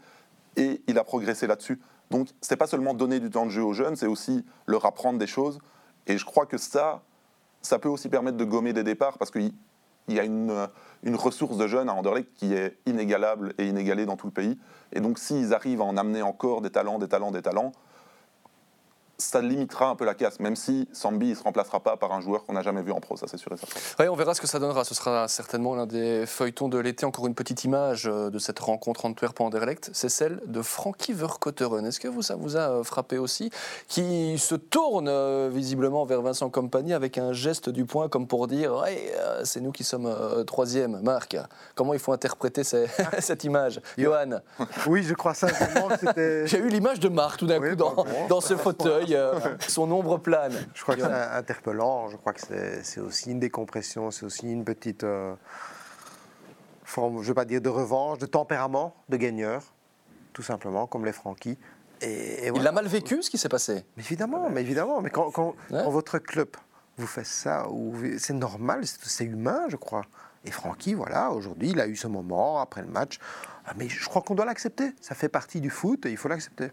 et 0.56 0.82
il 0.88 0.98
a 0.98 1.04
progressé 1.04 1.46
là-dessus. 1.46 1.80
Donc, 2.10 2.28
c'est 2.40 2.56
pas 2.56 2.66
seulement 2.66 2.92
donner 2.92 3.20
du 3.20 3.30
temps 3.30 3.46
de 3.46 3.50
jeu 3.50 3.62
aux 3.62 3.72
jeunes, 3.72 3.96
c'est 3.96 4.06
aussi 4.06 4.44
leur 4.66 4.84
apprendre 4.84 5.18
des 5.18 5.26
choses. 5.26 5.60
Et 6.06 6.18
je 6.18 6.24
crois 6.24 6.44
que 6.44 6.58
ça, 6.58 7.02
ça 7.62 7.78
peut 7.78 7.88
aussi 7.88 8.08
permettre 8.08 8.36
de 8.36 8.44
gommer 8.44 8.72
des 8.72 8.82
départs 8.82 9.16
parce 9.16 9.30
qu'il 9.30 9.52
y 10.08 10.18
a 10.18 10.24
une, 10.24 10.68
une 11.04 11.16
ressource 11.16 11.56
de 11.56 11.66
jeunes 11.66 11.88
à 11.88 11.94
Anderlecht 11.94 12.34
qui 12.34 12.54
est 12.54 12.78
inégalable 12.86 13.54
et 13.58 13.66
inégalée 13.66 14.06
dans 14.06 14.16
tout 14.16 14.26
le 14.26 14.32
pays. 14.32 14.58
Et 14.92 15.00
donc, 15.00 15.18
s'ils 15.18 15.54
arrivent 15.54 15.82
à 15.82 15.84
en 15.84 15.96
amener 15.96 16.22
encore 16.22 16.62
des 16.62 16.70
talents, 16.70 16.98
des 16.98 17.08
talents, 17.08 17.30
des 17.30 17.42
talents, 17.42 17.72
ça 19.18 19.40
limitera 19.40 19.88
un 19.88 19.96
peu 19.96 20.04
la 20.04 20.14
casse, 20.14 20.40
même 20.40 20.56
si 20.56 20.88
Sambi 20.92 21.30
ne 21.30 21.34
se 21.34 21.42
remplacera 21.42 21.80
pas 21.80 21.96
par 21.96 22.12
un 22.12 22.20
joueur 22.20 22.44
qu'on 22.44 22.54
n'a 22.54 22.62
jamais 22.62 22.82
vu 22.82 22.92
en 22.92 23.00
pro, 23.00 23.16
ça 23.16 23.26
c'est 23.28 23.36
sûr 23.36 23.52
et 23.52 23.56
certain. 23.56 23.80
Oui, 24.00 24.08
on 24.08 24.16
verra 24.16 24.34
ce 24.34 24.40
que 24.40 24.46
ça 24.46 24.58
donnera. 24.58 24.84
Ce 24.84 24.94
sera 24.94 25.28
certainement 25.28 25.74
l'un 25.74 25.86
des 25.86 26.26
feuilletons 26.26 26.68
de 26.68 26.78
l'été. 26.78 27.06
Encore 27.06 27.26
une 27.26 27.34
petite 27.34 27.64
image 27.64 28.06
euh, 28.06 28.30
de 28.30 28.38
cette 28.38 28.58
rencontre 28.58 29.04
Antwerp-Anderlecht, 29.04 29.90
c'est 29.92 30.08
celle 30.08 30.40
de 30.46 30.62
Frankie 30.62 31.12
Verkotteren. 31.12 31.86
Est-ce 31.86 32.00
que 32.00 32.08
vous, 32.08 32.22
ça 32.22 32.34
vous 32.36 32.56
a 32.56 32.70
euh, 32.70 32.82
frappé 32.82 33.18
aussi? 33.18 33.50
Qui 33.88 34.38
se 34.38 34.54
tourne 34.54 35.08
euh, 35.08 35.48
visiblement 35.52 36.04
vers 36.04 36.22
Vincent 36.22 36.50
Compagnie 36.50 36.92
avec 36.92 37.18
un 37.18 37.32
geste 37.32 37.68
du 37.68 37.84
poing 37.84 38.08
comme 38.08 38.26
pour 38.26 38.46
dire 38.46 38.84
hey, 38.84 39.10
c'est 39.44 39.60
nous 39.60 39.72
qui 39.72 39.84
sommes 39.84 40.12
troisième. 40.46 41.00
Marc, 41.02 41.36
comment 41.74 41.94
il 41.94 42.00
faut 42.00 42.12
interpréter 42.12 42.62
cette 43.18 43.44
image? 43.44 43.80
Johan 43.96 44.40
Oui, 44.86 45.02
je 45.02 45.14
crois 45.14 45.34
sincèrement 45.34 45.88
que 45.88 45.98
c'était. 45.98 46.46
J'ai 46.54 46.58
eu 46.58 46.68
l'image 46.68 47.00
de 47.00 47.08
Marc 47.08 47.38
tout 47.38 47.46
d'un 47.46 47.60
coup 47.60 47.76
dans, 47.76 48.04
dans 48.28 48.40
ce 48.40 48.56
fauteuil. 48.56 49.03
Euh, 49.12 49.56
son 49.68 49.90
ombre 49.90 50.18
plane. 50.18 50.54
Je 50.74 50.82
crois 50.82 50.96
que 50.96 51.02
c'est 51.02 51.12
interpellant. 51.12 52.08
Je 52.08 52.16
crois 52.16 52.32
que 52.32 52.40
c'est 52.82 53.00
aussi 53.00 53.30
une 53.30 53.40
décompression, 53.40 54.10
c'est 54.10 54.24
aussi 54.26 54.50
une 54.50 54.64
petite 54.64 55.04
euh, 55.04 55.34
forme, 56.84 57.16
je 57.16 57.22
ne 57.22 57.26
vais 57.26 57.34
pas 57.34 57.44
dire 57.44 57.60
de 57.60 57.68
revanche, 57.68 58.18
de 58.18 58.26
tempérament 58.26 58.94
de 59.08 59.16
gagneur, 59.16 59.62
tout 60.32 60.42
simplement, 60.42 60.86
comme 60.86 61.04
les 61.04 61.12
Franquis. 61.12 61.58
Et, 62.00 62.48
Il 62.54 62.66
a 62.66 62.72
mal 62.72 62.86
vécu 62.86 63.22
ce 63.22 63.30
qui 63.30 63.38
s'est 63.38 63.48
passé. 63.48 63.84
Mais 63.96 64.02
évidemment, 64.02 64.50
mais 64.50 64.60
évidemment. 64.60 65.00
Mais 65.00 65.10
quand, 65.10 65.30
quand, 65.30 65.54
votre 65.70 66.18
club 66.18 66.48
vous 66.96 67.06
fait 67.06 67.24
ça, 67.24 67.66
c'est 68.18 68.34
normal, 68.34 68.82
c'est 68.84 69.24
humain, 69.24 69.62
je 69.68 69.76
crois. 69.76 70.02
Et 70.44 70.50
Francky, 70.50 70.94
voilà, 70.94 71.30
aujourd'hui, 71.30 71.70
il 71.70 71.80
a 71.80 71.86
eu 71.86 71.96
ce 71.96 72.06
moment 72.06 72.60
après 72.60 72.82
le 72.82 72.88
match. 72.88 73.18
Ah, 73.66 73.72
mais 73.76 73.88
je 73.88 74.04
crois 74.06 74.20
qu'on 74.20 74.34
doit 74.34 74.44
l'accepter. 74.44 74.92
Ça 75.00 75.14
fait 75.14 75.30
partie 75.30 75.60
du 75.60 75.70
foot 75.70 76.04
et 76.04 76.10
il 76.10 76.16
faut 76.16 76.28
l'accepter. 76.28 76.70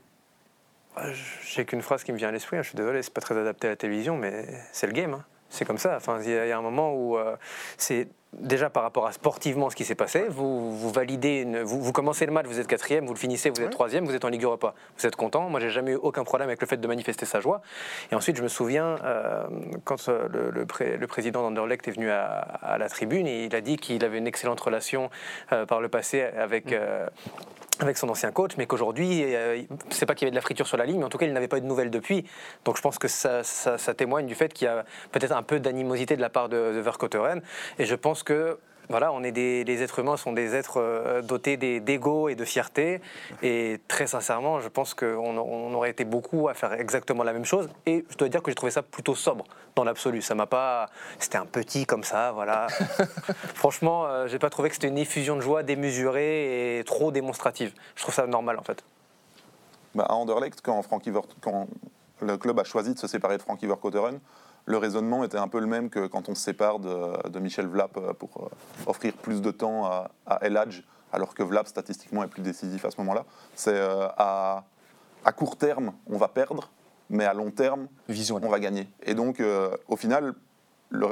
Ah, 0.96 1.08
j'ai 1.46 1.66
qu'une 1.66 1.82
phrase 1.82 2.04
qui 2.04 2.12
me 2.12 2.18
vient 2.18 2.30
à 2.30 2.32
l'esprit, 2.32 2.58
hein. 2.58 2.64
je 2.64 2.70
suis 2.70 2.76
désolé, 2.76 3.02
c'est 3.02 3.14
pas 3.14 3.22
très 3.22 3.38
adapté 3.38 3.68
à 3.68 3.70
la 3.72 3.76
télévision, 3.76 4.18
mais 4.18 4.46
c'est 4.72 4.88
le 4.88 4.94
game. 4.94 5.14
Hein. 5.14 5.24
C'est 5.52 5.66
comme 5.66 5.78
ça. 5.78 5.98
Enfin, 5.98 6.20
il 6.24 6.32
y, 6.32 6.52
a 6.52 6.58
un 6.58 6.62
moment 6.62 6.94
où 6.94 7.18
euh, 7.18 7.36
c'est 7.78 8.08
déjà 8.32 8.70
par 8.70 8.84
rapport 8.84 9.06
à 9.06 9.12
sportivement 9.12 9.70
ce 9.70 9.76
qui 9.76 9.84
s'est 9.84 9.96
passé. 9.96 10.24
Vous, 10.30 10.78
vous 10.78 10.90
validez, 10.90 11.46
vous, 11.64 11.82
vous, 11.82 11.92
commencez 11.92 12.26
le 12.26 12.32
match, 12.32 12.46
vous 12.46 12.62
êtes 12.62 12.68
quatrième, 12.68 13.06
vous 13.06 13.14
le 13.14 13.20
finissez, 13.20 13.50
vous 13.50 13.62
êtes 13.62 13.70
troisième, 13.70 14.06
vous 14.06 14.16
êtes 14.16 14.24
en 14.24 14.30
Ligue 14.30 14.46
Europa. 14.46 14.74
Vous 14.98 15.06
êtes 15.06 15.18
content. 15.18 15.50
Moi, 15.50 15.60
j'ai 15.60 15.70
jamais 15.70 15.92
eu 15.92 15.96
aucun 15.96 16.24
problème 16.24 16.48
avec 16.48 16.62
le 16.62 16.68
fait 16.68 16.78
de 16.78 16.88
manifester 16.88 17.26
sa 17.26 17.42
joie. 17.42 17.62
Et 18.14 18.16
ensuite, 18.16 18.38
je 18.38 18.44
me 18.44 18.48
souviens 18.48 18.96
euh, 19.04 19.44
quand 19.84 20.08
euh, 20.08 20.30
le, 20.30 20.52
le, 20.52 21.08
président 21.08 21.42
d'Anderlecht 21.42 21.86
est 21.90 21.92
venu 21.92 22.10
à, 22.10 22.78
la 22.80 22.88
tribune, 22.88 23.28
et 23.28 23.44
il 23.44 23.54
a 23.54 23.60
dit 23.60 23.76
qu'il 23.76 24.06
avait 24.06 24.20
une 24.20 24.28
excellente 24.28 24.62
relation 24.62 25.10
par 25.68 25.82
le 25.82 25.90
passé 25.90 26.22
avec 26.22 26.74
avec 27.80 27.98
son 27.98 28.10
ancien 28.10 28.32
coach, 28.32 28.52
mais 28.58 28.68
qu'aujourd'hui, 28.68 29.24
euh, 29.24 29.62
c'est 29.90 30.06
pas 30.06 30.14
qu'il 30.14 30.26
y 30.26 30.28
avait 30.28 30.32
de 30.32 30.36
la 30.36 30.42
friture 30.42 30.68
sur 30.68 30.78
la 30.78 30.86
ligne, 30.86 31.00
mais 31.00 31.06
en 31.06 31.10
tout 31.10 31.18
cas, 31.18 31.26
il 31.26 31.34
n'avait 31.34 31.48
pas 31.48 31.58
eu 31.58 31.62
de 31.62 31.66
nouvelles 31.66 31.90
depuis. 31.90 32.26
Donc 32.66 32.78
je 32.78 32.82
pense 32.82 33.00
que 33.00 33.08
ça, 33.08 33.44
témoigne 33.96 34.28
du 34.28 34.36
fait 34.36 34.54
qu'il 34.54 34.66
y 34.66 34.68
a 34.70 34.86
peut-être 35.12 35.32
un 35.32 35.44
peu 35.44 35.60
d'animosité 35.60 36.16
de 36.16 36.22
la 36.22 36.30
part 36.30 36.50
de, 36.50 36.74
de 36.74 36.80
Verkotteren. 36.80 37.42
Et 37.80 37.86
je 37.86 37.96
pense 37.96 38.24
que 38.24 38.58
voilà, 38.90 39.12
on 39.12 39.24
est 39.24 39.32
des, 39.32 39.64
les 39.64 39.84
êtres 39.84 40.00
humains 40.00 40.18
sont 40.18 40.34
des 40.34 40.56
êtres 40.56 40.78
euh, 40.78 41.22
dotés 41.22 41.58
d'ego 41.58 42.30
et 42.30 42.36
de 42.36 42.46
fierté. 42.46 43.02
Et 43.42 43.80
très 43.88 44.08
sincèrement, 44.08 44.60
je 44.60 44.68
pense 44.68 44.94
qu'on 44.94 45.38
on 45.38 45.74
aurait 45.74 45.90
été 45.90 46.06
beaucoup 46.06 46.50
à 46.50 46.54
faire 46.54 46.74
exactement 46.74 47.24
la 47.24 47.34
même 47.34 47.46
chose. 47.46 47.70
Et 47.86 48.06
je 48.10 48.18
dois 48.18 48.30
dire 48.30 48.42
que 48.42 48.52
j'ai 48.52 48.56
trouvé 48.56 48.72
ça 48.72 48.82
plutôt 48.82 49.16
sobre 49.16 49.46
dans 49.76 49.84
l'absolu. 49.84 50.22
Ça 50.22 50.36
m'a 50.36 50.46
pas. 50.48 50.90
C'était 51.20 51.38
un 51.38 51.46
petit 51.46 51.86
comme 51.86 52.04
ça, 52.04 52.32
voilà. 52.32 52.68
Franchement, 53.56 54.06
je 54.06 54.12
euh, 54.12 54.28
j'ai 54.28 54.40
pas 54.40 54.50
trouvé 54.50 54.70
que 54.70 54.76
c'était 54.76 54.88
une 54.88 54.98
effusion 54.98 55.36
de 55.36 55.42
joie 55.42 55.64
démesurée 55.64 56.80
et 56.80 56.84
trop 56.84 57.12
démonstrative. 57.12 57.74
Je 57.96 58.02
trouve 58.02 58.16
ça 58.16 58.28
normal 58.28 58.58
en 58.58 58.64
fait. 58.64 58.84
Bah, 59.94 60.06
à 60.08 60.14
Anderlecht, 60.14 60.62
quand, 60.62 60.82
Frankie 60.84 61.12
quand 61.42 61.68
le 62.22 62.38
club 62.38 62.60
a 62.60 62.64
choisi 62.64 62.94
de 62.94 63.00
se 63.00 63.08
séparer 63.08 63.38
de 63.38 63.42
Frankie 63.42 63.68
Verkotteren, 63.68 64.20
le 64.66 64.78
raisonnement 64.78 65.24
était 65.24 65.38
un 65.38 65.48
peu 65.48 65.60
le 65.60 65.68
même 65.68 65.90
que 65.90 66.08
quand 66.08 66.30
on 66.30 66.36
se 66.36 66.42
sépare 66.42 66.80
de, 66.80 67.40
Michel 67.40 67.68
Vlap 67.68 67.98
euh, 67.98 68.14
pour 68.14 68.30
euh, 68.38 68.90
offrir 68.90 69.14
plus 69.14 69.42
de 69.42 69.52
temps 69.52 69.86
à, 69.86 70.40
El 70.42 70.58
Hadj, 70.58 70.84
alors 71.12 71.34
que 71.34 71.44
Vlap 71.44 71.68
statistiquement 71.68 72.24
est 72.24 72.28
plus 72.28 72.42
décisif 72.42 72.86
à 72.86 72.92
ce 72.92 72.98
moment-là. 73.02 73.26
C'est 73.56 73.76
euh, 73.76 74.08
à, 74.18 74.64
court 75.36 75.58
terme, 75.58 75.94
on 76.08 76.18
va 76.18 76.28
perdre, 76.28 76.70
mais 77.10 77.26
à 77.26 77.34
long 77.34 77.52
terme, 77.52 77.88
on 78.10 78.50
va 78.50 78.60
gagner. 78.60 78.88
Et 79.04 79.14
donc, 79.14 79.42
au 79.88 79.96
final, 79.98 80.34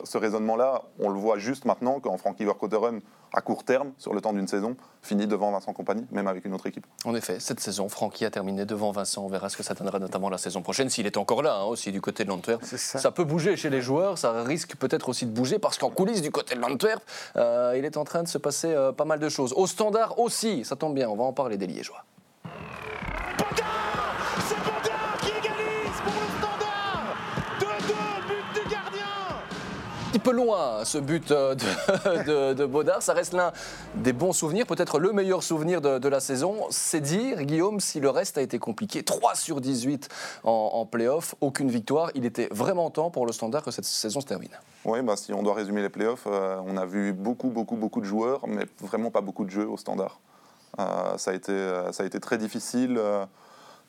ce 0.03 0.17
raisonnement-là, 0.17 0.83
on 0.99 1.09
le 1.09 1.19
voit 1.19 1.37
juste 1.37 1.65
maintenant 1.65 1.99
quand 1.99 2.15
Frankie 2.17 2.45
Verkotteren, 2.45 3.01
à 3.33 3.41
court 3.41 3.63
terme, 3.63 3.91
sur 3.97 4.13
le 4.13 4.21
temps 4.21 4.33
d'une 4.33 4.47
saison, 4.47 4.75
finit 5.01 5.27
devant 5.27 5.51
Vincent 5.51 5.73
Compagnie, 5.73 6.05
même 6.11 6.27
avec 6.27 6.45
une 6.45 6.53
autre 6.53 6.67
équipe. 6.67 6.85
En 7.05 7.15
effet, 7.15 7.39
cette 7.39 7.59
saison, 7.59 7.89
Francky 7.89 8.25
a 8.25 8.31
terminé 8.31 8.65
devant 8.65 8.91
Vincent. 8.91 9.23
On 9.23 9.29
verra 9.29 9.49
ce 9.49 9.57
que 9.57 9.63
ça 9.63 9.73
donnera 9.73 9.99
notamment 9.99 10.29
la 10.29 10.37
saison 10.37 10.61
prochaine, 10.61 10.89
s'il 10.89 11.05
est 11.05 11.17
encore 11.17 11.41
là, 11.41 11.55
hein, 11.55 11.63
aussi 11.63 11.91
du 11.91 12.01
côté 12.01 12.23
de 12.23 12.29
l'Antwerp. 12.29 12.63
Ça. 12.63 13.11
peut 13.11 13.23
bouger 13.23 13.55
chez 13.55 13.69
les 13.69 13.81
joueurs, 13.81 14.17
ça 14.17 14.43
risque 14.43 14.75
peut-être 14.75 15.09
aussi 15.09 15.25
de 15.25 15.31
bouger, 15.31 15.59
parce 15.59 15.77
qu'en 15.77 15.89
coulisses 15.89 16.21
du 16.21 16.31
côté 16.31 16.55
de 16.55 16.59
l'Antwerp, 16.59 17.01
euh, 17.35 17.75
il 17.77 17.85
est 17.85 17.97
en 17.97 18.03
train 18.03 18.23
de 18.23 18.27
se 18.27 18.37
passer 18.37 18.73
euh, 18.73 18.91
pas 18.91 19.05
mal 19.05 19.19
de 19.19 19.29
choses. 19.29 19.53
Au 19.53 19.67
standard 19.67 20.19
aussi, 20.19 20.65
ça 20.65 20.75
tombe 20.75 20.93
bien, 20.93 21.09
on 21.09 21.15
va 21.15 21.23
en 21.23 21.33
parler 21.33 21.57
des 21.57 21.67
Liégeois. 21.67 22.03
Petit 30.09 30.19
peu 30.19 30.31
loin 30.31 30.83
ce 30.85 30.97
but 30.97 31.29
euh, 31.29 31.53
de, 31.55 32.53
de, 32.53 32.65
Baudard. 32.65 33.03
Ça 33.03 33.13
reste 33.13 33.33
l'un 33.33 33.51
des 33.95 34.13
bons 34.13 34.33
souvenirs, 34.33 34.65
peut-être 34.65 34.97
le 34.97 35.13
meilleur 35.13 35.43
souvenir 35.43 35.81
de, 35.81 36.09
la 36.09 36.19
saison. 36.19 36.65
C'est 36.71 37.01
dire, 37.01 37.43
Guillaume, 37.43 37.79
si 37.79 37.99
le 37.99 38.09
reste 38.09 38.37
a 38.37 38.41
été 38.41 38.57
compliqué. 38.57 39.03
3 39.03 39.35
sur 39.35 39.61
18 39.61 40.09
en, 40.43 40.51
en 40.51 40.85
play-off, 40.87 41.35
aucune 41.41 41.69
victoire. 41.69 42.09
Il 42.15 42.25
était 42.25 42.47
vraiment 42.51 42.89
temps 42.89 43.11
pour 43.11 43.27
le 43.27 43.31
standard 43.31 43.63
que 43.63 43.69
cette 43.69 43.85
saison 43.85 44.19
se 44.19 44.25
termine. 44.25 44.49
Oui, 44.83 45.01
bah, 45.03 45.15
si 45.15 45.31
on 45.31 45.43
doit 45.43 45.53
résumer 45.53 45.83
les 45.83 45.89
play-offs, 45.89 46.25
euh, 46.25 46.59
on 46.65 46.75
a 46.77 46.85
vu 46.85 47.13
beaucoup, 47.13 47.49
beaucoup, 47.49 47.75
beaucoup 47.75 48.01
de 48.01 48.05
joueurs, 48.05 48.47
mais 48.47 48.65
vraiment 48.81 49.11
pas 49.11 49.21
beaucoup 49.21 49.45
de 49.45 49.51
jeux 49.51 49.67
au 49.69 49.77
standard. 49.77 50.19
Euh, 50.79 51.17
ça, 51.17 51.31
a 51.31 51.33
été, 51.35 51.53
ça 51.91 52.01
a 52.03 52.05
été 52.05 52.19
très 52.19 52.39
difficile 52.39 52.99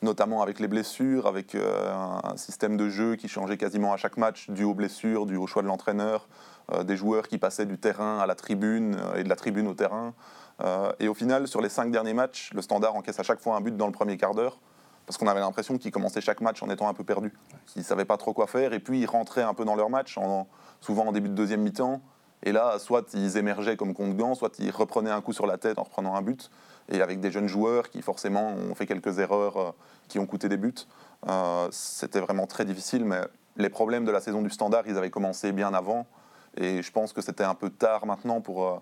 notamment 0.02 0.42
avec 0.42 0.60
les 0.60 0.68
blessures, 0.68 1.26
avec 1.26 1.54
euh, 1.54 1.92
un 2.24 2.36
système 2.36 2.76
de 2.76 2.88
jeu 2.88 3.16
qui 3.16 3.28
changeait 3.28 3.58
quasiment 3.58 3.92
à 3.92 3.96
chaque 3.96 4.16
match, 4.16 4.48
dû 4.50 4.64
aux 4.64 4.74
blessures, 4.74 5.26
dû 5.26 5.36
au 5.36 5.46
choix 5.46 5.62
de 5.62 5.66
l'entraîneur, 5.66 6.28
euh, 6.72 6.84
des 6.84 6.96
joueurs 6.96 7.28
qui 7.28 7.38
passaient 7.38 7.66
du 7.66 7.78
terrain 7.78 8.18
à 8.18 8.26
la 8.26 8.34
tribune 8.34 8.96
euh, 8.96 9.16
et 9.16 9.24
de 9.24 9.28
la 9.28 9.36
tribune 9.36 9.66
au 9.66 9.74
terrain. 9.74 10.14
et 10.98 11.08
au 11.08 11.14
final, 11.14 11.48
sur 11.48 11.62
les 11.62 11.70
cinq 11.70 11.90
derniers 11.90 12.12
matchs, 12.12 12.52
le 12.52 12.60
Standard 12.60 12.94
encaisse 12.94 13.18
à 13.18 13.22
chaque 13.22 13.40
fois 13.40 13.56
un 13.56 13.62
but 13.62 13.76
dans 13.76 13.86
le 13.86 13.92
premier 13.92 14.18
quart 14.18 14.34
d'heure, 14.34 14.58
parce 15.06 15.16
qu'on 15.16 15.26
avait 15.26 15.40
l'impression 15.40 15.78
qu'ils 15.78 15.90
commençaient 15.90 16.20
chaque 16.20 16.42
match 16.42 16.62
en 16.62 16.68
étant 16.68 16.86
un 16.88 16.92
peu 16.94 17.04
perdus, 17.04 17.32
qu'ils 17.66 17.80
ne 17.80 17.86
savaient 17.86 18.04
pas 18.04 18.18
trop 18.18 18.34
quoi 18.34 18.46
faire, 18.46 18.74
et 18.74 18.78
puis 18.78 19.00
ils 19.00 19.06
rentraient 19.06 19.42
un 19.42 19.54
peu 19.54 19.64
dans 19.64 19.74
leur 19.74 19.88
match, 19.88 20.18
souvent 20.80 21.06
en 21.06 21.12
début 21.12 21.30
de 21.30 21.34
deuxième 21.34 21.62
mi-temps, 21.62 22.02
et 22.42 22.52
là, 22.52 22.78
soit 22.78 23.12
ils 23.14 23.36
émergeaient 23.36 23.76
comme 23.76 23.94
contre 23.94 24.16
gants, 24.16 24.34
soit 24.34 24.58
ils 24.58 24.70
reprenaient 24.70 25.10
un 25.10 25.20
coup 25.20 25.32
sur 25.32 25.46
la 25.46 25.58
tête 25.58 25.78
en 25.78 25.84
reprenant 25.84 26.14
un 26.14 26.22
but 26.22 26.50
et 26.90 27.02
avec 27.02 27.20
des 27.20 27.30
jeunes 27.30 27.46
joueurs 27.46 27.88
qui 27.88 28.02
forcément 28.02 28.48
ont 28.48 28.74
fait 28.74 28.86
quelques 28.86 29.18
erreurs 29.18 29.56
euh, 29.56 29.70
qui 30.08 30.18
ont 30.18 30.26
coûté 30.26 30.48
des 30.48 30.56
buts. 30.56 30.74
Euh, 31.28 31.68
c'était 31.70 32.20
vraiment 32.20 32.46
très 32.46 32.64
difficile, 32.64 33.04
mais 33.04 33.20
les 33.56 33.68
problèmes 33.68 34.04
de 34.04 34.10
la 34.10 34.20
saison 34.20 34.42
du 34.42 34.50
standard, 34.50 34.84
ils 34.86 34.96
avaient 34.96 35.10
commencé 35.10 35.52
bien 35.52 35.72
avant. 35.72 36.06
Et 36.56 36.82
je 36.82 36.90
pense 36.90 37.12
que 37.12 37.22
c'était 37.22 37.44
un 37.44 37.54
peu 37.54 37.70
tard 37.70 38.06
maintenant 38.06 38.40
pour, 38.40 38.66
euh, 38.66 38.78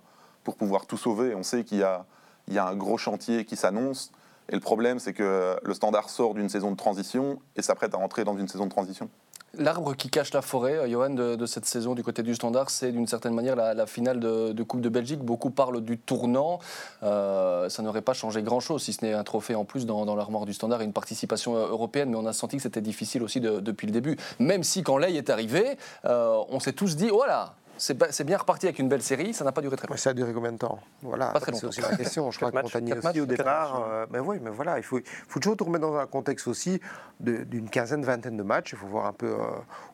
pouvoir 0.59 0.87
tout 0.87 0.97
sauver. 0.97 1.35
On 1.35 1.43
sait 1.43 1.63
qu'il 1.63 1.79
y 1.79 1.83
a, 1.83 2.07
y 2.49 2.57
a 2.57 2.67
un 2.67 2.75
gros 2.75 2.97
chantier 2.97 3.45
qui 3.45 3.57
s'annonce. 3.57 4.13
Et 4.49 4.55
le 4.55 4.61
problème, 4.61 4.99
c'est 4.99 5.13
que 5.13 5.59
le 5.63 5.75
standard 5.75 6.09
sort 6.09 6.33
d'une 6.33 6.49
saison 6.49 6.71
de 6.71 6.77
transition 6.77 7.39
et 7.55 7.61
s'apprête 7.61 7.95
à 7.95 7.99
entrer 7.99 8.25
dans 8.25 8.39
une 8.39 8.49
saison 8.49 8.65
de 8.65 8.71
transition. 8.71 9.11
L'arbre 9.57 9.95
qui 9.95 10.11
cache 10.11 10.35
la 10.35 10.43
forêt, 10.43 10.75
euh, 10.75 10.89
Johan, 10.89 11.11
de, 11.11 11.47
cette 11.47 11.65
saison 11.65 11.95
du 11.95 12.03
côté 12.03 12.23
du 12.23 12.35
Standard, 12.35 12.69
c'est 12.69 12.93
d'une 12.93 13.07
certaine 13.07 13.33
manière 13.33 13.57
la, 13.57 13.87
finale 13.87 14.21
de, 14.21 14.63
Coupe 14.63 14.83
de 14.83 14.89
Belgique. 14.91 15.21
Beaucoup 15.21 15.51
parlent 15.51 15.81
du 15.81 15.99
tournant. 15.99 16.59
Euh, 17.03 17.69
ça 17.71 17.83
n'aurait 17.83 18.03
pas 18.03 18.13
changé 18.13 18.43
grand-chose, 18.43 18.83
si 18.83 18.93
ce 18.93 19.05
n'est 19.05 19.15
un 19.15 19.25
trophée 19.25 19.55
en 19.55 19.65
plus 19.65 19.87
dans, 19.87 20.15
l'armoire 20.15 20.45
du 20.45 20.53
Standard 20.53 20.83
et 20.83 20.85
une 20.85 20.93
participation 20.93 21.57
euh, 21.57 21.69
européenne. 21.69 22.11
Mais 22.11 22.17
on 22.17 22.27
a 22.27 22.35
senti 22.35 22.57
que 22.59 22.63
c'était 22.63 22.83
difficile 22.83 23.23
aussi 23.23 23.41
depuis 23.41 23.87
le 23.87 23.93
début. 23.93 24.17
Même 24.39 24.63
si, 24.63 24.83
quand 24.83 24.99
Ley 24.99 25.15
est 25.15 25.31
arrivé, 25.31 25.77
on 26.05 26.61
s'est 26.61 26.73
tous 26.73 26.97
dit 26.97 27.09
voilà, 27.09 27.55
ba- 27.67 27.68
c'est 27.79 28.25
bien 28.25 28.37
reparti 28.39 28.67
avec 28.67 28.79
une 28.79 28.89
belle 28.89 29.03
série, 29.03 29.33
ça 29.33 29.45
n'a 29.45 29.53
pas 29.53 29.61
duré 29.61 29.77
très 29.77 29.87
Mais 29.87 29.93
longtemps. 29.93 30.03
ça 30.03 30.11
a 30.11 30.15
duré 30.15 30.33
combien 30.33 30.53
de 30.53 30.59
temps? 30.59 30.79
Voilà, 31.03 31.29
Pas 31.29 31.41
très 31.41 31.53
c'est 31.53 31.63
longtemps. 31.63 31.69
aussi 31.69 31.81
la 31.81 31.97
question. 31.97 32.31
Je 32.31 32.37
crois 32.41 32.51
que 32.51 32.57
Montagnier 32.61 32.95
aussi 32.99 33.21
au 33.21 33.27
départ. 33.27 33.75
matchs, 33.81 33.89
euh, 33.91 34.07
mais 34.11 34.19
oui, 34.19 34.39
mais 34.43 34.51
voilà, 34.51 34.79
il 34.79 34.83
faut, 34.83 35.01
toujours 35.41 35.57
tout 35.57 35.65
remettre 35.65 35.87
dans 35.87 35.97
un 35.97 36.07
contexte 36.07 36.49
aussi 36.49 36.81
d'une 37.21 37.71
quinzaine, 37.71 38.05
vingtaine 38.05 38.37
de 38.37 38.43
matchs. 38.43 38.73
Il 38.73 38.79
faut 38.79 38.87
voir 38.89 39.07
un 39.07 39.13
peu 39.13 39.29
euh, 39.29 39.47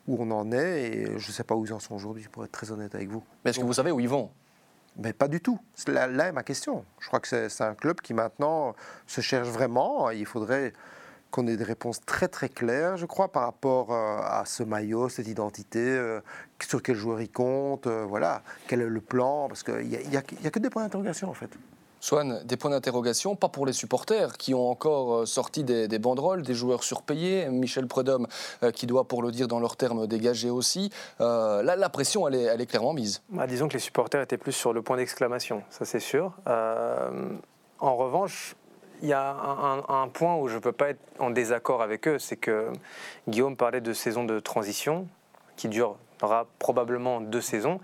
où 0.09 0.17
on 0.21 0.31
en 0.31 0.51
est 0.53 0.83
et 0.83 1.05
je 1.19 1.29
ne 1.29 1.33
sais 1.33 1.45
pas 1.45 1.55
où 1.55 1.65
ils 1.67 1.73
en 1.73 1.79
sont 1.81 1.95
aujourd'hui, 1.95 2.27
pour 2.31 2.45
être 2.45 2.53
très 2.53 2.71
honnête 2.73 2.95
avec 2.95 3.09
vous. 3.09 3.23
Mais 3.45 3.51
est-ce 3.51 3.61
que 3.61 3.65
vous 3.65 3.73
savez 3.75 3.91
où 3.91 4.01
ils 4.01 4.09
vont? 4.09 4.31
Mais 4.97 5.13
pas 5.13 5.27
du 5.29 5.41
tout. 5.41 5.59
C'est 5.75 5.89
Là, 5.89 6.07
là 6.07 6.29
est 6.29 6.33
ma 6.33 6.45
question. 6.45 6.85
Je 7.01 7.09
crois 7.09 7.19
que 7.21 7.27
c'est 7.29 7.49
c'est 7.49 7.65
un 7.65 7.75
club 7.75 8.01
qui 8.01 8.15
maintenant 8.15 8.77
se 9.07 9.21
cherche 9.21 9.49
vraiment. 9.49 10.11
Il 10.11 10.25
faudrait 10.25 10.73
qu'on 11.35 11.49
ait 11.49 11.57
des 11.57 11.65
réponses 11.65 11.99
très 12.07 12.29
très 12.29 12.49
claires, 12.49 12.97
je 12.97 13.07
crois, 13.07 13.27
par 13.33 13.43
rapport 13.43 13.93
euh, 13.93 14.19
à 14.23 14.45
ce 14.47 14.63
maillot, 14.63 15.09
cette 15.09 15.27
identité, 15.27 15.81
euh, 15.81 16.21
sur 16.65 16.81
quel 16.81 16.95
joueur 16.95 17.21
il 17.21 17.29
compte, 17.31 17.89
euh, 17.89 18.05
voilà, 18.09 18.43
quel 18.69 18.81
est 18.81 18.87
le 18.87 19.01
plan, 19.01 19.49
parce 19.49 19.65
qu'il 19.65 19.89
n'y 19.89 19.97
a, 19.97 20.01
il 20.01 20.13
y 20.13 20.17
a 20.17 20.23
que- 20.23 20.37
il 20.39 20.43
y 20.45 20.47
a 20.47 20.51
que 20.51 20.61
des 20.61 20.71
points 20.71 20.85
d'interrogation 20.85 21.29
en 21.29 21.35
fait. 21.35 21.51
Swan, 21.99 22.41
des 22.45 22.57
points 22.57 22.71
d'interrogation, 22.71 23.35
pas 23.35 23.49
pour 23.49 23.67
les 23.67 23.73
supporters 23.73 24.37
qui 24.37 24.55
ont 24.55 24.69
encore 24.71 25.27
sorti 25.27 25.65
des, 25.65 25.89
des 25.89 25.99
banderoles, 25.99 26.43
des 26.43 26.55
joueurs 26.55 26.85
surpayés, 26.85 27.49
Michel 27.49 27.89
Prudhomme 27.89 28.29
euh, 28.63 28.71
qui 28.71 28.87
doit, 28.87 29.05
pour 29.09 29.21
le 29.23 29.33
dire 29.33 29.49
dans 29.49 29.59
leurs 29.59 29.77
termes, 29.77 30.07
dégager 30.07 30.51
aussi. 30.51 30.91
Euh, 31.21 31.63
là, 31.65 31.75
la 31.75 31.89
pression, 31.89 32.29
elle 32.29 32.37
est, 32.37 32.43
elle 32.43 32.61
est 32.61 32.67
clairement 32.67 32.93
mise. 32.93 33.23
Bah, 33.31 33.47
disons 33.49 33.67
que 33.67 33.73
les 33.73 33.79
supporters 33.81 34.21
étaient 34.23 34.39
plus 34.39 34.53
sur 34.53 34.73
le 34.73 34.83
point 34.83 34.99
d'exclamation, 34.99 35.63
ça 35.71 35.85
c'est 35.85 35.99
sûr. 35.99 36.33
Euh, 36.47 37.11
en 37.81 37.97
revanche, 37.97 38.55
il 39.03 39.09
y 39.09 39.13
a 39.13 39.37
un, 39.89 40.09
point 40.09 40.37
où 40.37 40.49
je 40.49 40.55
ne 40.55 40.61
peux 40.61 40.73
pas 40.73 40.91
être 40.91 41.01
en 41.19 41.31
désaccord 41.31 41.83
avec 41.83 42.09
eux, 42.09 42.19
c'est 42.19 42.37
que 42.37 42.73
Guillaume 43.29 43.57
parlait 43.57 43.81
de 43.81 43.93
saison 43.93 44.25
de 44.25 44.39
transition 44.41 45.09
qui 45.57 45.69
durera 45.69 46.47
probablement 46.59 47.21
deux 47.21 47.41
saisons. 47.41 47.81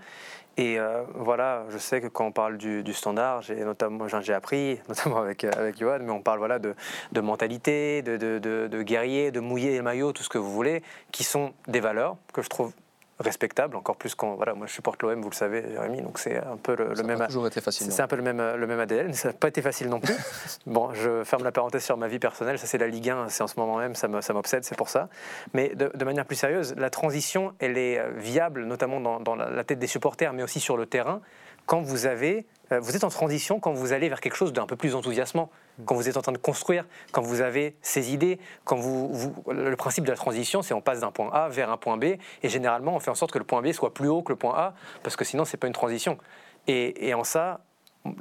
Et 0.57 0.77
euh, 0.79 1.03
voilà, 1.15 1.63
je 1.69 1.77
sais 1.77 2.01
que 2.01 2.07
quand 2.07 2.25
on 2.25 2.31
parle 2.31 2.57
du, 2.57 2.93
standard, 2.93 3.41
j'ai 3.41 3.55
notamment 3.55 4.07
j'ai 4.07 4.33
appris, 4.33 4.79
notamment 4.89 5.17
avec, 5.17 5.43
euh, 5.43 5.51
avec 5.55 5.79
Johan, 5.79 5.99
mais 6.01 6.11
on 6.11 6.21
parle 6.21 6.39
voilà, 6.39 6.59
de, 6.59 6.75
de 7.13 7.21
mentalité, 7.21 8.01
de, 8.01 8.17
de, 8.17 8.37
de, 8.37 8.67
de 8.67 8.83
guerrier, 8.83 9.31
de 9.31 9.39
mouiller 9.39 9.71
les 9.71 9.81
maillots, 9.81 10.11
tout 10.11 10.23
ce 10.23 10.29
que 10.29 10.37
vous 10.37 10.51
voulez, 10.51 10.83
qui 11.11 11.23
sont 11.23 11.53
des 11.67 11.79
valeurs 11.79 12.17
que 12.33 12.41
je 12.41 12.49
trouve 12.49 12.73
respectables, 13.21 13.75
encore 13.75 13.95
plus 13.95 14.15
quand 14.15 14.35
voilà, 14.35 14.53
moi 14.53 14.67
je 14.67 14.73
supporte 14.73 15.01
l'OM, 15.01 15.21
vous 15.21 15.29
le 15.29 15.35
savez, 15.35 15.63
Jérémy, 15.71 16.01
donc 16.01 16.19
c'est 16.19 16.37
un 16.37 16.57
peu 16.57 16.75
le, 16.75 16.95
Ça 16.95 17.03
même. 17.03 17.17
pas 17.17 17.27
toujours 17.27 17.47
été 17.47 17.61
facile. 17.61 17.91
C'est 17.91 18.01
un 18.01 18.07
peu 18.07 18.15
le 18.15 18.23
même, 18.23 18.41
le 18.55 18.67
même 18.67 18.79
ADN, 18.79 19.13
ça 19.13 19.29
n'a 19.29 19.33
pas 19.33 19.47
été 19.47 19.61
facile 19.61 19.89
non 19.89 19.99
plus. 19.99 20.15
bon, 20.65 20.93
je 20.93 21.23
ferme 21.23 21.43
la 21.43 21.51
parenthèse 21.51 21.83
sur 21.83 21.97
ma 21.97 22.07
vie 22.07 22.19
personnelle, 22.19 22.59
ça 22.59 22.67
c'est 22.67 22.77
la 22.77 22.87
Ligue 22.87 23.09
1, 23.09 23.29
c'est 23.29 23.43
en 23.43 23.47
ce 23.47 23.59
moment 23.59 23.77
même, 23.77 23.95
ça 23.95 24.07
m'obsède, 24.07 24.63
c'est 24.63 24.77
pour 24.77 24.89
ça. 24.89 25.09
Mais 25.53 25.69
de, 25.69 25.91
de 25.93 26.05
manière 26.05 26.25
plus 26.25 26.35
sérieuse, 26.35 26.75
la 26.77 26.89
transition, 26.89 27.53
elle 27.59 27.77
est 27.77 27.99
euh, 27.99 28.11
viable, 28.15 28.65
notamment 28.65 28.99
dans, 28.99 29.19
dans 29.19 29.35
la, 29.35 29.49
la 29.49 29.63
tête 29.63 29.79
des 29.79 29.87
supporters, 29.87 30.33
mais 30.33 30.43
aussi 30.43 30.59
sur 30.59 30.77
le 30.77 30.85
terrain, 30.85 31.21
quand 31.65 31.81
vous 31.81 32.05
avez, 32.05 32.45
euh, 32.71 32.79
vous 32.79 32.95
êtes 32.95 33.03
en 33.03 33.09
transition, 33.09 33.59
quand 33.59 33.73
vous 33.73 33.93
allez 33.93 34.09
vers 34.09 34.19
quelque 34.21 34.35
chose 34.35 34.53
d'un 34.53 34.65
peu 34.65 34.75
plus 34.75 34.95
enthousiasmant, 34.95 35.49
quand 35.85 35.95
vous 35.95 36.07
êtes 36.09 36.17
en 36.17 36.21
train 36.21 36.31
de 36.31 36.37
construire, 36.37 36.85
quand 37.11 37.21
vous 37.21 37.41
avez 37.41 37.75
ces 37.81 38.13
idées, 38.13 38.39
quand 38.65 38.75
vous, 38.77 39.07
vous- 39.13 39.35
le 39.51 39.75
principe 39.75 40.03
de 40.05 40.11
la 40.11 40.17
transition, 40.17 40.61
c'est 40.61 40.73
on 40.73 40.81
passe 40.81 40.99
d'un 41.01 41.11
point 41.11 41.29
A 41.33 41.49
vers 41.49 41.69
un 41.71 41.77
point 41.77 41.97
B, 41.97 42.03
et 42.03 42.19
généralement 42.49 42.95
on 42.95 42.99
fait 42.99 43.11
en 43.11 43.15
sorte 43.15 43.31
que 43.31 43.39
le 43.39 43.45
point 43.45 43.61
B 43.61 43.71
soit 43.71 43.93
plus 43.93 44.07
haut 44.09 44.21
que 44.21 44.31
le 44.31 44.37
point 44.37 44.53
A, 44.55 44.73
parce 45.03 45.15
que 45.15 45.25
sinon 45.25 45.45
c'est 45.45 45.57
pas 45.57 45.67
une 45.67 45.73
transition. 45.73 46.17
Et, 46.67 47.07
et 47.07 47.13
en 47.13 47.23
ça, 47.23 47.61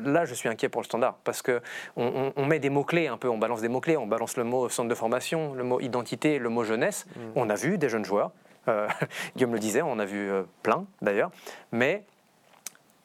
là 0.02 0.24
je 0.24 0.34
suis 0.34 0.48
inquiet 0.48 0.68
pour 0.68 0.80
le 0.80 0.86
standard, 0.86 1.16
parce 1.24 1.42
que 1.42 1.60
on, 1.96 2.06
on- 2.06 2.32
on 2.36 2.46
met 2.46 2.58
des 2.58 2.70
mots 2.70 2.84
clés 2.84 3.08
un 3.08 3.16
peu, 3.16 3.28
on 3.28 3.38
balance 3.38 3.60
des 3.60 3.68
mots 3.68 3.80
clés, 3.80 3.96
on 3.96 4.06
balance 4.06 4.36
le 4.36 4.44
mot 4.44 4.68
centre 4.68 4.88
de 4.88 4.94
formation, 4.94 5.52
le 5.54 5.64
mot 5.64 5.80
identité, 5.80 6.38
le 6.38 6.48
mot 6.48 6.64
jeunesse. 6.64 7.06
On 7.34 7.50
a 7.50 7.54
vu 7.54 7.76
des 7.78 7.88
jeunes 7.88 8.04
joueurs, 8.04 8.30
euh, 8.68 8.88
Guillaume 9.36 9.52
le 9.54 9.58
disait, 9.58 9.82
on 9.82 9.92
en 9.92 9.98
a 9.98 10.04
vu 10.04 10.30
euh, 10.30 10.42
plein 10.62 10.84
d'ailleurs, 11.02 11.30
mais 11.72 12.04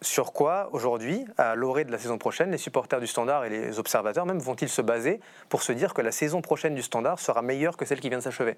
sur 0.01 0.33
quoi, 0.33 0.69
aujourd'hui, 0.73 1.25
à 1.37 1.55
l'orée 1.55 1.85
de 1.85 1.91
la 1.91 1.97
saison 1.97 2.17
prochaine, 2.17 2.51
les 2.51 2.57
supporters 2.57 2.99
du 2.99 3.07
Standard 3.07 3.45
et 3.45 3.49
les 3.49 3.79
observateurs 3.79 4.25
même 4.25 4.39
vont-ils 4.39 4.69
se 4.69 4.81
baser 4.81 5.19
pour 5.49 5.61
se 5.63 5.71
dire 5.71 5.93
que 5.93 6.01
la 6.01 6.11
saison 6.11 6.41
prochaine 6.41 6.75
du 6.75 6.81
Standard 6.81 7.19
sera 7.19 7.41
meilleure 7.41 7.77
que 7.77 7.85
celle 7.85 7.99
qui 7.99 8.09
vient 8.09 8.19
de 8.19 8.23
s'achever? 8.23 8.57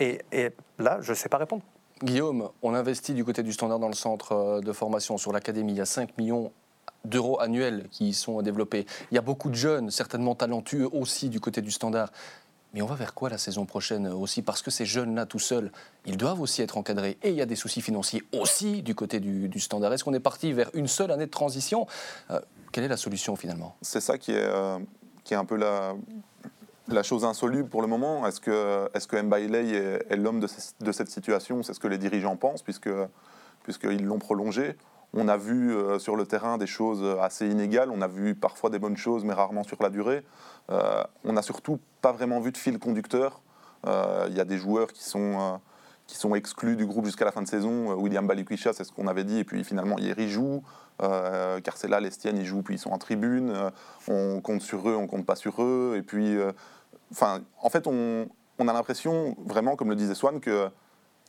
Et, 0.00 0.20
là, 0.78 0.98
je 1.00 1.10
ne 1.12 1.16
sais 1.16 1.28
pas 1.28 1.38
répondre. 1.38 1.62
Guillaume, 2.02 2.50
on 2.62 2.74
investit 2.74 3.14
du 3.14 3.24
côté 3.24 3.42
du 3.42 3.52
standard 3.52 3.78
dans 3.78 3.88
le 3.88 3.94
centre 3.94 4.32
euh, 4.32 4.60
de 4.60 4.72
formation 4.72 5.16
sur 5.16 5.32
l'académie. 5.32 5.72
Il 5.72 5.78
y 5.78 5.80
a 5.80 5.86
5 5.86 6.18
millions 6.18 6.52
d'euros 7.04 7.40
annuels 7.40 7.86
qui 7.90 8.08
y 8.08 8.14
sont 8.14 8.42
développés. 8.42 8.86
Il 9.10 9.14
y 9.14 9.18
a 9.18 9.22
beaucoup 9.22 9.48
de 9.48 9.54
jeunes, 9.54 9.90
certainement 9.90 10.34
talentueux 10.34 10.88
aussi 10.92 11.28
du 11.28 11.38
côté 11.38 11.60
du 11.60 11.70
standard. 11.70 12.10
Mais 12.74 12.82
on 12.82 12.86
va 12.86 12.96
vers 12.96 13.14
quoi 13.14 13.30
la 13.30 13.38
saison 13.38 13.64
prochaine 13.66 14.08
aussi? 14.08 14.42
Parce 14.42 14.60
que 14.60 14.70
ces 14.72 14.84
jeunes-là 14.84 15.26
tout 15.26 15.38
seuls, 15.38 15.70
ils 16.06 16.16
doivent 16.16 16.40
aussi 16.40 16.60
être 16.60 16.76
encadrés. 16.76 17.16
Et 17.22 17.30
il 17.30 17.36
y 17.36 17.40
a 17.40 17.46
des 17.46 17.54
soucis 17.56 17.80
financiers 17.80 18.22
aussi 18.32 18.82
du 18.82 18.94
côté 18.96 19.20
du, 19.20 19.48
du 19.48 19.60
standard. 19.60 19.92
Est-ce 19.92 20.02
qu'on 20.04 20.12
est 20.12 20.18
parti 20.20 20.52
vers 20.52 20.70
une 20.74 20.88
seule 20.88 21.12
année 21.12 21.26
de 21.26 21.30
transition? 21.30 21.86
Euh, 22.32 22.40
Quelle 22.72 22.82
est 22.84 22.88
la 22.88 22.96
solution 22.96 23.36
finalement? 23.36 23.76
C'est 23.80 24.00
ça 24.00 24.18
qui 24.18 24.32
est, 24.32 24.44
euh, 24.44 24.78
qui 25.22 25.34
est 25.34 25.36
un 25.36 25.44
peu 25.44 25.54
la, 25.56 25.94
la 26.88 27.02
chose 27.04 27.24
insoluble 27.24 27.68
pour 27.68 27.80
le 27.80 27.86
moment. 27.86 28.26
Est-ce 28.26 28.40
que, 28.40 28.90
est 28.92 29.06
que 29.06 29.22
Mbailey 29.22 30.02
est, 30.10 30.16
l'homme 30.16 30.40
de, 30.40 30.48
ce- 30.48 30.72
de 30.80 30.90
cette 30.90 31.10
situation? 31.10 31.62
C'est 31.62 31.74
ce 31.74 31.80
que 31.80 31.88
les 31.88 31.98
dirigeants 31.98 32.36
pensent, 32.36 32.62
puisque 32.62 32.90
puisqu'ils 33.62 34.04
l'ont 34.04 34.18
prolongé. 34.18 34.76
On 35.16 35.28
a 35.28 35.36
vu 35.36 35.72
euh, 35.72 35.98
sur 36.00 36.16
le 36.16 36.26
terrain 36.26 36.58
des 36.58 36.66
choses 36.66 37.04
assez 37.20 37.48
inégales. 37.48 37.90
On 37.90 38.02
a 38.02 38.08
vu 38.08 38.34
parfois 38.34 38.68
des 38.68 38.80
bonnes 38.80 38.96
choses, 38.96 39.24
mais 39.24 39.32
rarement 39.32 39.62
sur 39.62 39.80
la 39.82 39.90
durée. 39.90 40.24
Euh, 40.70 41.04
on 41.24 41.32
n'a 41.34 41.42
surtout 41.42 41.78
pas 42.00 42.12
vraiment 42.12 42.40
vu 42.40 42.50
de 42.50 42.56
fil 42.56 42.78
conducteur. 42.78 43.40
Euh, 43.86 44.26
Il 44.28 44.36
y 44.36 44.40
a 44.40 44.44
des 44.44 44.58
joueurs 44.58 44.92
qui 44.92 45.04
sont, 45.04 45.60
qui 46.06 46.16
sont 46.16 46.34
exclus 46.34 46.74
du 46.74 46.84
groupe 46.84 47.04
jusqu'à 47.04 47.24
la 47.24 47.32
fin 47.32 47.42
de 47.42 47.48
saison. 47.48 47.94
William 47.94 48.26
Balikwisha, 48.26 48.72
c'est 48.72 48.82
ce 48.82 48.92
qu'on 48.92 49.06
avait 49.06 49.24
dit, 49.24 49.38
et 49.38 49.44
puis 49.44 49.62
finalement 49.62 49.98
hier 49.98 50.18
il 50.18 50.28
joue. 50.28 50.62
Euh, 51.02 51.60
Carcella, 51.60 52.00
Lestienne, 52.00 52.36
ils 52.36 52.46
jouent, 52.46 52.62
puis 52.62 52.74
ils 52.74 52.78
sont 52.78 52.90
en 52.90 52.98
tribune. 52.98 53.52
On 54.08 54.40
compte 54.40 54.62
sur 54.62 54.88
eux, 54.88 54.96
on 54.96 55.06
compte 55.06 55.26
pas 55.26 55.36
sur 55.36 55.62
eux. 55.62 55.94
Et 55.96 56.02
puis, 56.02 56.36
en 57.20 57.70
fait, 57.70 57.86
on, 57.86 58.28
on 58.58 58.68
a 58.68 58.72
l'impression, 58.72 59.36
vraiment, 59.46 59.76
comme 59.76 59.90
le 59.90 59.96
disait 59.96 60.14
Swan, 60.14 60.40
que 60.40 60.68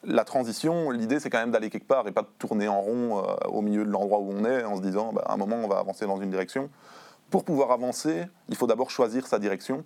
la 0.03 0.23
transition, 0.23 0.91
l'idée, 0.91 1.19
c'est 1.19 1.29
quand 1.29 1.39
même 1.39 1.51
d'aller 1.51 1.69
quelque 1.69 1.88
part 1.88 2.08
et 2.08 2.12
pas 2.12 2.21
de 2.21 2.27
tourner 2.38 2.67
en 2.67 2.79
rond 2.81 3.17
euh, 3.19 3.34
au 3.47 3.62
milieu 3.62 3.86
de 3.86 3.89
l'endroit 3.89 4.19
où 4.19 4.31
on 4.31 4.45
est 4.45 4.63
en 4.63 4.75
se 4.75 4.81
disant, 4.81 5.13
bah, 5.13 5.23
à 5.25 5.34
un 5.34 5.38
moment, 5.38 5.55
on 5.63 5.67
va 5.67 5.79
avancer 5.79 6.05
dans 6.05 6.19
une 6.19 6.29
direction. 6.29 6.69
Pour 7.31 7.43
pouvoir 7.43 7.71
avancer, 7.71 8.25
il 8.49 8.55
faut 8.55 8.67
d'abord 8.67 8.91
choisir 8.91 9.25
sa 9.25 9.39
direction. 9.39 9.84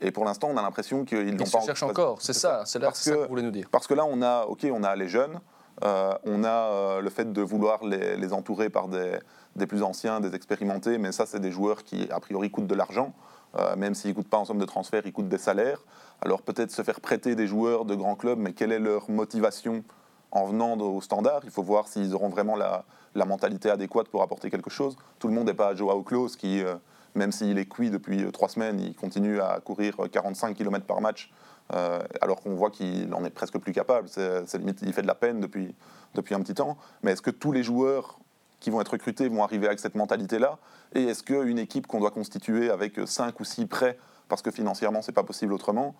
Et 0.00 0.10
pour 0.10 0.24
l'instant, 0.24 0.48
on 0.50 0.56
a 0.56 0.62
l'impression 0.62 1.04
qu'ils 1.04 1.36
n'ont 1.36 1.44
pas 1.44 1.60
cherchent 1.60 1.82
encore, 1.82 2.22
c'est 2.22 2.32
ça, 2.32 2.62
c'est 2.64 2.78
là 2.78 2.90
que 2.90 3.04
que- 3.10 3.14
vous 3.14 3.28
voulez 3.28 3.42
nous 3.42 3.50
dire. 3.50 3.68
Parce 3.70 3.86
que 3.86 3.94
là, 3.94 4.04
on 4.06 4.22
a, 4.22 4.44
ok, 4.46 4.66
on 4.72 4.82
a 4.82 4.96
les 4.96 5.08
jeunes, 5.08 5.40
euh, 5.84 6.12
on 6.24 6.42
a 6.42 6.48
euh, 6.48 7.00
le 7.00 7.10
fait 7.10 7.30
de 7.32 7.42
vouloir 7.42 7.84
les, 7.84 8.16
les 8.16 8.32
entourer 8.32 8.70
par 8.70 8.88
des, 8.88 9.18
des 9.56 9.66
plus 9.66 9.82
anciens, 9.82 10.20
des 10.20 10.34
expérimentés, 10.34 10.96
mais 10.98 11.12
ça, 11.12 11.26
c'est 11.26 11.38
des 11.40 11.50
joueurs 11.52 11.84
qui, 11.84 12.08
a 12.10 12.18
priori, 12.18 12.50
coûtent 12.50 12.66
de 12.66 12.74
l'argent. 12.74 13.12
Euh, 13.58 13.74
même 13.76 13.94
s'ils 13.94 14.10
ne 14.10 14.14
coûtent 14.14 14.28
pas 14.30 14.38
en 14.38 14.44
somme 14.44 14.58
de 14.60 14.64
transfert, 14.64 15.02
ils 15.04 15.12
coûtent 15.12 15.28
des 15.28 15.36
salaires. 15.38 15.82
Alors 16.22 16.42
peut-être 16.42 16.70
se 16.70 16.82
faire 16.82 17.00
prêter 17.00 17.34
des 17.34 17.46
joueurs 17.46 17.84
de 17.84 17.94
grands 17.94 18.16
clubs, 18.16 18.38
mais 18.38 18.52
quelle 18.52 18.72
est 18.72 18.78
leur 18.78 19.10
motivation 19.10 19.84
en 20.32 20.46
venant 20.46 20.76
au 20.78 21.00
standard? 21.00 21.40
Il 21.44 21.50
faut 21.50 21.62
voir 21.62 21.88
s'ils 21.88 22.14
auront 22.14 22.28
vraiment 22.28 22.56
la, 22.56 22.84
mentalité 23.14 23.70
adéquate 23.70 24.08
pour 24.08 24.22
apporter 24.22 24.50
quelque 24.50 24.70
chose. 24.70 24.96
Tout 25.18 25.28
le 25.28 25.34
monde 25.34 25.46
n'est 25.46 25.54
pas 25.54 25.74
Joao 25.74 26.02
Klaus 26.02 26.36
qui, 26.36 26.62
euh, 26.62 26.74
même 27.14 27.32
s'il 27.32 27.58
est 27.58 27.66
cuit 27.66 27.90
depuis 27.90 28.22
euh, 28.24 28.30
trois 28.30 28.48
semaines, 28.48 28.80
il 28.80 28.94
continue 28.94 29.40
à 29.40 29.60
courir 29.60 30.00
euh, 30.00 30.08
45 30.08 30.56
km 30.56 30.84
par 30.86 31.00
match, 31.00 31.32
euh, 31.74 32.00
alors 32.20 32.40
qu'on 32.40 32.54
voit 32.54 32.70
qu'il 32.70 33.12
en 33.14 33.24
est 33.24 33.30
presque 33.30 33.58
plus 33.58 33.72
capable. 33.72 34.08
Il 34.16 34.92
fait 34.92 35.02
de 35.02 35.06
la 35.06 35.14
peine 35.14 35.40
depuis, 35.40 35.74
depuis 36.14 36.34
un 36.34 36.40
petit 36.40 36.54
temps. 36.54 36.76
Mais 37.02 37.12
est-ce 37.12 37.22
que 37.22 37.30
tous 37.30 37.52
les 37.52 37.62
joueurs 37.62 38.18
qui 38.60 38.70
vont 38.70 38.80
être 38.80 38.92
recrutés 38.92 39.28
vont 39.28 39.42
arriver 39.42 39.66
avec 39.66 39.80
cette 39.80 39.94
mentalité-là? 39.94 40.58
Et 40.94 41.04
est-ce 41.04 41.22
qu'une 41.22 41.58
équipe 41.58 41.86
qu'on 41.86 42.00
doit 42.00 42.10
constituer 42.10 42.70
avec 42.70 42.98
5 43.04 43.38
ou 43.40 43.44
6 43.44 43.66
prêts, 43.66 43.98
parce 44.28 44.42
que 44.42 44.50
financièrement 44.50 45.02
c'est 45.02 45.12
pas 45.12 45.22
possible 45.22 45.52
autrement, 45.52 45.94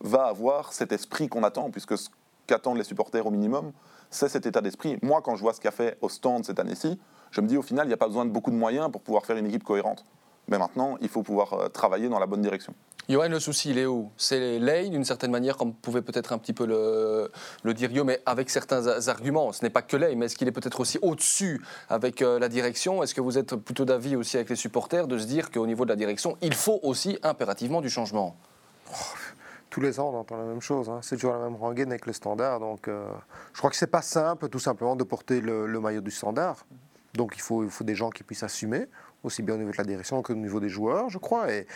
va 0.00 0.24
avoir 0.24 0.72
cet 0.72 0.92
esprit 0.92 1.28
qu'on 1.28 1.42
attend, 1.42 1.70
puisque 1.70 1.96
ce 1.96 2.08
qu'attendent 2.46 2.78
les 2.78 2.84
supporters 2.84 3.26
au 3.26 3.30
minimum, 3.30 3.72
c'est 4.10 4.28
cet 4.28 4.46
état 4.46 4.60
d'esprit. 4.60 4.98
Moi, 5.02 5.20
quand 5.22 5.36
je 5.36 5.42
vois 5.42 5.52
ce 5.52 5.60
qu'a 5.60 5.70
fait 5.70 5.98
au 6.00 6.08
stand 6.08 6.44
cette 6.44 6.58
année-ci, 6.58 6.98
je 7.30 7.40
me 7.40 7.46
dis 7.46 7.56
au 7.56 7.62
final, 7.62 7.86
il 7.86 7.88
n'y 7.88 7.94
a 7.94 7.98
pas 7.98 8.06
besoin 8.06 8.24
de 8.24 8.30
beaucoup 8.30 8.50
de 8.50 8.56
moyens 8.56 8.90
pour 8.90 9.02
pouvoir 9.02 9.26
faire 9.26 9.36
une 9.36 9.46
équipe 9.46 9.64
cohérente. 9.64 10.04
Mais 10.48 10.58
maintenant, 10.58 10.96
il 11.00 11.08
faut 11.08 11.22
pouvoir 11.22 11.52
euh, 11.54 11.68
travailler 11.68 12.08
dans 12.08 12.20
la 12.20 12.26
bonne 12.26 12.42
direction. 12.42 12.72
Johan, 13.08 13.28
le 13.28 13.38
souci, 13.38 13.70
il 13.70 13.78
est 13.78 13.86
où? 13.86 14.10
C'est 14.16 14.58
Lay, 14.58 14.88
d'une 14.88 15.04
certaine 15.04 15.30
manière, 15.30 15.56
comme 15.56 15.72
pouvait 15.72 16.02
peut-être 16.02 16.32
un 16.32 16.38
petit 16.38 16.52
peu 16.52 16.66
le, 16.66 17.30
le 17.62 17.74
dire 17.74 17.88
Guillaume, 17.88 18.08
mais 18.08 18.20
avec 18.26 18.50
certains 18.50 19.08
arguments. 19.08 19.52
Ce 19.52 19.64
n'est 19.64 19.70
pas 19.70 19.82
que 19.82 19.96
Lay, 19.96 20.14
mais 20.16 20.26
est-ce 20.26 20.36
qu'il 20.36 20.48
est 20.48 20.52
peut-être 20.52 20.80
aussi 20.80 20.98
au-dessus 21.02 21.64
avec 21.88 22.22
euh, 22.22 22.38
la 22.40 22.48
direction? 22.48 23.02
Est-ce 23.02 23.14
que 23.14 23.20
vous 23.20 23.38
êtes 23.38 23.54
plutôt 23.54 23.84
d'avis 23.84 24.16
aussi 24.16 24.36
avec 24.36 24.50
les 24.50 24.56
supporters 24.56 25.06
de 25.06 25.18
se 25.18 25.26
dire 25.26 25.50
qu'au 25.50 25.66
niveau 25.66 25.84
de 25.84 25.90
la 25.90 25.96
direction, 25.96 26.36
il 26.42 26.54
faut 26.54 26.80
aussi 26.82 27.18
impérativement 27.22 27.80
du 27.80 27.90
changement? 27.90 28.36
Tous 29.76 29.82
les 29.82 30.00
ans, 30.00 30.08
on 30.08 30.20
entend 30.20 30.38
la 30.38 30.44
même 30.44 30.62
chose. 30.62 30.88
hein. 30.88 31.00
C'est 31.02 31.16
toujours 31.16 31.34
la 31.34 31.38
même 31.44 31.56
rengaine 31.56 31.90
avec 31.90 32.06
le 32.06 32.14
standard. 32.14 32.60
Donc, 32.60 32.88
euh, 32.88 33.06
je 33.52 33.58
crois 33.58 33.68
que 33.68 33.76
c'est 33.76 33.86
pas 33.86 34.00
simple, 34.00 34.48
tout 34.48 34.58
simplement, 34.58 34.96
de 34.96 35.04
porter 35.04 35.42
le, 35.42 35.66
maillot 35.78 36.00
du 36.00 36.10
standard. 36.10 36.64
Donc, 37.12 37.34
il 37.36 37.42
faut, 37.42 37.68
des 37.82 37.94
gens 37.94 38.08
qui 38.08 38.22
puissent 38.22 38.42
assumer. 38.42 38.86
aussi 39.22 39.42
bien 39.42 39.54
au 39.54 39.58
niveau 39.58 39.72
de 39.72 39.76
la 39.76 39.84
direction 39.84 40.22
qu'au 40.22 40.34
niveau 40.34 40.60
des 40.60 40.70
joueurs, 40.70 41.10
je 41.10 41.18
crois. 41.18 41.52
Et 41.52 41.66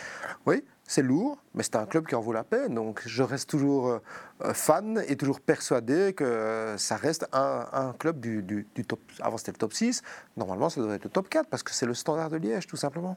oui, 0.47 0.65
c'est 0.83 1.03
lourd, 1.03 1.37
mais 1.53 1.61
c'est 1.61 1.75
un 1.75 1.85
club 1.85 2.07
qui 2.07 2.15
en 2.15 2.21
vaut 2.21 2.33
la 2.33 2.43
peine. 2.43 2.73
Donc 2.73 3.03
je 3.05 3.21
reste 3.21 3.47
toujours 3.47 3.87
euh, 3.89 4.53
fan 4.53 5.03
et 5.07 5.15
toujours 5.15 5.39
persuadé 5.39 6.13
que 6.13 6.73
ça 6.79 6.95
reste 6.95 7.27
un, 7.33 7.93
club 7.99 8.19
du, 8.19 8.41
du, 8.41 8.65
top. 8.83 8.99
Avant 9.19 9.37
c'était 9.37 9.51
le 9.51 9.57
top 9.57 9.73
6, 9.73 10.01
normalement 10.37 10.71
ça 10.71 10.81
devrait 10.81 10.95
être 10.95 11.03
le 11.03 11.11
top 11.11 11.29
4 11.29 11.47
parce 11.49 11.61
que 11.61 11.71
c'est 11.71 11.85
le 11.85 11.93
standard 11.93 12.31
de 12.31 12.37
Liège, 12.37 12.65
tout 12.65 12.77
simplement. 12.77 13.15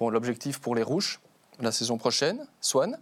Bon, 0.00 0.10
l'objectif 0.10 0.58
pour 0.58 0.74
les 0.74 0.82
Rouges 0.82 1.20
la 1.60 1.72
saison 1.72 1.96
prochaine, 1.96 2.46
Swan? 2.60 2.98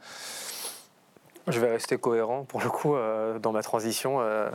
Je 1.48 1.60
vais 1.60 1.70
rester 1.70 1.98
cohérent 1.98 2.44
pour 2.44 2.62
le 2.62 2.70
coup 2.70 2.94
euh, 2.94 3.38
dans 3.38 3.52
ma 3.52 3.62
transition. 3.62 4.20
Euh, 4.20 4.48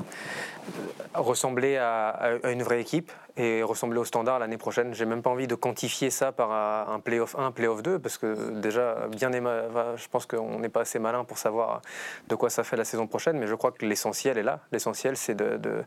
ressembler 1.14 1.78
à, 1.78 2.38
une 2.44 2.64
vraie 2.64 2.82
équipe 2.82 3.12
et 3.38 3.64
ressembler 3.64 4.00
au 4.00 4.06
standard 4.06 4.40
l'année 4.40 4.58
prochaine. 4.58 4.94
J'ai 4.94 5.06
même 5.06 5.22
pas 5.22 5.30
envie 5.30 5.48
de 5.48 5.56
quantifier 5.56 6.10
ça 6.10 6.32
par 6.32 6.52
un 6.52 7.00
playoff 7.00 7.36
1, 7.38 7.52
playoff 7.52 7.82
2 7.84 8.00
parce 8.00 8.18
que 8.18 8.52
déjà, 8.60 9.08
bien 9.08 9.30
je 9.32 10.08
pense 10.10 10.26
qu'on 10.26 10.60
n'est 10.60 10.70
pas 10.70 10.82
assez 10.82 11.00
malin 11.00 11.24
pour 11.24 11.38
savoir 11.38 11.82
de 12.28 12.36
quoi 12.36 12.50
ça 12.50 12.64
fait 12.64 12.76
la 12.76 12.86
saison 12.86 13.08
prochaine. 13.08 13.38
Mais 13.38 13.48
je 13.48 13.56
crois 13.56 13.72
que 13.72 13.86
l'essentiel 13.86 14.38
est 14.38 14.44
là. 14.44 14.60
L'essentiel, 14.72 15.16
c'est 15.18 15.36
de, 15.36 15.84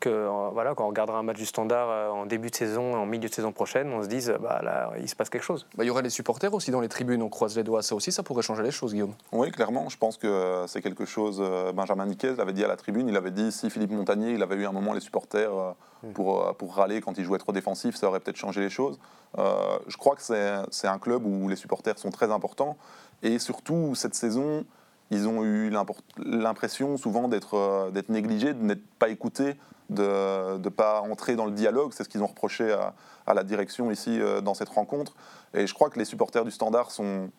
que 0.00 0.28
voilà, 0.52 0.74
quand 0.74 0.84
on 0.84 0.88
regardera 0.88 1.18
un 1.18 1.22
match 1.22 1.36
du 1.36 1.46
standard 1.46 1.88
euh, 1.90 2.08
en 2.08 2.26
début 2.26 2.50
de 2.50 2.54
saison, 2.54 2.94
en 2.94 3.06
milieu 3.06 3.28
de 3.28 3.34
saison 3.34 3.52
prochaine, 3.52 3.92
on 3.92 4.02
se 4.02 4.08
dise 4.08 4.34
bah 4.40 4.60
là, 4.62 4.92
il 4.98 5.08
se 5.08 5.16
passe 5.16 5.30
quelque 5.30 5.44
chose. 5.44 5.66
Bah, 5.76 5.84
il 5.84 5.86
y 5.86 5.90
aurait 5.90 6.02
les 6.02 6.10
supporters 6.10 6.52
aussi 6.52 6.70
dans 6.70 6.80
les 6.80 6.88
tribunes. 6.88 7.22
On 7.22 7.28
croise 7.28 7.56
les 7.56 7.62
doigts. 7.62 7.82
Ça 7.82 7.94
aussi, 7.94 8.12
ça 8.12 8.22
pourrait 8.22 8.42
changer 8.42 8.62
les 8.62 8.70
choses, 8.70 8.92
Guillaume. 8.92 9.14
Oui, 9.32 9.50
clairement. 9.50 9.88
Je 9.88 9.96
pense 9.96 10.16
que 10.16 10.64
c'est 10.66 10.82
quelque 10.82 11.04
chose. 11.04 11.38
Euh, 11.40 11.72
Benjamin 11.72 12.06
Niquez 12.06 12.34
l'avait 12.36 12.52
dit 12.52 12.64
à 12.64 12.68
la 12.68 12.76
tribune. 12.76 13.08
Il 13.08 13.16
avait 13.16 13.30
dit 13.30 13.52
si 13.52 13.70
Philippe 13.70 13.90
Montagnier, 13.90 14.32
il 14.32 14.42
avait 14.42 14.56
eu 14.56 14.66
un 14.66 14.72
moment 14.72 14.92
les 14.92 15.00
supporters 15.00 15.52
euh. 15.52 15.72
Pour, 16.14 16.46
euh, 16.46 16.52
pour 16.52 16.74
râler 16.74 17.00
quand 17.00 17.18
il 17.18 17.24
jouait 17.24 17.38
trop 17.38 17.52
défensif, 17.52 17.96
ça 17.96 18.08
aurait 18.08 18.20
peut-être 18.20 18.36
changé 18.36 18.60
les 18.60 18.70
choses. 18.70 18.98
Euh, 19.38 19.78
je 19.86 19.96
crois 19.96 20.16
que 20.16 20.22
c'est 20.22 20.88
un 20.88 20.98
club 20.98 21.24
où 21.24 21.48
les 21.48 21.56
supporters 21.56 21.98
sont 21.98 22.10
très 22.10 22.30
importants. 22.30 22.76
Et 23.22 23.38
surtout, 23.38 23.94
cette 23.94 24.14
saison, 24.14 24.64
ils 25.10 25.28
ont 25.28 25.44
eu 25.44 25.70
l'impression 26.18 26.96
souvent 26.96 27.28
d'être 27.28 27.92
négligés, 28.08 28.54
de 28.54 28.62
n'être 28.62 28.86
pas 28.98 29.08
écoutés, 29.08 29.56
de 29.90 30.58
ne 30.58 30.68
pas 30.68 31.00
entrer 31.02 31.36
dans 31.36 31.46
le 31.46 31.52
dialogue. 31.52 31.92
C'est 31.92 32.04
ce 32.04 32.08
qu'ils 32.08 32.22
ont 32.22 32.28
reproché 32.28 32.72
à, 32.72 32.94
la 33.34 33.44
direction 33.44 33.90
ici 33.90 34.18
dans 34.42 34.54
cette 34.54 34.70
rencontre. 34.70 35.14
Et 35.54 35.66
je 35.66 35.74
crois 35.74 35.90
que 35.90 35.98
les 35.98 36.04
supporters 36.04 36.44
du 36.44 36.50
Standard 36.50 36.90
sont 36.90 37.30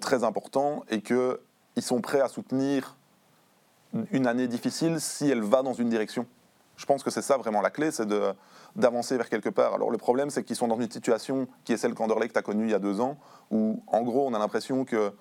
très 0.00 0.24
importants 0.24 0.84
et 0.88 1.02
qu'ils 1.02 1.36
sont 1.82 2.00
prêts 2.00 2.20
à 2.20 2.28
soutenir 2.28 2.96
une 4.10 4.26
année 4.26 4.48
difficile 4.48 5.00
si 5.00 5.28
elle 5.28 5.42
va 5.42 5.62
dans 5.62 5.74
une 5.74 5.88
direction. 5.88 6.26
Je 6.80 6.86
pense 6.86 7.02
que 7.02 7.10
c'est 7.10 7.20
ça 7.20 7.36
vraiment 7.36 7.60
la 7.60 7.68
clé, 7.68 7.90
c'est 7.90 8.08
d'avancer 8.74 9.18
vers 9.18 9.28
quelque 9.28 9.50
part. 9.50 9.74
Alors 9.74 9.90
le 9.90 9.98
problème, 9.98 10.30
c'est 10.30 10.42
qu'ils 10.44 10.56
sont 10.56 10.66
dans 10.66 10.80
une 10.80 10.90
situation 10.90 11.46
qui 11.64 11.74
est 11.74 11.76
celle 11.76 11.92
qu'Anderlecht 11.92 12.34
a 12.38 12.42
connue 12.42 12.64
il 12.64 12.70
y 12.70 12.74
a 12.74 12.78
deux 12.78 13.02
ans, 13.02 13.18
où 13.50 13.82
en 13.86 14.00
gros, 14.00 14.26
on 14.26 14.32
a 14.32 14.38
l'impression 14.38 14.86
que 14.86 15.12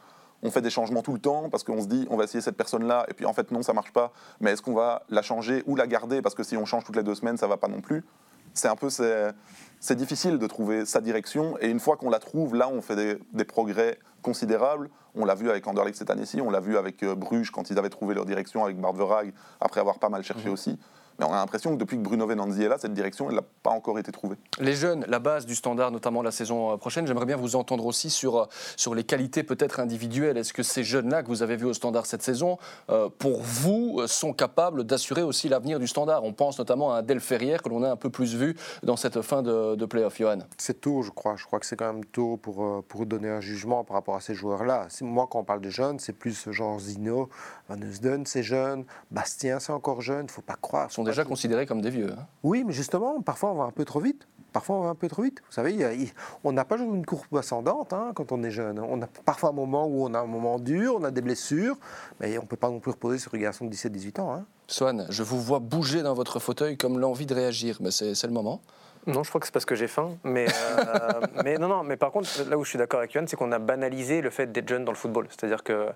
on 0.42 0.52
fait 0.52 0.62
des 0.62 0.70
changements 0.70 1.02
tout 1.02 1.12
le 1.12 1.20
temps 1.20 1.50
parce 1.50 1.66
qu'on 1.66 1.82
se 1.82 1.88
dit 1.88 2.08
on 2.10 2.16
va 2.16 2.24
essayer 2.24 2.40
cette 2.40 2.56
personne-là 2.56 3.06
et 3.10 3.14
puis 3.14 3.26
en 3.26 3.34
fait 3.34 3.52
non 3.52 3.62
ça 3.62 3.74
marche 3.74 3.92
pas. 3.92 4.14
Mais 4.40 4.52
est-ce 4.52 4.62
qu'on 4.62 4.74
va 4.74 5.04
la 5.10 5.22
changer 5.22 5.64
ou 5.68 5.76
la 5.76 5.86
garder? 5.86 6.22
Parce 6.22 6.34
que 6.34 6.44
si 6.44 6.56
on 6.56 6.64
change 6.64 6.86
toutes 6.86 6.96
les 6.96 7.04
deux 7.04 7.16
semaines 7.16 7.36
ça 7.36 7.48
va 7.48 7.58
pas 7.58 7.68
non 7.68 7.82
plus. 7.82 8.06
C'est 8.54 8.70
un 8.70 8.78
peu 8.78 8.90
c'est 8.90 9.96
difficile 9.96 10.38
de 10.38 10.48
trouver 10.48 10.86
sa 10.86 11.02
direction 11.02 11.58
et 11.60 11.68
une 11.68 11.82
fois 11.82 11.98
qu'on 11.98 12.10
la 12.10 12.20
trouve 12.20 12.56
là 12.56 12.70
on 12.70 12.82
fait 12.82 13.20
des, 13.34 13.44
progrès 13.44 14.00
considérables. 14.22 14.90
On 15.14 15.26
l'a 15.26 15.36
vu 15.36 15.50
avec 15.50 15.68
Anderlecht 15.68 15.98
cette 15.98 16.10
année-ci, 16.10 16.40
on 16.40 16.52
l'a 16.52 16.62
vu 16.62 16.78
avec 16.78 17.04
euh, 17.04 17.16
Bruges 17.16 17.52
quand 17.52 17.70
ils 17.70 17.78
avaient 17.78 17.90
trouvé 17.90 18.16
leur 18.16 18.26
direction 18.26 18.64
avec 18.64 18.80
Bart 18.80 18.94
Verhaeg 18.94 19.34
après 19.60 19.82
avoir 19.82 20.00
pas 20.00 20.08
mal 20.08 20.24
cherché 20.24 20.48
mmh. 20.48 20.54
aussi. 20.54 20.80
Mais 21.20 21.26
on 21.26 21.34
a 21.34 21.36
l'impression 21.36 21.74
que 21.74 21.78
depuis 21.78 21.98
que 21.98 22.02
Bruno 22.02 22.26
Venanzi 22.26 22.64
est 22.64 22.70
là, 22.70 22.78
cette 22.80 22.94
direction, 22.94 23.30
elle 23.30 23.36
n'a 23.36 23.44
pas 23.62 23.72
encore 23.72 24.00
été 24.00 24.12
trouvée. 24.12 24.38
Les 24.60 24.74
jeunes, 24.74 25.06
la 25.08 25.20
base 25.20 25.46
du 25.46 25.54
standard, 25.54 25.92
notamment 25.92 26.22
la 26.22 26.32
saison 26.32 26.72
euh, 26.72 26.78
prochaine, 26.78 27.06
j'aimerais 27.06 27.26
bien 27.26 27.36
vous 27.36 27.58
entendre 27.58 27.86
aussi 27.86 28.10
sur, 28.10 28.38
euh, 28.38 28.46
sur 28.78 28.96
les 28.96 29.04
qualités 29.04 29.44
peut-être 29.44 29.82
individuelles. 29.82 30.38
Est-ce 30.38 30.54
que 30.54 30.64
ces 30.64 30.84
jeunes-là 30.84 31.24
que 31.24 31.28
vous 31.28 31.44
avez 31.44 31.58
vus 31.58 31.66
au 31.66 31.74
standard 31.74 32.06
cette 32.06 32.24
saison, 32.24 32.58
euh, 32.90 33.10
pour 33.20 33.42
vous, 33.42 34.02
sont 34.08 34.32
capables 34.32 34.86
d'assurer 34.86 35.22
aussi 35.22 35.50
l'avenir 35.50 35.80
du 35.80 35.88
standard? 35.88 36.24
On 36.24 36.32
pense 36.32 36.58
notamment 36.58 36.94
à 36.94 37.02
Del 37.02 37.20
Ferrière 37.20 37.62
que 37.62 37.70
l'on 37.70 37.84
a 37.84 37.92
un 37.92 37.98
peu 37.98 38.10
plus 38.10 38.36
vu 38.36 38.56
dans 38.84 38.96
cette 38.96 39.22
fin 39.22 39.42
de, 39.42 39.76
de 39.76 39.86
play-off, 39.86 40.18
Johan. 40.18 40.40
C'est 40.58 40.80
tôt, 40.80 41.02
je 41.02 41.12
crois. 41.12 41.36
Je 41.36 41.46
crois 41.46 41.60
que 41.60 41.66
c'est 41.66 41.76
quand 41.76 41.92
même 41.92 42.06
tôt 42.06 42.38
pour, 42.38 42.84
pour 42.88 43.06
donner 43.06 43.30
un 43.30 43.42
jugement 43.42 43.84
par 43.84 43.96
rapport 43.96 44.16
à 44.16 44.22
ces 44.22 44.36
joueurs-là. 44.36 44.88
Moi, 45.02 45.28
quand 45.30 45.40
on 45.40 45.44
parle 45.44 45.62
de 45.62 45.70
jeunes, 45.70 46.00
c'est 46.00 46.14
plus 46.14 46.50
genre 46.52 46.80
Zino, 46.80 47.30
Van 47.68 47.78
Eusden, 47.78 48.26
c'est 48.26 48.44
jeune, 48.44 48.86
Bastien, 49.12 49.60
c'est 49.60 49.74
encore 49.74 50.02
jeune, 50.02 50.22
il 50.22 50.28
ne 50.28 50.32
faut 50.32 50.42
pas 50.42 50.58
croire. 50.60 50.92
Sont 50.92 51.04
déjà 51.10 51.26
considérés 51.26 51.66
comme 51.66 51.82
des 51.82 51.90
vieux. 51.90 52.12
Hein. 52.12 52.26
Oui, 52.44 52.64
mais 52.66 52.74
justement, 52.74 53.22
parfois 53.22 53.52
on 53.52 53.56
va 53.56 53.64
un 53.66 53.72
peu 53.72 53.86
trop 53.86 54.00
vite. 54.00 54.28
Parfois, 54.52 54.78
on 54.78 54.82
va 54.82 54.90
un 54.90 54.96
peu 54.96 55.08
trop 55.08 55.22
vite. 55.22 55.42
Vous 55.46 55.54
savez, 55.54 56.12
on 56.44 56.52
n'a 56.52 56.66
pas 56.66 56.78
une 56.78 57.06
courbe 57.06 57.38
ascendante 57.38 57.94
hein, 57.94 58.14
quand 58.16 58.32
on 58.32 58.42
est 58.44 58.50
jeune. 58.50 58.80
On 58.80 59.02
a 59.02 59.08
parfois 59.08 59.50
un 59.50 59.54
moment 59.54 59.86
où 59.86 60.06
on 60.06 60.14
a 60.14 60.20
un 60.20 60.26
moment 60.26 60.60
dur, 60.60 60.96
on 61.00 61.04
a 61.04 61.12
des 61.12 61.22
blessures, 61.22 61.78
mais 62.20 62.38
on 62.38 62.44
ne 62.44 62.48
peut 62.48 62.58
pas 62.58 62.70
non 62.70 62.80
plus 62.80 62.92
reposer 62.92 63.20
sur 63.20 63.34
une 63.36 63.42
garçon 63.42 63.66
de 63.66 63.74
17-18 63.74 64.22
ans. 64.22 64.34
Hein. 64.34 64.46
Swan, 64.68 65.06
je 65.10 65.24
vous 65.24 65.40
vois 65.40 65.60
bouger 65.60 66.02
dans 66.02 66.14
votre 66.14 66.40
fauteuil 66.40 66.78
comme 66.78 67.00
l'envie 67.00 67.26
de 67.26 67.34
réagir, 67.34 67.78
mais 67.80 67.92
c'est 67.92 68.24
le 68.24 68.34
moment. 68.34 68.62
Non, 69.08 69.24
je 69.24 69.30
crois 69.30 69.40
que 69.40 69.48
c'est 69.48 69.54
parce 69.54 69.66
que 69.66 69.76
j'ai 69.76 69.88
faim. 69.88 70.18
Mais, 70.24 70.46
euh, 70.48 71.22
mais 71.44 71.58
non, 71.58 71.68
non, 71.68 71.84
mais 71.84 71.98
par 71.98 72.12
contre, 72.12 72.30
là 72.50 72.58
où 72.58 72.64
je 72.64 72.70
suis 72.70 72.78
d'accord 72.78 73.00
avec 73.00 73.14
Yohan, 73.14 73.26
c'est 73.28 73.36
qu'on 73.36 73.52
a 73.52 73.60
banalisé 73.60 74.22
le 74.22 74.30
fait 74.30 74.52
d'être 74.52 74.68
jeune 74.68 74.86
dans 74.86 74.92
le 74.92 74.98
football. 74.98 75.28
C'est-à-dire 75.30 75.64
que 75.64 75.88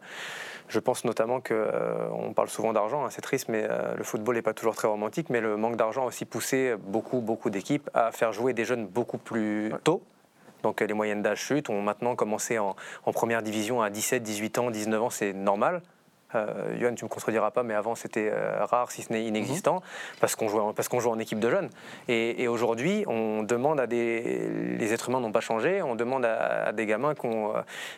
je 0.68 0.80
pense 0.80 1.06
notamment 1.06 1.42
qu'on 1.42 1.54
euh, 1.54 2.34
parle 2.36 2.50
souvent 2.50 2.74
d'argent, 2.74 3.06
hein, 3.06 3.10
c'est 3.12 3.22
triste, 3.22 3.50
mais 3.50 3.68
euh, 3.70 3.96
le 3.96 4.04
football 4.04 4.36
n'est 4.36 4.42
pas 4.42 4.54
toujours 4.54 4.76
très 4.76 4.88
romantique, 4.88 5.30
mais 5.30 5.42
le 5.42 5.58
manque 5.58 5.76
d'argent 5.76 6.04
a 6.04 6.08
aussi 6.08 6.26
poussé 6.26 6.76
beaucoup, 6.80 7.20
beaucoup 7.20 7.50
d'équipes 7.50 7.90
à 7.94 8.12
faire 8.12 8.32
jouer 8.32 8.54
des 8.54 8.66
jeunes 8.66 8.88
beaucoup 8.88 9.18
plus 9.18 9.72
tôt. 9.84 10.02
Donc 10.64 10.80
les 10.80 10.94
moyennes 10.94 11.22
d'âge 11.22 11.42
chutent, 11.42 11.70
ont 11.70 11.82
maintenant 11.82 12.16
commencé 12.16 12.58
en, 12.58 12.78
en, 13.06 13.12
première 13.12 13.44
division 13.44 13.82
à 13.82 13.90
17, 13.90 14.24
18 14.24 14.58
ans, 14.60 14.72
19 14.72 15.04
ans, 15.04 15.10
c'est 15.10 15.34
normal. 15.34 15.82
Euh, 16.36 16.76
Yoann, 16.80 16.96
tu 16.96 17.06
me 17.06 17.10
contrediras 17.10 17.52
pas, 17.52 17.64
mais 17.64 17.74
avant 17.74 17.96
c'était 17.96 18.30
euh, 18.32 18.66
rare, 18.66 18.92
si 18.92 19.02
ce 19.02 19.12
n'est 19.12 19.26
inexistant, 19.26 19.76
mhm. 19.76 19.82
parce 20.20 20.36
qu'on 20.36 20.74
parce 20.74 20.88
qu'on 20.88 21.00
joue 21.00 21.10
en 21.10 21.20
équipe 21.20 21.40
de 21.40 21.50
jeunes. 21.50 21.70
Et, 22.08 22.48
aujourd'hui, 22.48 23.04
on 23.08 23.44
demande 23.44 23.80
à 23.80 23.88
des, 23.88 24.78
les 24.78 24.94
êtres 24.94 25.10
humains 25.10 25.20
n'ont 25.20 25.32
pas 25.32 25.42
changé, 25.42 25.82
on 25.82 25.96
demande 25.96 26.26
à, 26.26 26.72
des 26.72 26.86
gamins 26.86 27.16
qui 27.16 27.26
ont 27.26 27.54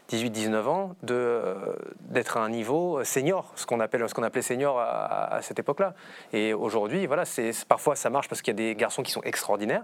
18-19 0.09 0.53
euh, 0.53 0.65
ans 0.65 0.95
de 1.03 1.55
d'être 1.99 2.37
à 2.37 2.41
un 2.41 2.49
niveau 2.49 3.03
senior, 3.03 3.51
ce 3.55 3.65
qu'on 3.65 3.79
appelle, 3.79 4.07
ce 4.07 4.13
qu'on 4.13 4.23
appelait 4.23 4.41
senior 4.41 4.79
à, 4.79 5.39
cette 5.41 5.59
époque-là. 5.59 5.93
Et 6.33 6.53
aujourd'hui, 6.53 7.05
voilà, 7.07 7.25
c'est 7.25 7.51
parfois 7.67 7.95
ça 7.95 8.09
marche 8.09 8.29
parce 8.29 8.41
qu'il 8.41 8.53
y 8.53 8.55
a 8.55 8.57
des 8.57 8.75
garçons 8.75 9.03
qui 9.03 9.11
sont 9.11 9.21
extraordinaires, 9.23 9.83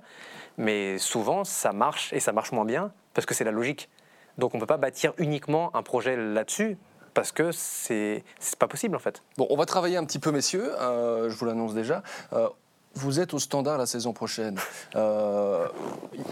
mais 0.57 0.97
souvent 0.97 1.43
ça 1.43 1.73
marche 1.73 2.13
et 2.13 2.19
ça 2.19 2.31
marche 2.31 2.51
moins 2.51 2.65
bien 2.65 2.91
parce 3.13 3.25
que 3.25 3.33
c'est 3.33 3.43
la 3.43 3.51
logique. 3.51 3.89
Donc 4.37 4.53
on 4.53 4.57
ne 4.57 4.61
peut 4.61 4.67
pas 4.67 4.77
bâtir 4.77 5.13
uniquement 5.17 5.75
un 5.75 5.83
projet 5.83 6.15
là-dessus 6.15 6.77
parce 7.13 7.31
que 7.31 7.51
c'est 7.51 8.23
pas 8.59 8.67
possible 8.67 8.95
en 8.95 8.99
fait. 8.99 9.21
Bon, 9.37 9.47
on 9.49 9.57
va 9.57 9.65
travailler 9.65 9.97
un 9.97 10.05
petit 10.05 10.19
peu, 10.19 10.31
messieurs, 10.31 10.73
euh, 10.79 11.29
je 11.29 11.35
vous 11.35 11.45
l'annonce 11.45 11.73
déjà. 11.73 12.03
Euh, 12.33 12.49
vous 12.93 13.21
êtes 13.21 13.33
au 13.33 13.39
standard 13.39 13.77
la 13.77 13.85
saison 13.85 14.11
prochaine. 14.11 14.57
Euh, 14.95 15.67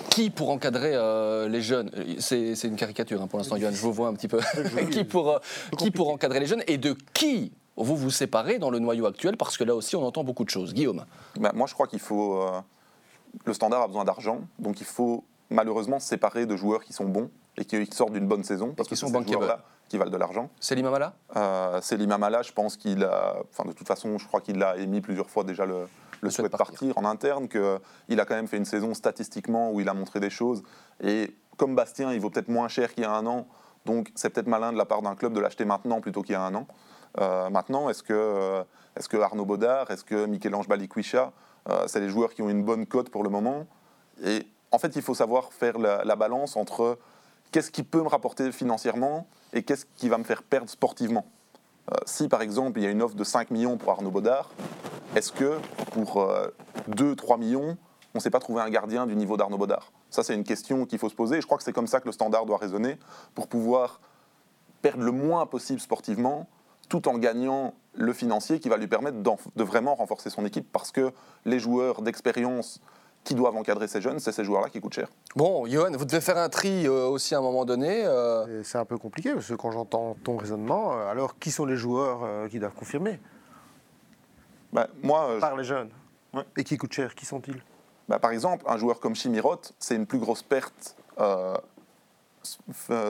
qui 0.10 0.30
pour 0.30 0.50
encadrer 0.50 0.92
les 1.48 1.62
jeunes? 1.62 1.90
C'est 2.20 2.64
une 2.64 2.76
caricature 2.76 3.22
hein, 3.22 3.28
pour 3.28 3.40
l'instant, 3.40 3.58
Johan, 3.58 3.72
je 3.72 3.82
vous 3.82 3.94
vois 3.94 4.10
un 4.10 4.14
petit 4.14 4.28
peu. 4.28 4.42
qui, 4.92 5.06
pour, 5.06 5.40
qui 5.78 5.90
pour 5.90 6.10
encadrer 6.10 6.42
les 6.42 6.46
jeunes? 6.46 6.64
Et 6.68 6.78
de 6.78 6.98
qui 7.14 7.54
vous 7.78 7.96
vous 7.96 8.12
séparez 8.12 8.60
dans 8.60 8.72
le 8.72 8.80
noyau 8.80 9.06
actuel? 9.06 9.38
Parce 9.38 9.58
que 9.58 9.64
là 9.64 9.74
aussi, 9.74 9.96
on 9.96 10.06
entend 10.06 10.26
beaucoup 10.26 10.44
de 10.44 10.50
choses. 10.50 10.74
Guillaume 10.74 11.06
ben, 11.40 11.52
Moi, 11.54 11.66
je 11.66 11.74
crois 11.74 11.88
qu'il 11.88 12.00
faut. 12.00 12.46
le 13.46 13.54
standard 13.54 13.84
a 13.84 13.88
besoin 13.88 14.04
d'argent, 14.04 14.42
donc 14.60 14.82
il 14.82 14.86
faut 14.86 15.24
malheureusement 15.50 16.00
se 16.00 16.10
séparer 16.10 16.46
de 16.46 16.58
joueurs 16.58 16.84
qui 16.84 16.92
sont 16.92 17.06
bons 17.06 17.30
et 17.56 17.64
qui 17.64 17.86
sortent 17.96 18.14
d'une 18.14 18.28
bonne 18.28 18.44
saison. 18.44 18.74
Parce 18.76 18.90
qu'ils 18.90 18.98
sont 18.98 19.10
bankable 19.10 19.56
qui 19.90 19.98
valent 19.98 20.12
de 20.12 20.18
l'argent. 20.18 20.50
C'est 20.60 20.76
l'Imamala 20.76 21.14
euh, 21.36 21.80
C'est 21.82 21.98
l'Imamala, 21.98 22.42
je 22.42 22.54
pense 22.54 22.78
qu'il 22.78 23.04
a. 23.04 23.36
Enfin, 23.50 23.68
de 23.68 23.74
toute 23.74 23.88
façon, 23.88 24.18
je 24.18 24.26
crois 24.28 24.40
qu'il 24.40 24.62
a 24.64 24.78
émis 24.78 25.02
plusieurs 25.02 25.30
fois 25.30 25.44
déjà 25.44 25.66
le, 25.66 25.88
le 26.22 26.30
souhait 26.30 26.46
de 26.46 26.56
partir. 26.56 26.98
en 26.98 27.06
interne, 27.06 27.50
qu'il 27.50 28.20
a 28.20 28.26
quand 28.26 28.36
même 28.36 28.48
fait 28.48 28.58
une 28.58 28.66
saison 28.66 28.94
statistiquement 28.94 29.72
où 29.72 29.82
il 29.82 29.90
a 29.90 29.94
montré 29.94 30.20
des 30.20 30.30
choses. 30.30 30.64
Et 31.04 31.36
comme 31.58 31.76
Bastien, 31.76 32.14
il 32.14 32.20
vaut 32.20 32.30
peut-être 32.30 32.48
moins 32.48 32.68
cher 32.68 32.94
qu'il 32.94 33.04
y 33.04 33.06
a 33.06 33.12
un 33.12 33.26
an, 33.26 33.48
donc 33.86 34.12
c'est 34.16 34.30
peut-être 34.30 34.48
malin 34.48 34.72
de 34.72 34.78
la 34.78 34.86
part 34.86 35.02
d'un 35.02 35.16
club 35.16 35.34
de 35.34 35.40
l'acheter 35.40 35.66
maintenant 35.66 36.02
plutôt 36.02 36.22
qu'il 36.22 36.34
y 36.34 36.36
a 36.36 36.42
un 36.42 36.56
an. 36.56 36.68
Euh, 37.20 37.50
maintenant, 37.50 37.90
est-ce 37.90 38.04
que, 38.04 38.64
est 38.96 39.08
que 39.08 39.18
Arnaud 39.18 39.46
Baudard, 39.46 39.90
est-ce 39.92 40.04
que 40.04 40.26
Michel-Ange 40.26 40.68
Balikwisha, 40.68 41.32
euh, 41.68 41.84
c'est 41.88 42.00
les 42.00 42.10
joueurs 42.10 42.34
qui 42.34 42.42
ont 42.42 42.50
une 42.50 42.64
bonne 42.64 42.86
cote 42.86 43.10
pour 43.10 43.24
le 43.24 43.30
moment? 43.30 43.66
Et 44.24 44.48
en 44.72 44.78
fait, 44.78 44.96
il 44.96 45.02
faut 45.02 45.16
savoir 45.16 45.52
faire 45.52 45.80
la, 45.80 46.04
la 46.04 46.16
balance 46.16 46.56
entre 46.56 47.00
qu'est-ce 47.52 47.72
qui 47.72 47.84
peut 47.84 48.02
me 48.02 48.08
rapporter 48.08 48.52
financièrement 48.52 49.28
et 49.54 49.64
qu'est-ce 49.64 49.86
qui 49.96 50.10
va 50.10 50.18
me 50.18 50.24
faire 50.24 50.44
perdre 50.44 50.70
sportivement. 50.70 51.26
Euh, 51.92 51.96
si 52.06 52.28
par 52.28 52.42
exemple 52.42 52.80
il 52.80 52.84
y 52.84 52.88
a 52.88 52.92
une 52.92 53.02
offre 53.02 53.16
de 53.16 53.24
5 53.24 53.52
millions 53.52 53.78
pour 53.78 53.92
Arnaud 53.92 54.12
Baudard, 54.12 54.50
est-ce 55.16 55.32
que 55.32 55.60
pour 55.92 56.28
2-3 56.90 57.34
euh, 57.34 57.38
millions, 57.38 57.78
on 58.14 58.18
ne 58.18 58.20
sait 58.20 58.30
pas 58.30 58.40
trouver 58.40 58.62
un 58.62 58.70
gardien 58.70 59.08
du 59.08 59.16
niveau 59.16 59.38
d'Arnaud 59.38 59.58
Baudard 59.58 59.92
Ça 60.10 60.24
c'est 60.24 60.36
une 60.36 60.44
question 60.44 60.86
qu'il 60.86 61.00
faut 61.00 61.10
se 61.10 61.16
poser 61.16 61.38
et 61.38 61.42
je 61.42 61.46
crois 61.46 61.58
que 61.58 61.64
c'est 61.64 61.74
comme 61.74 61.88
ça 61.88 62.00
que 62.00 62.06
le 62.06 62.12
standard 62.12 62.46
doit 62.46 62.58
raisonner 62.58 62.98
pour 63.34 63.48
pouvoir 63.48 64.02
perdre 64.82 65.04
le 65.04 65.12
moins 65.12 65.46
possible 65.46 65.80
sportivement 65.80 66.48
tout 66.90 67.08
en 67.08 67.18
gagnant 67.18 67.76
le 67.94 68.14
financier 68.14 68.60
qui 68.60 68.70
va 68.70 68.78
lui 68.78 68.88
permettre 68.88 69.18
de 69.18 69.64
vraiment 69.64 69.96
renforcer 69.96 70.30
son 70.30 70.46
équipe 70.46 70.72
parce 70.72 70.92
que 70.92 71.12
les 71.46 71.60
joueurs 71.60 72.02
d'expérience 72.02 72.82
qui 73.30 73.36
doivent 73.36 73.56
encadrer 73.56 73.88
ces 73.88 74.02
jeunes, 74.02 74.18
c'est 74.18 74.32
ces 74.32 74.44
joueurs-là 74.44 74.70
qui 74.70 74.82
coûtent 74.82 74.96
cher. 74.96 75.08
Bon, 75.36 75.68
Johan, 75.68 75.92
vous 75.96 76.04
devez 76.06 76.20
faire 76.20 76.38
un 76.40 76.50
tri 76.50 76.88
euh, 76.88 77.06
aussi 77.06 77.36
à 77.36 77.38
un 77.38 77.42
moment 77.42 77.64
donné. 77.64 78.04
euh, 78.04 78.64
C'est 78.64 78.80
un 78.80 78.86
peu 78.86 78.98
compliqué 78.98 79.32
parce 79.34 79.48
que 79.48 79.54
quand 79.54 79.70
j'entends 79.70 80.18
ton 80.24 80.36
raisonnement, 80.36 80.94
euh, 80.94 81.12
alors 81.12 81.38
qui 81.38 81.52
sont 81.52 81.68
les 81.68 81.76
joueurs 81.78 82.22
euh, 82.24 82.48
qui 82.48 82.58
doivent 82.58 82.74
confirmer? 82.74 83.20
Bah, 84.74 84.88
moi, 85.04 85.30
euh, 85.30 85.40
Par 85.40 85.56
les 85.56 85.64
jeunes. 85.64 85.92
Ouais. 86.34 86.42
Et 86.58 86.64
qui 86.64 86.76
coûtent 86.78 86.92
cher 86.94 87.14
Qui 87.14 87.28
sont-ils? 87.28 87.62
Bah, 88.08 88.18
par 88.18 88.32
exemple, 88.32 88.66
un 88.68 88.78
joueur 88.78 89.00
comme 89.00 89.14
Chimirot, 89.14 89.62
c'est 89.78 89.96
une 89.96 90.08
plus 90.08 90.18
grosse 90.18 90.42
perte 90.42 90.96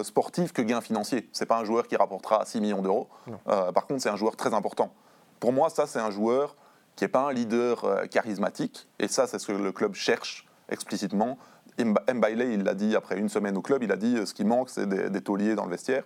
sportive 0.03 0.51
que 0.51 0.61
gain 0.61 0.81
financier. 0.81 1.29
C'est 1.31 1.45
pas 1.45 1.59
un 1.59 1.63
joueur 1.63 1.87
qui 1.87 1.95
rapportera 1.95 2.43
6 2.45 2.59
millions 2.59 2.81
d'euros. 2.81 3.07
Non. 3.25 3.39
Euh, 3.47 3.71
par 3.71 3.87
contre, 3.87 4.01
c'est 4.01 4.09
un 4.09 4.17
joueur 4.17 4.35
très 4.35 4.53
important. 4.53 4.91
Pour 5.39 5.53
moi, 5.53 5.69
ça, 5.69 5.87
c'est 5.87 5.99
un 5.99 6.11
joueur 6.11 6.57
qui 6.99 7.05
n'est 7.05 7.09
pas 7.09 7.29
un 7.29 7.33
leader 7.33 7.85
euh, 7.85 8.05
charismatique. 8.07 8.87
Et 8.99 9.07
ça, 9.07 9.25
c'est 9.25 9.39
ce 9.39 9.47
que 9.47 9.53
le 9.53 9.71
club 9.71 9.95
cherche 9.95 10.45
explicitement. 10.67 11.37
Mba- 11.77 12.13
Mbaile, 12.13 12.41
il 12.51 12.63
l'a 12.63 12.73
dit 12.73 12.93
après 12.95 13.17
une 13.17 13.29
semaine 13.29 13.55
au 13.55 13.61
club, 13.61 13.81
il 13.83 13.91
a 13.91 13.95
dit 13.95 14.17
euh, 14.17 14.25
ce 14.25 14.33
qui 14.33 14.43
manque, 14.43 14.69
c'est 14.69 14.85
des, 14.85 15.09
des 15.09 15.21
tauliers 15.21 15.55
dans 15.55 15.63
le 15.63 15.71
vestiaire. 15.71 16.03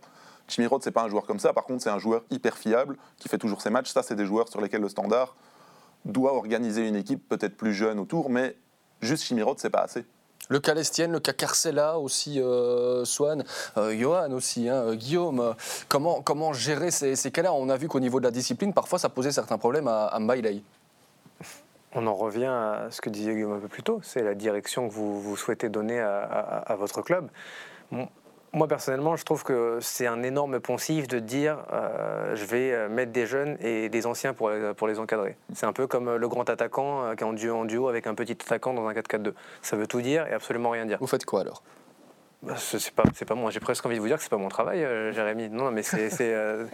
Chimirot, 0.47 0.79
c'est 0.83 0.91
pas 0.91 1.01
un 1.01 1.09
joueur 1.09 1.25
comme 1.25 1.39
ça. 1.39 1.51
Par 1.51 1.63
contre, 1.63 1.81
c'est 1.81 1.89
un 1.89 1.97
joueur 1.97 2.23
hyper 2.29 2.57
fiable 2.57 2.97
qui 3.17 3.27
fait 3.27 3.39
toujours 3.39 3.61
ses 3.61 3.71
matchs. 3.71 3.91
Ça, 3.91 4.03
c'est 4.03 4.15
des 4.15 4.25
joueurs 4.27 4.49
sur 4.49 4.61
lesquels 4.61 4.81
le 4.81 4.89
standard 4.89 5.35
doit 6.05 6.33
organiser 6.33 6.87
une 6.87 6.95
équipe 6.95 7.27
peut-être 7.27 7.57
plus 7.57 7.73
jeune 7.73 7.97
autour, 7.99 8.29
mais 8.29 8.55
juste 9.01 9.23
Chimirot, 9.23 9.55
c'est 9.57 9.71
pas 9.71 9.81
assez. 9.81 10.05
Le 10.49 10.59
cas 10.59 10.73
Lestienne, 10.73 11.13
le 11.13 11.21
cas 11.21 11.31
Carcella 11.31 11.97
aussi, 11.97 12.41
euh, 12.41 13.05
Swan, 13.05 13.45
Johan 13.77 14.31
aussi, 14.33 14.67
hein, 14.67 14.93
Guillaume. 14.93 15.55
comment, 15.87 16.21
comment 16.21 16.51
gérer 16.51 16.91
ces, 16.91 17.15
ces 17.15 17.31
cas-là? 17.31 17.53
On 17.53 17.69
a 17.69 17.77
vu 17.77 17.87
qu'au 17.87 18.01
niveau 18.01 18.19
de 18.19 18.25
la 18.25 18.31
discipline, 18.31 18.73
parfois 18.73 18.99
ça 18.99 19.07
posait 19.07 19.31
certains 19.31 19.57
problèmes 19.57 19.87
à, 19.87 20.07
à 20.07 20.19
Mbailey. 20.19 20.61
On 21.95 22.07
en 22.07 22.13
revient 22.15 22.45
à 22.45 22.87
ce 22.89 23.01
que 23.01 23.09
disait 23.09 23.33
Guillaume 23.33 23.53
un 23.53 23.59
peu 23.59 23.67
plus 23.67 23.83
tôt, 23.83 23.99
c'est 24.01 24.23
la 24.23 24.33
direction 24.33 24.87
que 24.87 24.93
vous, 24.93 25.21
vous 25.21 25.37
souhaitez 25.37 25.69
donner 25.69 25.99
à, 25.99 26.75
votre 26.77 27.01
club. 27.01 27.29
Moi, 28.55 28.67
personnellement, 28.67 29.15
je 29.15 29.25
trouve 29.25 29.43
que 29.43 29.79
c'est 29.81 30.05
un 30.05 30.21
énorme 30.21 30.59
poncif 30.59 31.07
de 31.07 31.17
dire 31.17 31.57
euh, 31.73 32.35
je 32.35 32.45
vais 32.45 32.71
euh, 32.71 32.87
mettre 32.87 33.11
des 33.11 33.25
jeunes 33.25 33.57
et 33.61 33.89
des 33.89 34.05
anciens 34.05 34.35
pour, 34.35 34.51
les- 34.51 34.75
pour 34.75 34.87
les 34.87 34.99
encadrer. 34.99 35.35
C'est 35.55 35.65
un 35.65 35.73
peu 35.73 35.87
comme 35.87 36.07
euh, 36.07 36.17
le 36.17 36.27
grand 36.27 36.47
attaquant 36.47 37.03
euh, 37.03 37.15
qui 37.15 37.23
est 37.23 37.25
en 37.25 37.33
duo, 37.33 37.55
en 37.55 37.65
duo 37.65 37.87
avec 37.87 38.05
un 38.05 38.13
petit 38.13 38.33
attaquant 38.33 38.75
dans 38.75 38.85
un 38.87 38.93
4-4-2. 38.93 39.33
Ça 39.63 39.75
veut 39.75 39.87
tout 39.87 40.01
dire 40.01 40.27
et 40.27 40.33
absolument 40.33 40.69
rien 40.69 40.85
dire. 40.85 40.99
Vous 41.01 41.07
faites 41.07 41.25
quoi 41.25 41.41
alors? 41.41 41.63
C'est 42.57 42.91
pas, 42.91 43.03
pas 43.27 43.35
moi. 43.35 43.51
J'ai 43.51 43.59
presque 43.61 43.85
envie 43.85 43.95
de 43.95 44.01
vous 44.01 44.07
dire 44.07 44.17
que 44.17 44.23
c'est 44.23 44.29
pas 44.29 44.37
mon 44.37 44.49
travail, 44.49 44.83
euh, 44.83 45.13
Jérémy. 45.13 45.49
Non, 45.49 45.71
mais 45.71 45.81
c'est, 45.81 46.09
euh, 46.21 46.65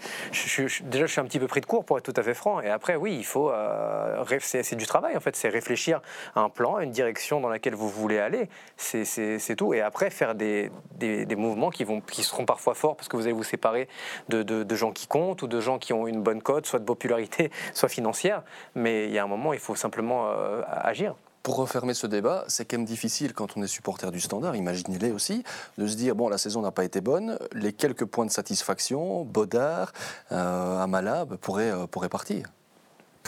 déjà, 0.81 1.05
je 1.05 1.11
suis 1.11 1.21
un 1.21 1.25
petit 1.25 1.39
peu 1.39 1.47
pris 1.47 1.61
de 1.61 1.65
court 1.67 1.85
pour 1.85 1.97
être 1.97 2.11
tout 2.11 2.19
à 2.19 2.23
fait 2.23 2.33
franc. 2.33 2.59
Et 2.61 2.69
après, 2.69 2.95
oui, 2.95 3.15
il 3.15 3.25
faut, 3.25 3.51
euh, 3.51 4.23
c'est, 4.39 4.75
du 4.75 4.87
travail 4.87 5.15
en 5.15 5.19
fait. 5.19 5.35
C'est 5.35 5.49
réfléchir 5.49 6.01
à 6.35 6.39
un 6.41 6.49
plan, 6.49 6.77
à 6.77 6.83
une 6.83 6.91
direction 6.91 7.39
dans 7.39 7.49
laquelle 7.49 7.75
vous 7.75 7.89
voulez 7.89 8.17
aller. 8.19 8.49
C'est, 8.77 9.55
tout. 9.55 9.73
Et 9.73 9.81
après, 9.81 10.09
faire 10.09 10.33
des, 10.35 10.71
des- 10.95 11.25
des 11.25 11.35
mouvements 11.35 11.69
qui 11.69 11.83
vont, 11.83 12.01
qui 12.01 12.23
seront 12.23 12.45
parfois 12.45 12.73
forts 12.73 12.95
parce 12.95 13.07
que 13.07 13.15
vous 13.17 13.23
allez 13.23 13.33
vous 13.33 13.43
séparer 13.43 13.87
de, 14.29 14.41
de- 14.43 14.63
de 14.63 14.75
gens 14.75 14.91
qui 14.91 15.07
comptent 15.07 15.41
ou 15.43 15.47
de 15.47 15.59
gens 15.59 15.77
qui 15.77 15.93
ont 15.93 16.07
une 16.07 16.21
bonne 16.21 16.41
cote, 16.41 16.65
soit 16.65 16.79
de 16.79 16.85
popularité, 16.85 17.51
soit 17.73 17.89
financière. 17.89 18.41
Mais 18.75 19.05
il 19.05 19.11
y 19.11 19.19
a 19.19 19.23
un 19.23 19.27
moment, 19.27 19.53
il 19.53 19.59
faut 19.59 19.75
simplement 19.75 20.29
agir. 20.71 21.15
Pour 21.43 21.55
refermer 21.55 21.93
ce 21.93 22.05
débat, 22.05 22.43
c'est 22.47 22.65
quand 22.65 22.77
même 22.77 22.85
difficile 22.85 23.33
quand 23.33 23.55
on 23.55 23.63
est 23.63 23.67
supporter 23.67 24.11
du 24.11 24.19
standard, 24.19 24.55
imaginez-les 24.55 25.11
aussi, 25.11 25.43
de 25.77 25.87
se 25.87 25.95
dire 25.95 26.15
bon, 26.15 26.27
la 26.29 26.37
saison 26.37 26.61
n'a 26.61 26.71
pas 26.71 26.83
été 26.83 26.99
bonne, 27.01 27.37
les 27.53 27.71
quelques 27.73 28.05
points 28.05 28.25
de 28.25 28.31
satisfaction, 28.31 29.23
Bodard, 29.23 29.93
euh, 30.31 30.79
Amala 30.83 31.25
bah, 31.25 31.37
pourraient, 31.39 31.71
euh, 31.71 31.87
pourraient 31.87 32.09
partir. 32.09 32.47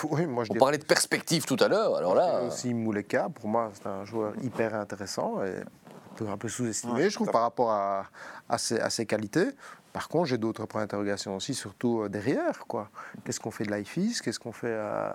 Oui, 0.10 0.26
moi 0.26 0.44
je 0.44 0.50
On 0.50 0.54
dirais 0.54 0.60
parlait 0.60 0.78
de 0.78 0.84
perspective 0.86 1.46
tout 1.46 1.58
à 1.60 1.68
l'heure, 1.68 1.96
alors 1.96 2.16
là. 2.16 2.42
aussi 2.44 2.74
Mouleka. 2.74 3.30
Pour 3.30 3.48
moi, 3.48 3.72
c'est 3.74 3.88
un 3.88 4.04
joueur 4.04 4.34
hyper 4.42 4.74
intéressant 4.76 5.44
et 5.44 5.58
un 5.60 6.16
peu, 6.16 6.28
un 6.28 6.38
peu 6.38 6.50
sous-estimé, 6.50 6.94
Ouais, 6.94 7.10
je 7.10 7.16
trouve, 7.16 7.30
par 7.32 7.42
rapport 7.44 7.72
à, 7.72 8.08
à, 8.50 8.58
ses, 8.58 8.80
à 8.80 8.90
ses 8.90 9.06
qualités. 9.06 9.48
Par 9.94 10.08
contre, 10.08 10.26
j'ai 10.28 10.38
d'autres 10.38 10.66
points 10.66 10.82
d'interrogation 10.82 11.36
aussi, 11.36 11.54
surtout 11.54 12.02
euh, 12.04 12.10
derrière. 12.10 12.60
quoi. 12.68 12.90
Qu'est-ce 13.26 13.40
qu'on 13.42 13.52
fait 13.52 13.66
de 13.66 13.74
l'IFIS 13.74 14.22
Qu'est-ce 14.22 14.40
qu'on 14.40 14.54
fait 14.54 14.68
euh, 14.70 15.10
euh, 15.10 15.12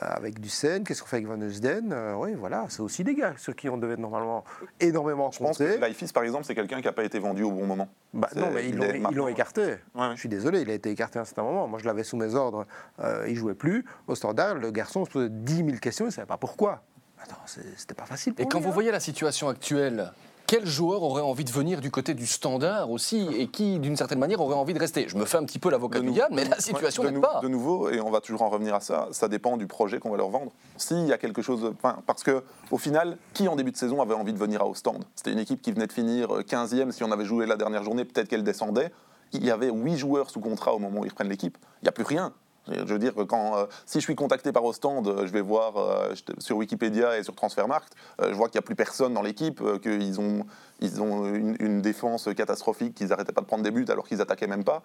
avec 0.00 0.40
Ducène 0.40 0.82
Qu'est-ce 0.82 1.02
qu'on 1.02 1.08
fait 1.08 1.16
avec 1.18 1.28
Van 1.28 1.40
Eusden? 1.40 1.92
Euh, 1.92 2.14
Oui, 2.14 2.34
voilà, 2.34 2.66
c'est 2.68 2.80
aussi 2.80 3.04
des 3.04 3.14
gars 3.14 3.34
sur 3.36 3.54
qui 3.54 3.68
on 3.68 3.76
devait 3.78 3.96
normalement 3.96 4.42
énormément 4.80 5.30
Je 5.30 5.38
pense 5.38 5.58
compter. 5.58 5.76
que 5.76 5.84
Laifis, 5.84 6.12
par 6.12 6.24
exemple, 6.24 6.44
c'est 6.44 6.54
quelqu'un 6.56 6.80
qui 6.80 6.86
n'a 6.86 6.92
pas 6.92 7.04
été 7.04 7.18
vendu 7.20 7.44
au 7.44 7.52
bon 7.52 7.64
moment. 7.64 7.88
Bah, 8.12 8.28
non, 8.34 8.50
mais 8.52 8.68
ils 8.68 8.74
il 9.10 9.16
l'ont 9.16 9.28
écarté. 9.28 9.62
Ouais, 9.94 10.08
ouais. 10.08 10.10
Je 10.14 10.20
suis 10.20 10.28
désolé, 10.28 10.62
il 10.62 10.70
a 10.70 10.74
été 10.74 10.90
écarté 10.90 11.18
à 11.18 11.22
un 11.22 11.24
certain 11.24 11.42
moment. 11.44 11.68
Moi, 11.68 11.78
je 11.78 11.84
l'avais 11.84 12.02
sous 12.04 12.16
mes 12.16 12.34
ordres, 12.34 12.66
euh, 13.00 13.24
il 13.28 13.36
jouait 13.36 13.54
plus. 13.54 13.84
Au 14.08 14.14
standard, 14.16 14.56
le 14.56 14.70
garçon 14.72 15.04
se 15.04 15.10
posait 15.10 15.28
10 15.30 15.56
000 15.56 15.68
questions, 15.78 16.06
il 16.06 16.08
ne 16.08 16.12
savait 16.12 16.26
pas 16.26 16.38
pourquoi. 16.38 16.82
Attends, 17.22 17.36
c'était 17.46 17.94
pas 17.94 18.06
facile 18.06 18.34
pour 18.34 18.44
Et 18.44 18.48
quand 18.48 18.60
vous 18.60 18.68
hein. 18.68 18.72
voyez 18.72 18.90
la 18.90 19.00
situation 19.00 19.48
actuelle, 19.48 20.12
quel 20.48 20.64
joueur 20.64 21.02
aurait 21.02 21.22
envie 21.22 21.44
de 21.44 21.52
venir 21.52 21.82
du 21.82 21.90
côté 21.90 22.14
du 22.14 22.26
standard 22.26 22.90
aussi 22.90 23.28
et 23.36 23.48
qui, 23.48 23.78
d'une 23.78 23.96
certaine 23.96 24.18
manière, 24.18 24.40
aurait 24.40 24.56
envie 24.56 24.72
de 24.72 24.78
rester? 24.78 25.06
Je 25.06 25.16
me 25.18 25.26
fais 25.26 25.36
un 25.36 25.44
petit 25.44 25.58
peu 25.58 25.70
l'avocat 25.70 26.00
De 26.00 26.06
du 26.06 26.10
diable, 26.10 26.34
mais 26.34 26.46
la 26.46 26.58
situation 26.58 27.04
n'est 27.04 27.20
pas. 27.20 27.40
De 27.42 27.48
nouveau, 27.48 27.90
et 27.90 28.00
on 28.00 28.10
va 28.10 28.22
toujours 28.22 28.40
en 28.40 28.48
revenir 28.48 28.74
à 28.74 28.80
ça, 28.80 29.08
ça 29.12 29.28
dépend 29.28 29.58
du 29.58 29.66
projet 29.66 29.98
qu'on 29.98 30.10
va 30.10 30.16
leur 30.16 30.30
vendre. 30.30 30.50
S'il 30.78 31.06
y 31.06 31.12
a 31.12 31.18
quelque 31.18 31.42
chose. 31.42 31.74
parce 32.06 32.22
que, 32.22 32.42
au 32.70 32.78
final, 32.78 33.18
qui 33.34 33.46
en 33.46 33.56
début 33.56 33.72
de 33.72 33.76
saison 33.76 34.00
avait 34.00 34.14
envie 34.14 34.32
de 34.32 34.38
venir 34.38 34.62
à 34.62 34.66
Ostende? 34.66 35.04
C'était 35.14 35.32
une 35.32 35.38
équipe 35.38 35.60
qui 35.60 35.70
venait 35.70 35.86
de 35.86 35.92
finir 35.92 36.34
euh, 36.34 36.40
15e. 36.40 36.92
Si 36.92 37.04
on 37.04 37.12
avait 37.12 37.26
joué 37.26 37.44
la 37.44 37.56
dernière 37.56 37.84
journée, 37.84 38.06
peut-être 38.06 38.28
qu'elle 38.28 38.42
descendait. 38.42 38.90
Il 39.34 39.44
y 39.44 39.50
avait 39.50 39.70
8 39.70 39.98
joueurs 39.98 40.30
sous 40.30 40.40
contrat 40.40 40.72
au 40.72 40.78
moment 40.78 41.00
où 41.00 41.04
ils 41.04 41.10
reprennent 41.10 41.28
l'équipe. 41.28 41.58
Il 41.82 41.84
n'y 41.84 41.88
a 41.90 41.92
plus 41.92 42.04
rien. 42.04 42.32
Je 42.70 42.92
veux 42.92 42.98
dire 42.98 43.14
que 43.14 43.22
quand, 43.22 43.56
euh, 43.56 43.66
si 43.86 43.98
je 43.98 44.04
suis 44.04 44.14
contacté 44.14 44.52
par 44.52 44.64
Ostende, 44.64 45.08
euh, 45.08 45.26
je 45.26 45.32
vais 45.32 45.40
voir 45.40 45.76
euh, 45.76 46.14
sur 46.38 46.56
Wikipédia 46.56 47.18
et 47.18 47.22
sur 47.22 47.34
Transfermarkt, 47.34 47.94
je 48.20 48.34
vois 48.34 48.48
qu'il 48.48 48.58
n'y 48.58 48.64
a 48.64 48.66
plus 48.66 48.74
personne 48.74 49.14
dans 49.14 49.22
l'équipe, 49.22 49.62
qu'ils 49.80 50.20
ont, 50.20 50.44
ils 50.80 51.00
ont 51.00 51.24
une, 51.34 51.80
défense 51.80 52.28
catastrophique, 52.36 52.94
qu'ils 52.94 53.08
n'arrêtaient 53.08 53.32
pas 53.32 53.40
de 53.40 53.46
prendre 53.46 53.62
des 53.62 53.70
buts 53.70 53.86
alors 53.88 54.06
qu'ils 54.06 54.20
attaquaient 54.20 54.46
même 54.46 54.64
pas. 54.64 54.82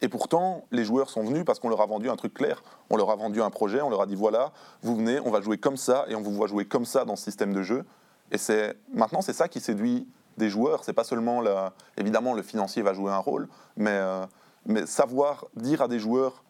Et 0.00 0.08
pourtant, 0.08 0.64
les 0.70 0.84
joueurs 0.84 1.10
sont 1.10 1.24
venus 1.24 1.44
parce 1.44 1.58
qu'on 1.58 1.70
leur 1.70 1.80
a 1.80 1.86
vendu 1.86 2.10
un 2.10 2.16
truc 2.16 2.34
clair. 2.34 2.62
On 2.90 2.96
leur 2.96 3.10
a 3.10 3.16
vendu 3.16 3.40
un 3.40 3.50
projet, 3.50 3.80
on 3.80 3.88
leur 3.88 4.02
a 4.02 4.06
dit 4.06 4.14
voilà, 4.14 4.52
vous 4.82 4.96
venez, 4.96 5.18
on 5.20 5.30
va 5.30 5.40
jouer 5.40 5.58
comme 5.58 5.76
ça 5.76 6.04
et 6.08 6.14
on 6.14 6.20
vous 6.20 6.32
voit 6.32 6.46
jouer 6.46 6.66
comme 6.66 6.84
ça 6.84 7.04
dans 7.04 7.16
ce 7.16 7.24
système 7.24 7.54
de 7.54 7.62
jeu. 7.62 7.84
Et 8.30 8.38
c'est 8.38 8.76
maintenant, 8.92 9.22
c'est 9.22 9.32
ça 9.32 9.48
qui 9.48 9.60
séduit 9.60 10.06
des 10.36 10.50
joueurs. 10.50 10.84
C'est 10.84 10.92
pas 10.92 11.04
seulement 11.04 11.42
évidemment 11.96 12.34
le 12.34 12.42
financier 12.42 12.82
va 12.82 12.92
jouer 12.92 13.10
un 13.10 13.18
rôle, 13.18 13.48
mais, 13.76 14.00
mais 14.66 14.86
savoir 14.86 15.46
dire 15.56 15.82
à 15.82 15.88
des 15.88 15.98
joueurs 15.98 16.42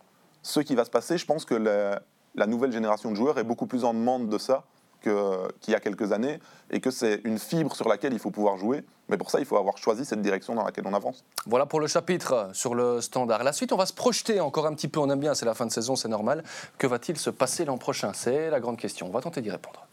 ce 0.42 0.60
qui 0.60 0.74
va 0.74 0.84
se 0.84 0.90
passer. 0.90 1.18
Je 1.18 1.26
pense 1.26 1.44
que 1.44 1.54
la, 1.54 2.46
nouvelle 2.46 2.72
génération 2.72 3.10
de 3.10 3.16
joueurs 3.16 3.38
est 3.38 3.44
beaucoup 3.44 3.66
plus 3.66 3.84
en 3.84 3.94
demande 3.94 4.28
de 4.28 4.38
ça 4.38 4.64
qu'il 5.02 5.72
y 5.72 5.74
a 5.74 5.80
quelques 5.80 6.12
années 6.12 6.38
et 6.70 6.80
que 6.80 6.92
c'est 6.92 7.20
une 7.24 7.38
fibre 7.38 7.74
sur 7.74 7.88
laquelle 7.88 8.12
il 8.12 8.20
faut 8.20 8.30
pouvoir 8.30 8.56
jouer. 8.56 8.84
Mais 9.08 9.16
pour 9.16 9.30
ça, 9.30 9.40
il 9.40 9.46
faut 9.46 9.56
avoir 9.56 9.76
choisi 9.76 10.04
cette 10.04 10.22
direction 10.22 10.54
dans 10.54 10.64
laquelle 10.64 10.86
on 10.86 10.94
avance. 10.94 11.24
Voilà 11.46 11.66
pour 11.66 11.80
le 11.80 11.88
chapitre 11.88 12.50
sur 12.52 12.74
le 12.74 13.00
standard. 13.00 13.42
La 13.42 13.52
suite, 13.52 13.72
on 13.72 13.76
va 13.76 13.86
se 13.86 13.92
projeter 13.92 14.40
encore 14.40 14.66
un 14.66 14.74
petit 14.74 14.88
peu. 14.88 15.00
On 15.00 15.10
aime 15.10 15.20
bien, 15.20 15.34
c'est 15.34 15.46
la 15.46 15.54
fin 15.54 15.66
de 15.66 15.72
saison, 15.72 15.96
c'est 15.96 16.08
normal. 16.08 16.44
Que 16.78 16.86
va-t-il 16.86 17.18
se 17.18 17.30
passer 17.30 17.64
l'an 17.64 17.78
prochain? 17.78 18.12
C'est 18.14 18.48
la 18.48 18.60
grande 18.60 18.76
question. 18.76 19.08
On 19.08 19.10
va 19.10 19.20
tenter 19.20 19.40
d'y 19.40 19.50
répondre. 19.50 19.86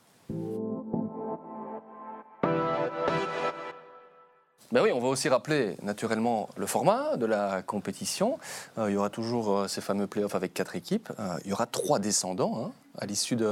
Ben 4.71 4.83
oui, 4.83 4.91
on 4.93 4.99
va 4.99 5.07
aussi 5.07 5.29
rappeler 5.29 5.75
naturellement 5.81 6.47
le 6.55 6.67
format 6.67 7.17
de 7.17 7.25
la 7.25 7.63
compétition. 7.63 8.37
Euh, 8.77 8.91
il 8.91 8.93
y 8.93 8.97
aura 8.97 9.09
toujours 9.09 9.51
euh, 9.51 9.67
ces 9.67 9.81
fameux 9.81 10.05
playoffs 10.05 10.35
avec 10.35 10.53
quatre 10.53 10.75
équipes. 10.75 11.09
Euh, 11.19 11.39
il 11.43 11.49
y 11.49 11.53
aura 11.53 11.65
trois 11.65 11.97
descendants 11.97 12.65
hein, 12.65 12.71
à 12.99 13.07
l'issue 13.07 13.35
de, 13.35 13.47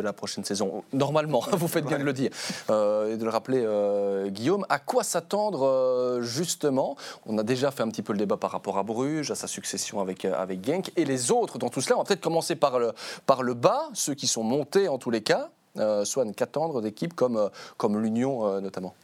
la 0.00 0.12
prochaine 0.12 0.44
saison. 0.44 0.84
Normalement, 0.92 1.42
vous 1.54 1.66
faites 1.66 1.86
bien 1.86 1.98
de 1.98 2.04
le 2.04 2.12
dire. 2.12 2.30
Et 2.68 3.16
de 3.16 3.24
le 3.24 3.30
rappeler, 3.30 3.66
Guillaume. 4.30 4.64
À 4.68 4.78
quoi 4.78 5.02
s'attendre 5.02 6.20
justement? 6.20 6.96
On 7.26 7.36
a 7.38 7.42
déjà 7.42 7.72
fait 7.72 7.82
un 7.82 7.88
petit 7.88 8.02
peu 8.02 8.12
le 8.12 8.20
débat 8.20 8.36
par 8.36 8.52
rapport 8.52 8.78
à 8.78 8.84
Bruges, 8.84 9.32
à 9.32 9.34
sa 9.34 9.48
succession 9.48 10.00
avec, 10.00 10.24
avec 10.24 10.64
Genk. 10.64 10.92
Et 10.94 11.04
les 11.04 11.32
autres 11.32 11.58
dans 11.58 11.68
tout 11.68 11.80
cela, 11.80 11.96
on 11.96 12.02
va 12.02 12.04
peut-être 12.04 12.20
commencer 12.20 12.54
par 12.54 12.78
le, 12.78 12.92
par 13.26 13.42
le 13.42 13.54
bas, 13.54 13.88
ceux 13.92 14.14
qui 14.14 14.28
sont 14.28 14.44
montés 14.44 14.86
en 14.86 14.98
tous 14.98 15.10
les 15.10 15.22
cas. 15.22 15.50
Swan, 16.04 16.32
qu'attendre 16.32 16.80
d'équipes 16.80 17.14
comme, 17.14 17.50
comme 17.76 18.00
l'Union 18.00 18.60
notamment? 18.60 18.94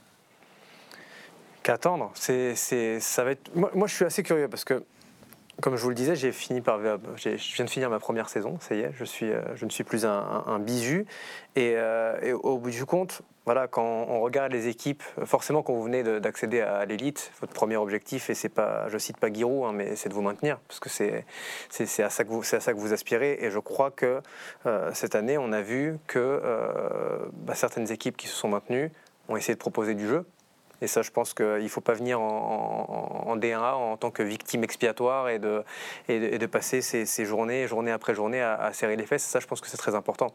Qu'attendre 1.66 2.12
c'est, 2.14 2.54
ça 3.00 3.24
va 3.24 3.32
être... 3.32 3.50
moi, 3.56 3.88
je 3.88 3.94
suis 3.96 4.04
assez 4.04 4.22
curieux 4.22 4.46
parce 4.46 4.62
que, 4.62 4.84
comme 5.60 5.74
je 5.74 5.82
vous 5.82 5.88
le 5.88 5.96
disais, 5.96 6.14
j'ai 6.14 6.30
fini 6.30 6.60
par, 6.60 6.78
j'ai- 7.16 7.38
je 7.38 7.54
viens 7.56 7.64
de 7.64 7.70
finir 7.70 7.90
ma 7.90 7.98
première 7.98 8.28
saison, 8.28 8.56
ça 8.60 8.76
y 8.76 8.82
est, 8.82 8.92
je, 8.94 9.04
suis, 9.04 9.32
euh, 9.32 9.40
je 9.56 9.64
ne 9.64 9.70
suis 9.70 9.82
plus 9.82 10.06
un. 10.06 10.44
Et, 11.56 11.72
euh, 11.74 12.20
et 12.22 12.32
au 12.32 12.58
bout 12.58 12.70
du 12.70 12.84
compte, 12.86 13.22
voilà, 13.46 13.66
quand 13.66 13.82
on 14.08 14.20
regarde 14.20 14.52
les 14.52 14.68
équipes, 14.68 15.02
forcément, 15.24 15.64
quand 15.64 15.72
vous 15.72 15.82
venez 15.82 16.04
de- 16.04 16.20
d'accéder 16.20 16.60
à 16.60 16.84
l'élite, 16.84 17.32
votre 17.40 17.52
premier 17.52 17.76
objectif, 17.76 18.30
et 18.30 18.34
c'est 18.34 18.48
pas, 18.48 18.88
je 18.88 18.96
cite 18.96 19.16
pas 19.16 19.32
Giroud, 19.32 19.64
hein, 19.64 19.72
mais 19.72 19.96
c'est 19.96 20.08
de 20.08 20.14
vous 20.14 20.22
maintenir, 20.22 20.58
parce 20.68 20.78
que 20.78 20.88
c'est, 20.88 21.24
c'est, 21.68 22.04
à 22.04 22.10
ça 22.10 22.22
que 22.22 22.28
vous, 22.28 22.44
c'est 22.44 22.58
à 22.58 22.60
ça 22.60 22.74
que 22.74 22.78
vous 22.78 22.92
aspirez. 22.92 23.38
Et 23.40 23.50
je 23.50 23.58
crois 23.58 23.90
que 23.90 24.20
euh, 24.66 24.90
cette 24.94 25.16
année, 25.16 25.36
on 25.36 25.50
a 25.50 25.62
vu 25.62 25.96
que 26.06 26.20
euh, 26.20 27.26
bah, 27.32 27.56
certaines 27.56 27.90
équipes 27.90 28.16
qui 28.16 28.28
se 28.28 28.36
sont 28.36 28.48
maintenues 28.48 28.92
ont 29.28 29.36
essayé 29.36 29.54
de 29.54 29.58
proposer 29.58 29.94
du 29.94 30.06
jeu, 30.06 30.24
Et 30.82 30.86
ça, 30.86 31.02
je 31.02 31.10
pense 31.10 31.32
qu'il 31.32 31.46
ne 31.46 31.68
faut 31.68 31.80
pas 31.80 31.94
venir 31.94 32.20
en, 32.20 33.36
D1A 33.36 33.74
en 33.74 33.96
tant 33.96 34.10
que 34.10 34.22
victime 34.22 34.64
expiatoire 34.64 35.28
et 35.28 35.38
de, 35.38 36.46
passer 36.46 36.82
ces, 36.82 37.24
journées, 37.24 37.66
journée 37.66 37.90
après 37.90 38.14
journée, 38.14 38.42
à, 38.42 38.72
serrer 38.72 38.96
les 38.96 39.06
fesses. 39.06 39.24
Ça, 39.24 39.40
je 39.40 39.46
pense 39.46 39.60
que 39.60 39.68
c'est 39.68 39.76
très 39.76 39.94
important. 39.94 40.32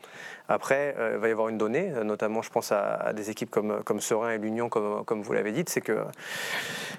Après, 0.49 0.95
euh, 0.97 1.11
il 1.15 1.19
va 1.19 1.27
y 1.27 1.31
avoir 1.31 1.49
une 1.49 1.57
donnée, 1.57 1.89
notamment, 2.03 2.41
je 2.41 2.49
pense 2.49 2.71
à, 2.71 3.13
des 3.13 3.29
équipes 3.29 3.49
comme, 3.49 3.83
comme 3.83 4.01
Serein 4.01 4.31
et 4.31 4.37
l'Union, 4.37 4.69
comme, 4.69 5.05
comme 5.05 5.21
vous 5.21 5.33
l'avez 5.33 5.51
dit, 5.51 5.63
c'est 5.67 5.81
que, 5.81 6.03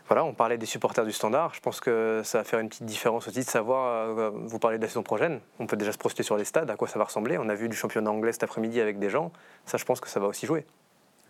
voilà, 0.09 0.25
on 0.25 0.35
parlait 0.35 0.59
des 0.59 0.67
supporters 0.67 1.05
du 1.05 1.13
standard. 1.13 1.55
Je 1.55 1.61
pense 1.61 1.81
que 1.81 2.23
ça 2.25 2.39
va 2.39 2.45
faire 2.45 2.61
une 2.61 2.69
petite 2.69 2.87
différence 2.87 3.29
aussi 3.29 3.41
de 3.41 3.45
savoir, 3.45 4.19
euh, 4.19 4.31
vous 4.35 4.59
parlez 4.59 4.79
de 4.79 4.83
la 4.83 4.89
saison 4.89 5.03
prochaine, 5.03 5.41
on 5.59 5.67
peut 5.67 5.77
déjà 5.77 5.93
se 5.93 5.99
projeter 5.99 6.23
sur 6.23 6.37
les 6.37 6.45
stades, 6.45 6.71
à 6.71 6.77
quoi 6.77 6.89
ça 6.89 6.99
va 6.99 7.05
ressembler. 7.05 7.39
On 7.39 7.49
a 7.49 7.55
vu 7.55 7.69
du 7.69 7.77
championnat 7.77 8.11
anglais 8.11 8.33
cet 8.33 8.45
après-midi 8.45 8.81
avec 8.81 8.99
des 8.99 9.11
gens. 9.11 9.33
Ça, 9.67 9.79
je 9.79 9.85
pense 9.85 10.01
que 10.01 10.09
ça 10.09 10.21
va 10.21 10.27
aussi 10.27 10.47
jouer. 10.47 10.65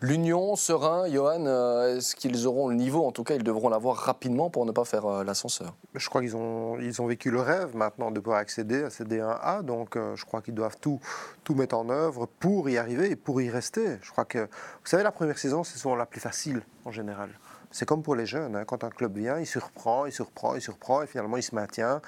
L'Union, 0.05 0.57
Serein, 0.57 1.09
Johan, 1.09 1.45
euh, 1.45 1.95
est-ce 1.95 2.17
qu'ils 2.17 2.45
auront 2.45 2.67
le 2.67 2.75
niveau? 2.75 3.05
En 3.05 3.13
tout 3.13 3.23
cas, 3.23 3.35
ils 3.35 3.43
devront 3.43 3.69
l'avoir 3.69 3.95
rapidement 3.95 4.49
pour 4.49 4.65
ne 4.65 4.73
pas 4.73 4.83
faire 4.83 5.05
euh, 5.05 5.23
l'ascenseur. 5.23 5.77
Je 5.95 6.09
crois 6.09 6.19
qu'ils 6.19 6.35
ont, 6.35 6.77
ils 6.77 7.01
ont 7.01 7.05
vécu 7.05 7.31
le 7.31 7.39
rêve 7.39 7.73
maintenant 7.73 8.11
de 8.11 8.19
pouvoir 8.19 8.39
accéder 8.39 8.83
à 8.83 8.89
ces 8.89 9.05
D1A, 9.05 9.63
donc 9.63 9.95
euh, 9.95 10.13
je 10.17 10.25
crois 10.25 10.41
qu'ils 10.41 10.55
doivent 10.55 10.75
tout, 10.81 10.99
tout 11.45 11.55
mettre 11.55 11.77
en 11.77 11.89
œuvre 11.89 12.25
pour 12.25 12.69
y 12.69 12.77
arriver 12.77 13.11
et 13.11 13.15
pour 13.15 13.41
y 13.41 13.49
rester. 13.49 13.97
Je 14.01 14.11
crois 14.11 14.25
que, 14.25 14.39
vous 14.39 14.49
savez, 14.83 15.03
la 15.03 15.13
première 15.13 15.37
saison, 15.37 15.63
c'est 15.63 15.77
souvent 15.77 15.95
la 15.95 16.05
plus 16.05 16.19
facile 16.19 16.63
en 16.83 16.91
général. 16.91 17.29
C'est 17.73 17.87
comme 17.87 18.03
pour 18.03 18.15
les 18.15 18.27
jeunes, 18.27 18.55
hein. 18.55 18.65
quand 18.65 18.83
un 18.83 18.89
club 18.89 19.17
vient, 19.17 19.39
il 19.39 19.47
surprend, 19.47 20.05
il 20.05 20.11
surprend, 20.11 20.53
il 20.55 20.61
surprend, 20.61 21.01
et 21.01 21.07
finalement 21.07 21.37
il 21.37 21.43
se 21.43 21.55
maintient. 21.55 22.01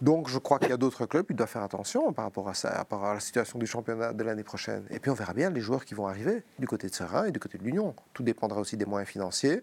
Donc 0.00 0.28
je 0.28 0.38
crois 0.38 0.58
qu'il 0.58 0.70
y 0.70 0.72
a 0.72 0.78
d'autres 0.78 1.06
clubs 1.06 1.26
qui 1.26 1.34
doivent 1.34 1.48
faire 1.48 1.62
attention 1.62 2.12
par 2.12 2.24
rapport 2.24 2.48
à 2.48 2.54
ça, 2.54 2.70
par 2.70 2.98
rapport 2.98 3.04
à 3.04 3.14
la 3.14 3.20
situation 3.20 3.58
du 3.58 3.66
championnat 3.66 4.12
de 4.14 4.24
l'année 4.24 4.42
prochaine. 4.42 4.84
Et 4.90 4.98
puis 4.98 5.10
on 5.10 5.14
verra 5.14 5.34
bien 5.34 5.50
les 5.50 5.60
joueurs 5.60 5.84
qui 5.84 5.94
vont 5.94 6.06
arriver 6.06 6.42
du 6.58 6.66
côté 6.66 6.88
de 6.88 6.94
Serein 6.94 7.26
et 7.26 7.30
du 7.30 7.38
côté 7.38 7.58
de 7.58 7.64
l'Union. 7.64 7.94
Tout 8.14 8.22
dépendra 8.22 8.60
aussi 8.60 8.76
des 8.76 8.86
moyens 8.86 9.10
financiers. 9.10 9.62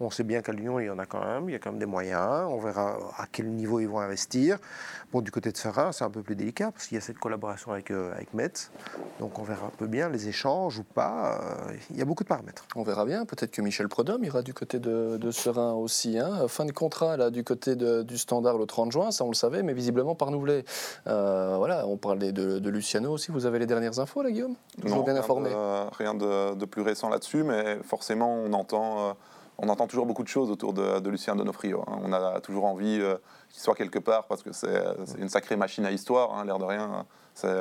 On 0.00 0.10
sait 0.10 0.24
bien 0.24 0.40
qu'à 0.40 0.52
l'Union, 0.52 0.80
il 0.80 0.86
y 0.86 0.90
en 0.90 0.98
a 0.98 1.06
quand 1.06 1.24
même, 1.24 1.48
il 1.48 1.52
y 1.52 1.54
a 1.54 1.58
quand 1.58 1.70
même 1.70 1.80
des 1.80 1.86
moyens. 1.86 2.46
On 2.48 2.58
verra 2.58 2.98
à 3.18 3.26
quel 3.30 3.50
niveau 3.50 3.78
ils 3.80 3.88
vont 3.88 4.00
investir. 4.00 4.58
Bon, 5.12 5.20
du 5.20 5.30
côté 5.30 5.52
de 5.52 5.56
Serein, 5.56 5.92
c'est 5.92 6.04
un 6.04 6.10
peu 6.10 6.22
plus 6.22 6.36
délicat 6.36 6.70
parce 6.70 6.86
qu'il 6.86 6.94
y 6.94 6.98
a 6.98 7.02
cette 7.02 7.18
collaboration 7.18 7.72
avec, 7.72 7.90
euh, 7.90 8.12
avec 8.12 8.32
Metz. 8.32 8.70
Donc 9.18 9.38
on 9.38 9.42
verra 9.42 9.66
un 9.66 9.76
peu 9.76 9.86
bien 9.86 10.08
les 10.08 10.28
échanges 10.28 10.78
ou 10.78 10.84
pas. 10.84 11.40
Euh, 11.42 11.74
il 11.90 11.96
y 11.96 12.02
a 12.02 12.04
beaucoup 12.06 12.22
de 12.22 12.28
paramètres. 12.28 12.64
On 12.74 12.84
verra 12.84 13.04
bien. 13.04 13.26
Peut-être 13.26 13.50
que 13.50 13.60
Michel 13.60 13.88
Prodhomme 13.88 14.24
ira 14.24 14.42
du 14.48 14.54
côté 14.54 14.78
de, 14.78 15.18
de 15.18 15.30
Serein 15.30 15.74
aussi. 15.74 16.18
Hein. 16.18 16.48
Fin 16.48 16.64
de 16.64 16.72
contrat 16.72 17.18
là, 17.18 17.28
du 17.28 17.44
côté 17.44 17.76
du 17.76 18.16
Standard 18.16 18.56
le 18.56 18.64
30 18.64 18.90
juin, 18.90 19.10
ça 19.10 19.24
on 19.24 19.28
le 19.28 19.34
savait, 19.34 19.62
mais 19.62 19.74
visiblement 19.74 20.14
pas 20.14 20.24
renouvelé. 20.24 20.64
Euh, 21.06 21.56
voilà, 21.58 21.86
on 21.86 21.98
parlait 21.98 22.32
de, 22.32 22.68
Luciano 22.70 23.12
aussi. 23.12 23.30
Vous 23.30 23.44
avez 23.44 23.58
les 23.58 23.66
dernières 23.66 23.98
infos 23.98 24.22
là, 24.22 24.30
Guillaume? 24.30 24.54
Toujours 24.80 25.04
bien 25.04 25.16
informé. 25.16 25.50
rien 25.98 26.14
de, 26.14 26.64
plus 26.64 26.80
récent 26.80 27.10
là-dessus, 27.10 27.42
mais 27.42 27.78
forcément 27.82 28.32
on 28.32 28.54
entend 28.54 29.16
on 29.58 29.68
entend 29.68 29.86
toujours 29.86 30.06
beaucoup 30.06 30.22
de 30.22 30.28
choses 30.28 30.50
autour 30.50 30.72
de, 30.72 31.08
Lucien 31.10 31.36
Donofrio. 31.36 31.84
Hein. 31.86 31.98
On 32.04 32.12
a 32.14 32.40
toujours 32.40 32.64
envie 32.64 33.00
euh, 33.00 33.16
qu'il 33.50 33.60
soit 33.60 33.74
quelque 33.74 33.98
part 33.98 34.28
parce 34.28 34.42
que 34.42 34.52
c'est 34.52 34.70
une 35.18 35.28
sacrée 35.28 35.56
machine 35.56 35.84
à 35.84 35.90
histoire, 35.90 36.32
hein, 36.34 36.44
l'air 36.46 36.58
de 36.58 36.64
rien. 36.64 37.04
C'est 37.34 37.54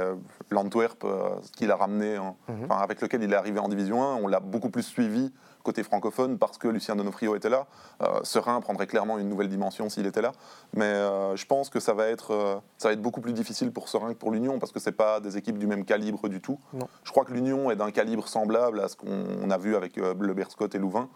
l'Antwerp 0.52 1.04
euh, 1.04 1.32
qu'il 1.58 1.70
a 1.70 1.76
ramené, 1.76 2.18
mhm. 2.48 2.72
avec 2.72 3.02
lequel 3.02 3.24
il 3.24 3.34
est 3.34 3.36
arrivé 3.36 3.60
en 3.60 3.68
Division 3.68 4.02
1. 4.04 4.16
On 4.24 4.28
l'a 4.28 4.40
beaucoup 4.40 4.70
plus 4.70 4.84
suivi 4.84 5.34
côté 5.68 5.84
francophone 5.84 6.38
parce 6.38 6.58
que 6.58 6.68
Lucien 6.68 6.96
Donofrio 6.96 7.36
était 7.36 7.50
là. 7.50 7.68
Euh, 8.02 8.20
Serein 8.24 8.60
prendrait 8.62 8.88
clairement 8.88 9.20
une 9.20 9.30
nouvelle 9.30 9.50
dimension 9.50 9.90
s'il 9.90 10.08
était 10.08 10.22
là. 10.22 10.32
Mais 10.74 10.94
je 11.36 11.46
pense 11.46 11.70
que 11.70 11.80
ça 11.80 11.94
va, 11.94 12.08
être, 12.08 12.62
ça 12.78 12.90
va 12.90 12.94
être 12.94 13.02
beaucoup 13.02 13.22
plus 13.22 13.34
difficile 13.34 13.72
pour 13.72 13.90
Serein 13.90 14.14
que 14.14 14.18
pour 14.18 14.32
l'Union 14.32 14.60
parce 14.60 14.72
que 14.72 14.80
ce 14.80 14.90
pas 14.90 15.20
des 15.20 15.38
équipes 15.38 15.58
du 15.58 15.68
même 15.68 15.86
calibre 15.86 16.30
du 16.30 16.42
tout. 16.42 16.58
Je 17.04 17.12
crois 17.12 17.26
que 17.26 17.34
l'Union 17.34 17.70
est 17.70 17.76
d'un 17.76 17.92
calibre 17.92 18.28
semblable 18.28 18.80
à 18.80 18.88
ce 18.88 18.96
qu'on 18.96 19.50
a 19.50 19.58
vu 19.58 19.76
avec 19.76 19.98
le 19.98 20.34
Berscott 20.34 20.74
et 20.74 20.80
Louvain. 20.80 21.10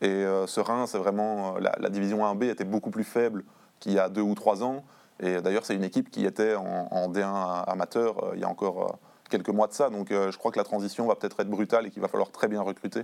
Et 0.00 0.08
euh, 0.08 0.46
Serein, 0.46 0.86
c'est 0.86 0.98
vraiment. 0.98 1.56
Euh, 1.56 1.60
la, 1.60 1.88
division 1.88 2.24
1B 2.24 2.50
était 2.50 2.64
beaucoup 2.64 2.90
plus 2.90 3.04
faible 3.04 3.44
qu'il 3.80 3.92
y 3.92 3.98
a 3.98 4.08
deux 4.08 4.20
ou 4.20 4.34
trois 4.34 4.62
ans. 4.62 4.84
Et 5.20 5.40
d'ailleurs, 5.40 5.64
c'est 5.64 5.74
une 5.74 5.84
équipe 5.84 6.10
qui 6.10 6.26
était 6.26 6.56
en, 6.56 7.08
D1 7.10 7.64
amateur 7.66 8.24
euh, 8.24 8.32
il 8.34 8.40
y 8.40 8.44
a 8.44 8.48
encore 8.48 8.98
quelques 9.30 9.50
mois 9.50 9.66
de 9.66 9.72
ça. 9.72 9.90
Donc 9.90 10.08
je 10.10 10.36
crois 10.36 10.52
que 10.52 10.58
la 10.58 10.64
transition 10.64 11.06
va 11.06 11.14
peut-être 11.14 11.40
être 11.40 11.48
brutale 11.48 11.86
et 11.86 11.90
qu'il 11.90 12.02
va 12.02 12.08
falloir 12.08 12.30
très 12.30 12.48
bien 12.48 12.60
recruter. 12.60 13.02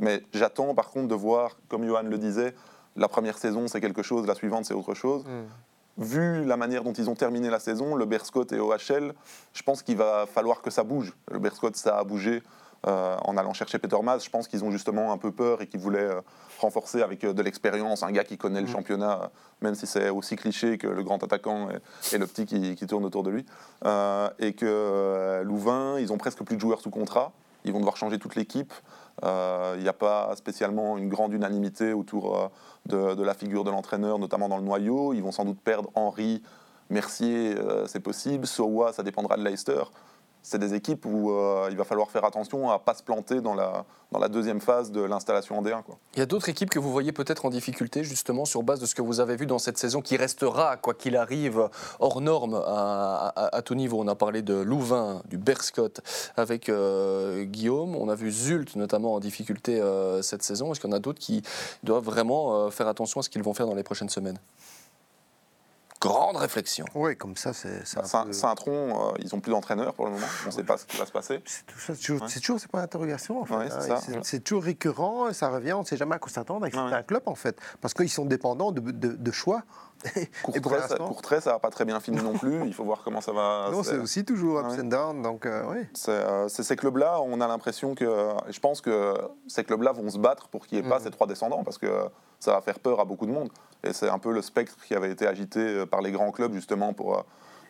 Mais 0.00 0.22
j'attends 0.32 0.74
par 0.74 0.90
contre 0.90 1.08
de 1.08 1.14
voir, 1.14 1.56
comme 1.68 1.86
Johan 1.86 2.02
le 2.02 2.18
disait, 2.18 2.54
la 2.96 3.08
première 3.08 3.38
saison 3.38 3.68
c'est 3.68 3.80
quelque 3.80 4.02
chose, 4.02 4.26
la 4.26 4.34
suivante 4.34 4.64
c'est 4.64 4.74
autre 4.74 4.94
chose. 4.94 5.24
Mm. 5.24 6.02
Vu 6.02 6.44
la 6.44 6.56
manière 6.56 6.84
dont 6.84 6.92
ils 6.92 7.10
ont 7.10 7.16
terminé 7.16 7.50
la 7.50 7.58
saison, 7.58 7.96
le 7.96 8.04
Berscott 8.04 8.52
et 8.52 8.60
OHL, 8.60 9.14
je 9.52 9.62
pense 9.64 9.82
qu'il 9.82 9.96
va 9.96 10.26
falloir 10.26 10.62
que 10.62 10.70
ça 10.70 10.84
bouge. 10.84 11.12
Le 11.28 11.40
Berscott, 11.40 11.74
ça 11.74 11.98
a 11.98 12.04
bougé 12.04 12.40
euh, 12.86 13.16
en 13.24 13.36
allant 13.36 13.52
chercher 13.52 13.80
Peter 13.80 13.96
Mas. 14.00 14.24
Je 14.24 14.30
pense 14.30 14.46
qu'ils 14.46 14.62
ont 14.62 14.70
justement 14.70 15.12
un 15.12 15.18
peu 15.18 15.32
peur 15.32 15.60
et 15.60 15.66
qu'ils 15.66 15.80
voulaient 15.80 15.98
euh, 15.98 16.20
renforcer 16.60 17.02
avec 17.02 17.24
euh, 17.24 17.32
de 17.32 17.42
l'expérience, 17.42 18.04
un 18.04 18.12
gars 18.12 18.22
qui 18.22 18.38
connaît 18.38 18.60
le 18.60 18.68
mm. 18.68 18.70
championnat, 18.70 19.32
même 19.60 19.74
si 19.74 19.88
c'est 19.88 20.10
aussi 20.10 20.36
cliché 20.36 20.78
que 20.78 20.86
le 20.86 21.02
grand 21.02 21.20
attaquant 21.24 21.68
et, 22.12 22.18
le 22.18 22.26
petit 22.28 22.46
qui, 22.46 22.86
tourne 22.86 23.04
autour 23.04 23.24
de 23.24 23.30
lui. 23.30 23.46
et 24.38 24.52
que 24.52 25.42
Louvain, 25.42 25.98
ils 25.98 26.12
ont 26.12 26.18
presque 26.18 26.44
plus 26.44 26.54
de 26.54 26.60
joueurs 26.60 26.80
sous 26.80 26.90
contrat. 26.90 27.32
Ils 27.64 27.72
vont 27.72 27.80
devoir 27.80 27.96
changer 27.96 28.20
toute 28.20 28.36
l'équipe. 28.36 28.72
Il 29.22 29.80
n'y 29.82 29.88
a 29.88 29.92
pas 29.92 30.34
spécialement 30.36 30.96
une 30.96 31.08
grande 31.08 31.32
unanimité 31.32 31.92
autour 31.92 32.50
de, 32.86 33.14
de, 33.14 33.22
la 33.22 33.34
figure 33.34 33.64
de 33.64 33.70
l'entraîneur, 33.70 34.18
notamment 34.18 34.48
dans 34.48 34.58
le 34.58 34.62
noyau. 34.62 35.12
Ils 35.12 35.22
vont 35.22 35.32
sans 35.32 35.44
doute 35.44 35.60
perdre 35.60 35.90
Henri, 35.94 36.42
Mercier, 36.90 37.54
c'est 37.86 38.00
possible. 38.00 38.46
Sowa, 38.46 38.92
ça 38.92 39.02
dépendra 39.02 39.36
de 39.36 39.44
Leicester 39.44 39.82
c'est 40.42 40.58
des 40.58 40.74
équipes 40.74 41.04
où 41.06 41.30
euh, 41.30 41.68
il 41.70 41.76
va 41.76 41.84
falloir 41.84 42.10
faire 42.10 42.24
attention 42.24 42.70
à 42.70 42.74
ne 42.74 42.78
pas 42.78 42.94
se 42.94 43.02
planter 43.02 43.40
dans 43.40 43.54
la, 43.54 43.84
dans 44.12 44.18
la 44.18 44.28
deuxième 44.28 44.60
phase 44.60 44.90
de 44.90 45.00
l'installation 45.00 45.58
en 45.58 45.62
D1. 45.62 45.82
Quoi. 45.82 45.98
Il 46.14 46.18
y 46.18 46.22
a 46.22 46.26
d'autres 46.26 46.48
équipes 46.48 46.70
que 46.70 46.78
vous 46.78 46.90
voyez 46.90 47.12
peut-être 47.12 47.44
en 47.44 47.50
difficulté, 47.50 48.04
justement, 48.04 48.44
sur 48.44 48.62
base 48.62 48.80
de 48.80 48.86
ce 48.86 48.94
que 48.94 49.02
vous 49.02 49.20
avez 49.20 49.36
vu 49.36 49.46
dans 49.46 49.58
cette 49.58 49.78
saison, 49.78 50.00
qui 50.00 50.16
restera, 50.16 50.76
quoi 50.76 50.94
qu'il 50.94 51.16
arrive, 51.16 51.68
hors 52.00 52.20
norme 52.20 52.54
à, 52.66 53.62
tout 53.64 53.74
niveau. 53.74 54.00
On 54.00 54.08
a 54.08 54.14
parlé 54.14 54.42
de 54.42 54.54
Louvain, 54.54 55.22
du 55.28 55.36
Berscott 55.38 56.00
avec 56.36 56.68
euh, 56.68 57.44
Guillaume. 57.44 57.96
On 57.96 58.08
a 58.08 58.14
vu 58.14 58.30
Zult, 58.30 58.76
notamment, 58.76 59.14
en 59.14 59.20
difficulté 59.20 59.80
euh, 59.80 60.22
cette 60.22 60.42
saison. 60.42 60.72
Est-ce 60.72 60.80
qu'il 60.80 60.90
y 60.90 60.92
en 60.92 60.96
a 60.96 61.00
d'autres 61.00 61.20
qui 61.20 61.42
doivent 61.82 62.04
vraiment 62.04 62.70
faire 62.70 62.88
attention 62.88 63.20
à 63.20 63.22
ce 63.22 63.28
qu'ils 63.28 63.42
vont 63.42 63.54
faire 63.54 63.66
dans 63.66 63.74
les 63.74 63.82
prochaines 63.82 64.08
semaines? 64.08 64.38
Réflexion. 66.48 66.84
Oui, 66.94 67.16
comme 67.16 67.36
ça, 67.36 67.52
c'est. 67.52 67.86
Saint-Tron, 67.86 69.12
euh, 69.12 69.18
ils 69.20 69.28
n'ont 69.32 69.40
plus 69.40 69.50
d'entraîneur 69.50 69.94
pour 69.94 70.06
le 70.06 70.12
moment. 70.12 70.26
On 70.44 70.46
ne 70.48 70.52
sait 70.52 70.64
pas 70.64 70.76
ce 70.76 70.86
qui 70.86 70.96
va 70.96 71.06
se 71.06 71.12
passer. 71.12 71.40
C'est 71.44 71.66
toujours, 71.66 72.26
toujours 72.26 72.60
c'est 72.60 72.70
pas 72.70 72.80
d'interrogation. 72.80 73.40
En 73.40 73.44
fait, 73.44 73.54
hein. 73.54 74.20
c'est 74.22 74.42
toujours 74.42 74.64
récurrent, 74.64 75.32
ça 75.32 75.48
revient, 75.50 75.72
on 75.74 75.80
ne 75.80 75.86
sait 75.86 75.96
jamais 75.96 76.16
à 76.16 76.18
quoi 76.18 76.30
s'attendre 76.30 76.64
avec 76.64 76.74
un 76.74 77.02
club, 77.02 77.22
en 77.26 77.34
fait. 77.34 77.58
Parce 77.80 77.94
qu'ils 77.94 78.10
sont 78.10 78.24
dépendants 78.24 78.72
de, 78.72 78.80
de, 78.80 79.30
choix. 79.30 79.62
Courtrai, 80.42 81.40
ça 81.40 81.52
n'a 81.52 81.58
pas 81.58 81.70
très 81.70 81.84
bien 81.84 81.98
fini 82.00 82.22
non 82.22 82.34
plus. 82.34 82.64
Il 82.66 82.74
faut 82.74 82.84
voir 82.84 83.02
comment 83.04 83.20
ça 83.20 83.32
va. 83.32 83.68
Non, 83.72 83.82
c'est 83.82 83.98
aussi 83.98 84.24
toujours 84.24 84.58
up 84.58 84.66
and 84.78 84.84
down. 84.84 85.22
Donc, 85.22 85.46
euh, 85.46 85.62
oui. 85.68 85.86
Euh, 86.08 86.48
c'est 86.48 86.62
ces 86.62 86.76
clubs-là, 86.76 87.20
on 87.20 87.40
a 87.40 87.48
l'impression 87.48 87.94
que. 87.94 88.30
Je 88.48 88.60
pense 88.60 88.80
que 88.80 89.14
ces 89.46 89.64
clubs-là 89.64 89.92
vont 89.92 90.08
se 90.10 90.18
battre 90.18 90.48
pour 90.48 90.66
qu'il 90.66 90.80
n'y 90.80 90.86
ait 90.86 90.88
pas 90.88 90.98
mm. 90.98 91.04
ces 91.04 91.10
trois 91.10 91.26
descendants 91.26 91.64
parce 91.64 91.78
que 91.78 91.88
ça 92.38 92.52
va 92.52 92.60
faire 92.60 92.78
peur 92.78 93.00
à 93.00 93.04
beaucoup 93.04 93.26
de 93.26 93.32
monde. 93.32 93.50
Et 93.84 93.92
c'est 93.92 94.08
un 94.08 94.18
peu 94.18 94.32
le 94.32 94.42
spectre 94.42 94.76
qui 94.86 94.94
avait 94.94 95.10
été 95.10 95.26
agité 95.26 95.60
euh, 95.60 95.86
par 95.86 96.02
les 96.02 96.12
grands 96.12 96.30
clubs 96.30 96.52
justement 96.52 96.92
pour, 96.92 97.24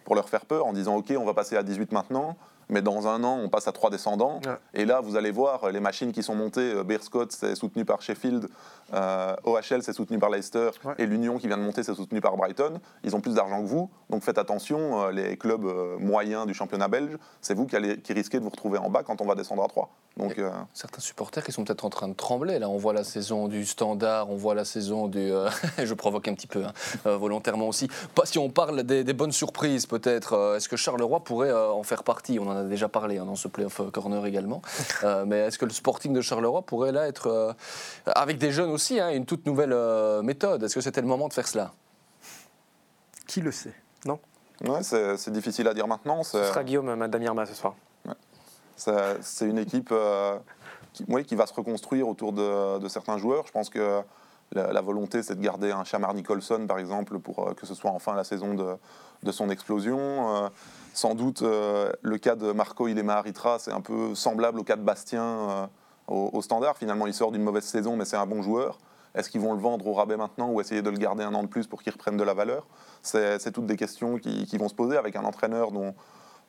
pour 0.04 0.14
leur 0.14 0.28
faire 0.28 0.46
peur 0.46 0.66
en 0.66 0.72
disant 0.72 0.96
ok 0.96 1.12
on 1.18 1.24
va 1.24 1.34
passer 1.34 1.56
à 1.56 1.62
18 1.62 1.92
maintenant 1.92 2.36
mais 2.68 2.82
dans 2.82 3.08
un 3.08 3.24
an, 3.24 3.38
on 3.42 3.48
passe 3.48 3.68
à 3.68 3.72
trois 3.72 3.90
descendants. 3.90 4.40
Et 4.74 4.84
là, 4.84 5.00
vous 5.00 5.16
allez 5.16 5.30
voir, 5.30 5.70
les 5.70 5.80
machines 5.80 6.12
qui 6.12 6.22
sont 6.22 6.34
montées, 6.34 6.74
euh, 6.74 6.84
Bear 6.84 7.02
Scott, 7.02 7.32
c'est 7.32 7.54
soutenu 7.54 7.84
par 7.84 8.02
Sheffield, 8.02 8.48
euh, 8.94 9.34
OHL, 9.44 9.82
c'est 9.82 9.92
soutenu 9.92 10.18
par 10.18 10.30
Leicester, 10.30 10.70
et 10.98 11.06
l'Union 11.06 11.38
qui 11.38 11.46
vient 11.46 11.56
de 11.56 11.62
monter, 11.62 11.82
c'est 11.82 11.94
soutenu 11.94 12.20
par 12.20 12.36
Brighton. 12.36 12.80
Ils 13.04 13.16
ont 13.16 13.20
plus 13.20 13.34
d'argent 13.34 13.62
que 13.62 13.66
vous, 13.68 13.90
donc 14.10 14.22
faites 14.22 14.38
attention, 14.38 15.02
euh, 15.02 15.10
les 15.10 15.36
clubs 15.36 15.64
moyens 15.98 16.46
du 16.46 16.54
championnat 16.54 16.88
belge, 16.88 17.16
c'est 17.40 17.54
vous 17.54 17.66
qui, 17.66 17.76
allez, 17.76 17.98
qui 18.00 18.12
risquez 18.12 18.38
de 18.38 18.44
vous 18.44 18.50
retrouver 18.50 18.78
en 18.78 18.90
bas 18.90 19.02
quand 19.02 19.20
on 19.20 19.26
va 19.26 19.34
descendre 19.34 19.62
à 19.64 19.68
3. 19.68 19.90
Donc, 20.16 20.40
Certains 20.74 21.00
supporters 21.00 21.44
qui 21.44 21.52
sont 21.52 21.62
peut-être 21.62 21.84
en 21.84 21.90
train 21.90 22.08
de 22.08 22.14
trembler. 22.14 22.58
Là, 22.58 22.68
on 22.68 22.76
voit 22.76 22.92
la 22.92 23.04
saison 23.04 23.46
du 23.46 23.64
Standard, 23.64 24.30
on 24.30 24.36
voit 24.36 24.54
la 24.56 24.64
saison 24.64 25.06
du. 25.06 25.30
je 25.78 25.94
provoque 25.94 26.26
un 26.26 26.34
petit 26.34 26.48
peu, 26.48 26.64
hein, 26.64 26.72
volontairement 27.16 27.68
aussi. 27.68 27.88
Pas 28.16 28.26
si 28.26 28.36
on 28.36 28.50
parle 28.50 28.82
des, 28.82 29.04
des 29.04 29.12
bonnes 29.12 29.30
surprises, 29.30 29.86
peut-être. 29.86 30.56
Est-ce 30.56 30.68
que 30.68 30.76
Charleroi 30.76 31.20
pourrait 31.20 31.52
en 31.52 31.84
faire 31.84 32.02
partie? 32.02 32.40
On 32.40 32.48
en 32.48 32.56
a 32.58 32.64
déjà 32.64 32.88
parlé 32.88 33.18
hein, 33.18 33.24
dans 33.24 33.36
ce 33.36 33.48
playoff 33.48 33.80
corner 33.92 34.24
également. 34.26 34.62
Euh, 35.04 35.24
mais 35.24 35.38
est-ce 35.38 35.58
que 35.58 35.64
le 35.64 35.70
Sporting 35.70 36.12
de 36.12 36.20
Charleroi 36.20 36.62
pourrait 36.62 36.90
là 36.90 37.06
être, 37.06 37.28
euh, 37.28 37.52
avec 38.06 38.38
des 38.38 38.50
jeunes 38.50 38.70
aussi, 38.70 38.98
hein, 38.98 39.10
une 39.10 39.26
toute 39.26 39.46
nouvelle 39.46 39.72
euh, 39.72 40.22
méthode? 40.22 40.62
Est-ce 40.64 40.74
que 40.74 40.80
c'était 40.80 41.00
le 41.00 41.06
moment 41.06 41.28
de 41.28 41.32
faire 41.32 41.46
cela? 41.46 41.72
Qui 43.26 43.40
le 43.40 43.52
sait? 43.52 43.74
Non? 44.06 44.18
Ouais, 44.64 44.82
c'est 44.82 45.30
difficile 45.30 45.68
à 45.68 45.74
dire 45.74 45.86
maintenant. 45.86 46.24
Ce 46.24 46.42
sera 46.42 46.64
Guillaume 46.64 46.96
Madame 46.96 47.46
ce 47.46 47.54
soir. 47.54 47.74
C'est 48.76 49.46
une 49.46 49.58
équipe 49.58 49.94
qui, 50.92 51.04
qui, 51.24 51.34
va 51.36 51.46
se 51.46 51.54
reconstruire 51.54 52.08
autour 52.08 52.32
de, 52.32 52.88
certains 52.88 53.18
joueurs. 53.18 53.46
Je 53.46 53.52
pense 53.52 53.70
que 53.70 54.02
la, 54.52 54.80
volonté, 54.80 55.22
c'est 55.22 55.34
de 55.34 55.42
garder 55.42 55.70
un 55.70 55.84
Chamar 55.84 56.14
Nicholson, 56.14 56.66
par 56.66 56.78
exemple, 56.78 57.18
pour 57.18 57.54
que 57.54 57.66
ce 57.66 57.74
soit 57.74 57.90
enfin 57.90 58.14
la 58.14 58.24
saison 58.24 58.54
de, 58.54 59.32
son 59.32 59.50
explosion. 59.50 60.50
Sans 60.98 61.14
doute, 61.14 61.42
euh, 61.42 61.92
le 62.02 62.18
cas 62.18 62.34
de 62.34 62.50
Marco 62.50 62.88
Ilema 62.88 63.18
Aritra, 63.18 63.60
c'est 63.60 63.70
un 63.70 63.80
peu 63.80 64.16
semblable 64.16 64.58
au 64.58 64.64
cas 64.64 64.74
de 64.74 64.82
Bastien 64.82 65.22
euh, 65.22 65.66
au, 66.08 66.42
standard. 66.42 66.76
Finalement, 66.76 67.06
il 67.06 67.14
sort 67.14 67.30
d'une 67.30 67.44
mauvaise 67.44 67.62
saison, 67.62 67.94
mais 67.94 68.04
c'est 68.04 68.16
un 68.16 68.26
bon 68.26 68.42
joueur. 68.42 68.80
Est-ce 69.14 69.30
qu'ils 69.30 69.40
vont 69.40 69.52
le 69.52 69.60
vendre 69.60 69.86
au 69.86 69.94
rabais 69.94 70.16
maintenant 70.16 70.50
ou 70.50 70.60
essayer 70.60 70.82
de 70.82 70.90
le 70.90 70.98
garder 70.98 71.22
un 71.22 71.34
an 71.34 71.44
de 71.44 71.48
plus 71.48 71.68
pour 71.68 71.84
qu'il 71.84 71.92
reprenne 71.92 72.16
de 72.16 72.24
la 72.24 72.34
valeur? 72.34 72.66
C'est 73.02 73.52
toutes 73.52 73.66
des 73.66 73.76
questions 73.76 74.18
qui 74.18 74.58
vont 74.58 74.68
se 74.68 74.74
poser 74.74 74.96
avec 74.96 75.14
un 75.14 75.24
entraîneur 75.24 75.70
dont, 75.70 75.94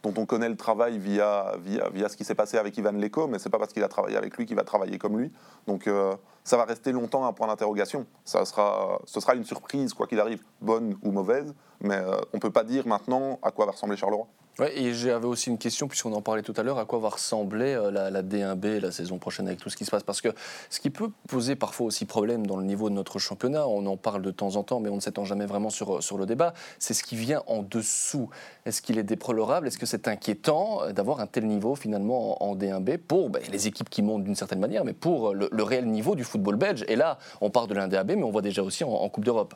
dont 0.04 0.14
on 0.18 0.26
connaît 0.26 0.50
le 0.50 0.56
travail 0.56 0.98
via, 0.98 1.54
via, 1.60 1.90
via 1.90 2.10
ce 2.10 2.16
qui 2.16 2.24
s'est 2.24 2.36
passé 2.36 2.58
avec 2.58 2.78
Ivan 2.78 2.94
Leko, 2.94 3.28
mais 3.28 3.40
c'est 3.40 3.50
pas 3.50 3.60
parce 3.60 3.74
qu'il 3.74 3.84
a 3.84 3.88
travaillé 3.88 4.16
avec 4.18 4.38
lui 4.38 4.46
qu'il 4.46 4.56
va 4.56 4.64
travailler 4.64 4.98
comme 4.98 5.18
lui. 5.18 5.32
Donc 5.68 5.88
euh, 5.88 6.16
ça 6.44 6.58
va 6.58 6.66
rester 6.66 6.92
longtemps 6.92 7.26
un 7.26 7.34
point 7.34 7.48
d'interrogation. 7.48 8.06
Sera, 8.24 9.00
ce 9.06 9.20
sera 9.20 9.36
une 9.36 9.44
surprise, 9.44 9.94
quoi 9.94 10.08
qu'il 10.08 10.20
arrive, 10.20 10.42
bonne 10.62 10.98
ou 11.04 11.12
mauvaise, 11.12 11.54
mais 11.82 11.98
euh, 11.98 12.16
on 12.34 12.38
ne 12.38 12.42
peut 12.42 12.52
pas 12.52 12.64
dire 12.64 12.88
maintenant 12.88 13.40
à 13.42 13.52
quoi 13.52 13.66
va 13.66 13.74
ressembler 13.74 13.98
Charleroi. 13.98 14.28
Ouais, 14.60 14.78
et 14.78 14.94
j'avais 14.94 15.26
aussi 15.26 15.50
une 15.50 15.58
question, 15.58 15.88
puisqu'on 15.88 16.12
en 16.12 16.22
parlait 16.22 16.42
tout 16.42 16.54
à 16.58 16.64
l'heure, 16.64 16.80
à 16.80 16.86
quoi 16.86 17.00
va 17.00 17.08
ressembler 17.08 17.76
euh, 17.76 17.92
la, 17.92 18.10
la, 18.10 18.22
D1B 18.22 18.80
la 18.80 18.92
saison 18.92 19.18
prochaine 19.18 19.48
avec 19.48 19.60
tout 19.60 19.70
ce 19.70 19.78
qui 19.78 19.86
se 19.86 19.92
passe? 19.92 20.04
Parce 20.04 20.20
que 20.20 20.30
ce 20.70 20.82
qui 20.82 20.90
peut 20.90 21.10
poser 21.30 21.56
parfois 21.56 21.88
aussi 21.88 22.04
problème 22.04 22.46
dans 22.46 22.58
le 22.58 22.66
niveau 22.66 22.90
de 22.90 22.94
notre 22.94 23.20
championnat, 23.20 23.66
on 23.70 23.86
en 23.86 23.96
parle 23.96 24.22
de 24.22 24.32
temps 24.32 24.58
en 24.58 24.64
temps, 24.64 24.82
mais 24.82 24.90
on 24.90 24.96
ne 24.96 25.00
s'étend 25.00 25.24
jamais 25.24 25.46
vraiment 25.46 25.70
sur, 25.70 26.04
sur 26.04 26.18
le 26.18 26.26
débat, 26.26 26.54
c'est 26.78 26.94
ce 26.94 27.04
qui 27.04 27.16
vient 27.16 27.42
en 27.48 27.64
dessous. 27.64 28.30
Est-ce 28.66 28.82
qu'il 28.82 28.98
est 28.98 29.04
déplorable? 29.04 29.66
Est-ce 29.66 29.78
que 29.78 29.86
c'est 29.86 30.10
inquiétant 30.10 30.84
euh, 30.84 30.92
d'avoir 30.92 31.22
un 31.22 31.28
tel 31.28 31.48
niveau 31.48 31.76
finalement 31.76 32.44
en, 32.44 32.50
en 32.50 32.56
D1B 32.58 32.98
pour 32.98 33.30
ben, 33.30 33.42
les 33.50 33.68
équipes 33.68 33.90
qui 33.90 34.02
montent 34.02 34.26
d'une 34.26 34.36
certaine 34.36 34.60
manière, 34.60 34.84
mais 34.84 34.94
pour 34.94 35.34
le, 35.34 35.50
réel 35.64 35.86
niveau 35.86 36.16
du 36.16 36.26
football 36.26 36.58
belge? 36.58 36.84
Et 36.90 36.98
là, 36.98 37.18
on 37.40 37.50
part 37.50 37.68
de 37.68 37.76
l'In-DAB, 37.76 38.12
mais 38.12 38.24
on 38.24 38.32
voit 38.32 38.42
déjà 38.42 38.62
aussi 38.62 38.84
en 38.84 39.08
Coupe 39.08 39.24
d'Europe. 39.24 39.56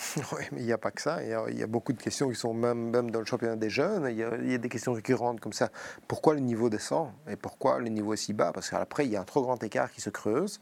Oui, 0.32 0.44
mais 0.52 0.60
il 0.60 0.66
n'y 0.66 0.72
a 0.72 0.78
pas 0.78 0.90
que 0.90 1.00
ça. 1.00 1.22
Il 1.22 1.58
y, 1.58 1.62
a, 1.62 1.66
beaucoup 1.66 1.92
de 1.92 2.00
questions 2.00 2.28
qui 2.28 2.36
sont 2.36 2.54
même, 2.54 2.90
dans 2.90 3.20
le 3.20 3.24
championnat 3.24 3.56
des 3.56 3.70
jeunes. 3.70 4.06
Il 4.10 4.16
y, 4.16 4.54
a, 4.54 4.58
des 4.58 4.68
questions 4.68 4.92
récurrentes 4.92 5.40
comme 5.40 5.52
ça. 5.52 5.70
Pourquoi 6.08 6.34
le 6.34 6.40
niveau 6.40 6.70
descend 6.70 7.10
Et 7.28 7.36
pourquoi 7.36 7.78
le 7.78 7.88
niveau 7.88 8.14
est 8.14 8.18
si 8.18 8.32
bas? 8.32 8.52
Parce 8.52 8.70
qu'après, 8.70 9.06
il 9.06 9.12
y 9.12 9.16
a 9.16 9.20
un 9.20 9.24
trop 9.24 9.42
grand 9.42 9.62
écart 9.62 9.90
qui 9.90 10.00
se 10.00 10.10
creuse. 10.10 10.60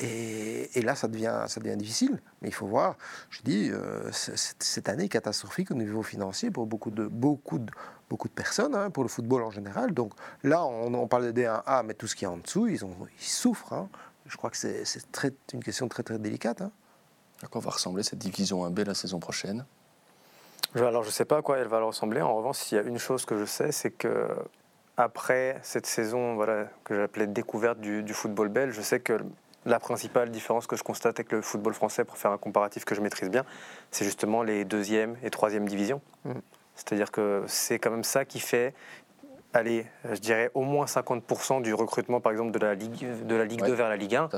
Et, 0.00 0.82
là, 0.82 0.96
ça 0.96 1.06
devient, 1.06 1.44
ça 1.46 1.60
devient 1.60 1.76
difficile. 1.76 2.20
Mais 2.40 2.48
il 2.48 2.54
faut 2.54 2.66
voir, 2.66 2.96
je 3.30 3.40
dis, 3.42 3.70
euh, 3.70 4.10
cette 4.10 4.88
année 4.88 5.08
catastrophique 5.08 5.70
au 5.70 5.74
niveau 5.74 6.02
financier 6.02 6.50
pour 6.50 6.66
beaucoup 6.66 6.90
de, 6.90 7.06
beaucoup 7.06 7.58
de, 7.58 7.70
beaucoup 8.10 8.26
de 8.26 8.32
personnes, 8.32 8.74
hein, 8.74 8.90
pour 8.90 9.04
le 9.04 9.08
football 9.08 9.42
en 9.42 9.50
général. 9.50 9.92
Donc 9.94 10.12
là, 10.42 10.64
on, 10.64 11.06
parle 11.06 11.32
de 11.32 11.40
D1A, 11.40 11.84
mais 11.84 11.94
tout 11.94 12.08
ce 12.08 12.16
qui 12.16 12.24
est 12.24 12.28
en 12.28 12.38
dessous, 12.38 12.66
ils 12.66 12.80
souffrent. 13.18 13.74
Hein. 13.74 13.88
Je 14.26 14.36
crois 14.36 14.50
que 14.50 14.56
c'est 14.56 14.84
une 15.52 15.62
question 15.62 15.86
très, 15.88 16.02
très 16.02 16.18
délicate. 16.18 16.62
Hein. 16.62 16.72
À 17.42 17.46
quoi 17.48 17.60
va 17.60 17.70
ressembler 17.70 18.02
cette 18.02 18.18
division 18.18 18.68
1B 18.68 18.84
la 18.84 18.94
saison 18.94 19.18
prochaine? 19.18 19.64
Alors 20.74 21.02
je 21.02 21.08
ne 21.08 21.12
sais 21.12 21.24
pas 21.24 21.38
à 21.38 21.42
quoi 21.42 21.58
elle 21.58 21.68
va 21.68 21.80
ressembler. 21.80 22.22
En 22.22 22.34
revanche, 22.34 22.72
il 22.72 22.76
y 22.76 22.78
a 22.78 22.82
une 22.82 22.98
chose 22.98 23.24
que 23.24 23.36
je 23.38 23.44
sais, 23.44 23.72
c'est 23.72 23.90
que 23.90 24.28
après 24.96 25.58
cette 25.62 25.86
saison 25.86 26.34
voilà, 26.34 26.66
que 26.84 26.94
j'appelais 26.94 27.26
découverte 27.26 27.80
du, 27.80 28.02
du, 28.02 28.14
football 28.14 28.48
belge, 28.48 28.74
je 28.74 28.82
sais 28.82 29.00
que 29.00 29.18
la 29.64 29.78
principale 29.78 30.30
différence 30.30 30.66
que 30.66 30.76
je 30.76 30.82
constate 30.82 31.18
avec 31.18 31.32
le 31.32 31.42
football 31.42 31.74
français, 31.74 32.04
pour 32.04 32.16
faire 32.16 32.30
un 32.30 32.38
comparatif 32.38 32.84
que 32.84 32.94
je 32.94 33.00
maîtrise 33.00 33.30
bien, 33.30 33.44
c'est 33.90 34.04
justement 34.04 34.42
les 34.42 34.64
deuxième 34.64 35.16
et 35.22 35.30
troisième 35.30 35.68
divisions. 35.68 36.00
Mmh. 36.24 36.32
C'est-à-dire 36.74 37.10
que 37.10 37.44
c'est 37.46 37.78
quand 37.78 37.90
même 37.90 38.04
ça 38.04 38.24
qui 38.24 38.40
fait 38.40 38.74
allez, 39.54 39.86
je 40.10 40.18
dirais 40.18 40.50
au 40.54 40.62
moins 40.62 40.86
50% 40.86 41.62
du 41.62 41.74
recrutement, 41.74 42.20
par 42.20 42.32
exemple, 42.32 42.52
de 42.52 42.58
la 42.58 42.74
Ligue, 42.74 43.26
de 43.26 43.34
la 43.34 43.44
Ligue 43.44 43.62
ouais, 43.62 43.68
2 43.68 43.74
vers 43.74 43.88
la 43.88 43.96
Ligue 43.96 44.16
1. 44.16 44.28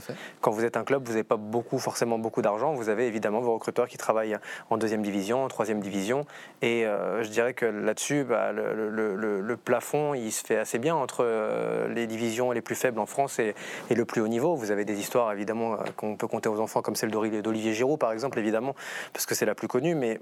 Quand 0.40 0.50
vous 0.50 0.64
êtes 0.64 0.76
un 0.76 0.84
club, 0.84 1.04
vous 1.04 1.12
n'avez 1.12 1.24
pas 1.24 1.36
beaucoup, 1.36 1.78
forcément 1.78 2.18
beaucoup 2.18 2.42
d'argent. 2.42 2.74
Vous 2.74 2.88
avez 2.88 3.06
évidemment 3.06 3.40
vos 3.40 3.54
recruteurs 3.54 3.88
qui 3.88 3.96
travaillent 3.96 4.36
en 4.70 4.76
deuxième 4.76 5.02
division, 5.02 5.44
en 5.44 5.48
troisième 5.48 5.80
division. 5.80 6.26
Et 6.62 6.86
euh, 6.86 7.22
je 7.22 7.28
dirais 7.28 7.54
que 7.54 7.66
là-dessus, 7.66 8.24
bah, 8.24 8.52
le, 8.52 8.74
le, 8.74 9.14
le, 9.14 9.40
le, 9.40 9.56
plafond, 9.56 10.14
il 10.14 10.32
se 10.32 10.44
fait 10.44 10.58
assez 10.58 10.78
bien 10.78 10.94
entre 10.94 11.24
euh, 11.24 11.88
les 11.88 12.06
divisions 12.06 12.50
les 12.50 12.60
plus 12.60 12.74
faibles 12.74 12.98
en 12.98 13.06
France 13.06 13.38
et, 13.38 13.54
et, 13.90 13.94
le 13.94 14.04
plus 14.04 14.20
haut 14.20 14.28
niveau. 14.28 14.56
Vous 14.56 14.70
avez 14.70 14.84
des 14.84 14.98
histoires, 14.98 15.32
évidemment, 15.32 15.74
euh, 15.74 15.76
qu'on 15.96 16.16
peut 16.16 16.26
compter 16.26 16.48
aux 16.48 16.60
enfants, 16.60 16.82
comme 16.82 16.96
celle 16.96 17.10
d'Olivier 17.10 17.72
Giroud, 17.72 17.98
par 17.98 18.12
exemple, 18.12 18.38
évidemment, 18.38 18.74
parce 19.12 19.26
que 19.26 19.34
c'est 19.34 19.46
la 19.46 19.54
plus 19.54 19.68
connue. 19.68 19.94
Mais 19.94 20.20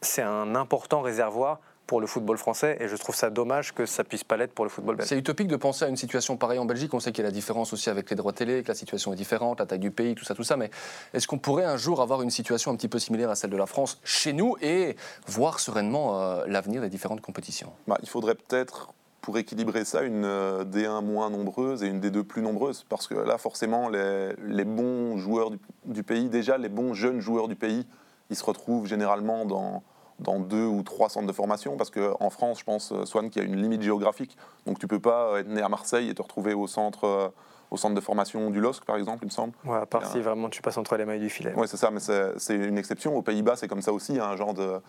c'est 0.00 0.22
un 0.22 0.54
important 0.54 1.00
réservoir 1.00 1.60
pour 1.86 2.00
le 2.00 2.06
football 2.06 2.38
français 2.38 2.76
et 2.80 2.88
je 2.88 2.96
trouve 2.96 3.14
ça 3.14 3.30
dommage 3.30 3.74
que 3.74 3.86
ça 3.86 4.04
puisse 4.04 4.24
pas 4.24 4.36
l'être 4.36 4.52
pour 4.52 4.64
le 4.64 4.70
football 4.70 4.96
belge. 4.96 5.08
C'est 5.08 5.18
utopique 5.18 5.48
de 5.48 5.56
penser 5.56 5.84
à 5.84 5.88
une 5.88 5.96
situation 5.96 6.36
pareille 6.36 6.58
en 6.58 6.64
Belgique. 6.64 6.94
On 6.94 7.00
sait 7.00 7.12
qu'il 7.12 7.22
y 7.22 7.26
a 7.26 7.28
la 7.28 7.34
différence 7.34 7.72
aussi 7.72 7.90
avec 7.90 8.08
les 8.10 8.16
droits 8.16 8.32
télé, 8.32 8.62
que 8.62 8.68
la 8.68 8.74
situation 8.74 9.12
est 9.12 9.16
différente, 9.16 9.60
la 9.60 9.66
taille 9.66 9.78
du 9.78 9.90
pays, 9.90 10.14
tout 10.14 10.24
ça, 10.24 10.34
tout 10.34 10.44
ça. 10.44 10.56
Mais 10.56 10.70
est-ce 11.12 11.26
qu'on 11.26 11.38
pourrait 11.38 11.64
un 11.64 11.76
jour 11.76 12.00
avoir 12.00 12.22
une 12.22 12.30
situation 12.30 12.70
un 12.70 12.76
petit 12.76 12.88
peu 12.88 12.98
similaire 12.98 13.30
à 13.30 13.34
celle 13.34 13.50
de 13.50 13.56
la 13.56 13.66
France 13.66 14.00
chez 14.04 14.32
nous 14.32 14.56
et 14.62 14.96
voir 15.26 15.60
sereinement 15.60 16.20
euh, 16.20 16.44
l'avenir 16.46 16.80
des 16.80 16.88
différentes 16.88 17.20
compétitions? 17.20 17.72
Bah, 17.86 17.98
Il 18.02 18.08
faudrait 18.08 18.34
peut-être 18.34 18.92
pour 19.20 19.38
équilibrer 19.38 19.84
ça, 19.84 20.02
une 20.02 20.24
euh, 20.24 20.64
D1 20.64 21.02
moins 21.02 21.30
nombreuse 21.30 21.82
et 21.82 21.86
une 21.86 22.00
D2 22.00 22.22
plus 22.24 22.42
nombreuse. 22.42 22.84
Parce 22.88 23.06
que 23.06 23.14
là, 23.14 23.38
forcément, 23.38 23.88
les, 23.88 24.34
les 24.46 24.64
bons 24.64 25.16
joueurs 25.16 25.50
du, 25.50 25.58
du, 25.86 26.02
pays, 26.02 26.28
déjà 26.28 26.58
les 26.58 26.68
bons 26.68 26.92
jeunes 26.92 27.20
joueurs 27.20 27.48
du 27.48 27.56
pays, 27.56 27.86
ils 28.30 28.36
se 28.36 28.44
retrouvent 28.44 28.86
généralement 28.86 29.46
dans, 29.46 29.82
dans 30.18 30.38
deux 30.38 30.64
ou 30.64 30.82
trois 30.82 31.08
centres 31.08 31.26
de 31.26 31.32
formation, 31.32 31.76
parce 31.76 31.90
qu'en 31.90 32.30
France, 32.30 32.60
je 32.60 32.64
pense, 32.64 32.92
Swan, 33.04 33.30
qu'il 33.30 33.42
y 33.42 33.44
a 33.44 33.48
une 33.48 33.60
limite 33.60 33.82
géographique. 33.82 34.36
Donc 34.66 34.78
tu 34.78 34.86
ne 34.86 34.88
peux 34.88 35.00
pas 35.00 35.40
être 35.40 35.48
né 35.48 35.60
à 35.60 35.68
Marseille 35.68 36.08
et 36.08 36.14
te 36.14 36.22
retrouver 36.22 36.54
au 36.54 36.66
centre, 36.66 37.32
au 37.70 37.76
centre 37.76 37.94
de 37.94 38.00
formation 38.00 38.50
du 38.50 38.60
LOSC, 38.60 38.84
par 38.84 38.96
exemple, 38.96 39.24
il 39.24 39.26
me 39.26 39.32
semble. 39.32 39.54
Ouais, 39.64 39.78
à 39.78 39.86
part 39.86 40.06
si 40.06 40.20
vraiment 40.20 40.48
tu 40.48 40.62
passes 40.62 40.78
entre 40.78 40.96
les 40.96 41.04
mailles 41.04 41.20
du 41.20 41.30
filet. 41.30 41.52
Oui, 41.56 41.66
c'est 41.68 41.76
ça, 41.76 41.90
mais 41.90 42.00
c'est 42.00 42.54
une 42.54 42.78
exception. 42.78 43.16
Aux 43.16 43.22
Pays-Bas, 43.22 43.56
c'est 43.56 43.68
comme 43.68 43.82
ça 43.82 43.92
aussi, 43.92 44.18
a 44.18 44.28
un 44.28 44.36
genre 44.36 44.54
de 44.54 44.80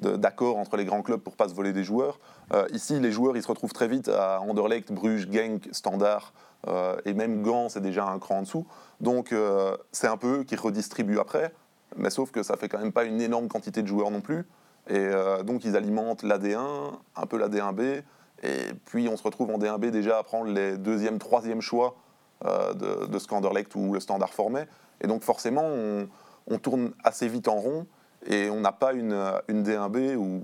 d'accord 0.00 0.56
entre 0.56 0.76
les 0.76 0.84
grands 0.84 1.02
clubs 1.02 1.20
pour 1.20 1.36
pas 1.36 1.48
se 1.48 1.54
voler 1.54 1.72
des 1.72 1.84
joueurs. 1.84 2.18
Euh, 2.52 2.66
ici, 2.72 2.98
les 3.00 3.12
joueurs, 3.12 3.36
ils 3.36 3.42
se 3.42 3.48
retrouvent 3.48 3.72
très 3.72 3.88
vite 3.88 4.08
à 4.08 4.40
Anderlecht, 4.40 4.92
Bruges, 4.92 5.28
Genk, 5.30 5.68
Standard, 5.72 6.32
euh, 6.66 6.96
et 7.04 7.14
même 7.14 7.42
Gand, 7.42 7.68
c'est 7.68 7.80
déjà 7.80 8.06
un 8.06 8.18
cran 8.18 8.38
en 8.38 8.42
dessous. 8.42 8.66
Donc, 9.00 9.32
euh, 9.32 9.76
c'est 9.92 10.06
un 10.06 10.16
peu 10.16 10.44
qui 10.44 10.56
redistribuent 10.56 11.18
après, 11.18 11.52
mais 11.96 12.10
sauf 12.10 12.30
que 12.30 12.42
ça 12.42 12.56
fait 12.56 12.68
quand 12.68 12.78
même 12.78 12.92
pas 12.92 13.04
une 13.04 13.20
énorme 13.20 13.48
quantité 13.48 13.82
de 13.82 13.86
joueurs 13.86 14.10
non 14.10 14.20
plus. 14.20 14.46
Et 14.88 14.96
euh, 14.96 15.42
donc 15.42 15.64
ils 15.64 15.76
alimentent 15.76 16.22
l'AD1, 16.22 16.92
un 17.16 17.26
peu 17.26 17.36
la 17.36 17.48
D1B, 17.48 18.02
et 18.42 18.72
puis 18.86 19.08
on 19.08 19.16
se 19.16 19.22
retrouve 19.22 19.50
en 19.50 19.58
D1B 19.58 19.90
déjà 19.90 20.18
à 20.18 20.22
prendre 20.22 20.50
les 20.50 20.78
deuxième, 20.78 21.18
troisième 21.18 21.60
choix 21.60 21.96
euh, 22.44 22.72
de, 22.72 23.06
de 23.06 23.18
Scanderlect 23.18 23.74
ou 23.74 23.92
le 23.92 24.00
standard 24.00 24.32
formé. 24.32 24.64
Et 25.02 25.06
donc 25.06 25.22
forcément, 25.22 25.64
on, 25.64 26.08
on 26.46 26.58
tourne 26.58 26.92
assez 27.04 27.28
vite 27.28 27.48
en 27.48 27.56
rond, 27.56 27.86
et 28.26 28.48
on 28.50 28.60
n'a 28.60 28.72
pas 28.72 28.94
une, 28.94 29.16
une, 29.48 29.62
D1B 29.62 30.16
où 30.16 30.42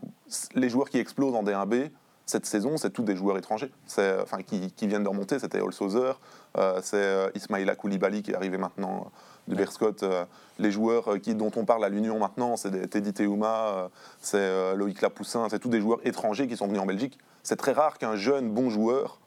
les 0.55 0.69
joueurs 0.69 0.91
qui 0.91 0.99
explosent 0.99 1.35
en 1.35 1.43
D1B, 1.43 1.91
cette 2.27 2.47
saison, 2.47 2.77
c'est 2.77 2.91
tous 2.91 3.03
des 3.03 3.17
joueurs 3.17 3.37
étrangers 3.37 3.71
enfin, 3.99 4.43
qui, 4.43 4.73
qui 4.73 4.87
viennent 4.87 5.05
de 5.05 5.09
remonter. 5.09 5.39
C'était 5.39 5.61
Olsozer, 5.61 6.21
euh, 6.57 6.81
c'est 6.83 7.31
Ismaïla 7.35 7.77
Koulibaly 7.77 8.23
qui 8.23 8.31
est 8.31 8.35
arrivé 8.35 8.59
maintenant 8.59 9.11
de 9.49 9.55
Berscott. 9.55 10.03
Euh, 10.03 10.25
les 10.59 10.71
joueurs 10.71 11.13
euh, 11.13 11.19
qui, 11.19 11.35
dont 11.35 11.51
on 11.57 11.65
parle 11.65 11.85
à 11.85 11.89
l'Union 11.89 12.19
maintenant, 12.19 12.57
c'est 12.57 12.89
Teddy 12.89 13.13
Teuma, 13.13 13.67
euh, 13.67 13.89
c'est 14.21 14.75
Loïc 14.77 15.01
Lapoussin, 15.01 15.49
c'est 15.51 15.59
tous 15.59 15.69
des 15.69 15.81
joueurs 15.81 16.01
étrangers 16.05 16.47
qui 16.47 16.57
sont 16.57 16.67
venus 16.67 16.81
en 16.81 16.87
Belgique. 16.87 17.19
C'est 17.43 17.57
très 17.57 17.73
rare 17.73 17.99
qu'un 17.99 18.17
jeune 18.17 18.51
bon 18.51 18.71
joueur 18.71 19.21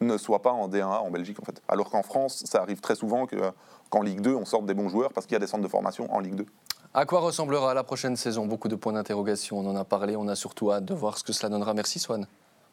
ne 0.00 0.18
soit 0.18 0.42
pas 0.42 0.52
en 0.52 0.68
D1A 0.68 0.98
en 0.98 1.10
Belgique 1.10 1.38
en 1.40 1.44
fait. 1.44 1.62
Alors 1.68 1.90
qu'en 1.90 2.02
France, 2.02 2.44
ça 2.46 2.60
arrive 2.60 2.80
très 2.80 2.96
souvent 2.96 3.26
que, 3.26 3.36
qu'en 3.88 4.02
Ligue 4.02 4.20
2, 4.20 4.34
on 4.34 4.44
sorte 4.44 4.66
des 4.66 4.74
bons 4.74 4.88
joueurs 4.88 5.12
parce 5.12 5.26
qu'il 5.26 5.34
y 5.34 5.36
a 5.36 5.40
des 5.40 5.46
centres 5.46 5.62
de 5.62 5.68
formation 5.68 6.12
en 6.12 6.20
Ligue 6.20 6.34
2. 6.34 6.46
À 6.98 7.04
quoi 7.04 7.20
ressemblera 7.20 7.74
la 7.74 7.84
prochaine 7.84 8.16
saison? 8.16 8.46
Beaucoup 8.46 8.68
de 8.68 8.74
points 8.74 8.94
d'interrogation, 8.94 9.58
on 9.58 9.66
en 9.66 9.76
a 9.76 9.84
parlé, 9.84 10.16
on 10.16 10.28
a 10.28 10.34
surtout 10.34 10.72
hâte 10.72 10.86
de 10.86 10.94
voir 10.94 11.18
ce 11.18 11.24
que 11.24 11.34
cela 11.34 11.50
donnera. 11.50 11.74
Merci 11.74 11.98
Swan 11.98 12.26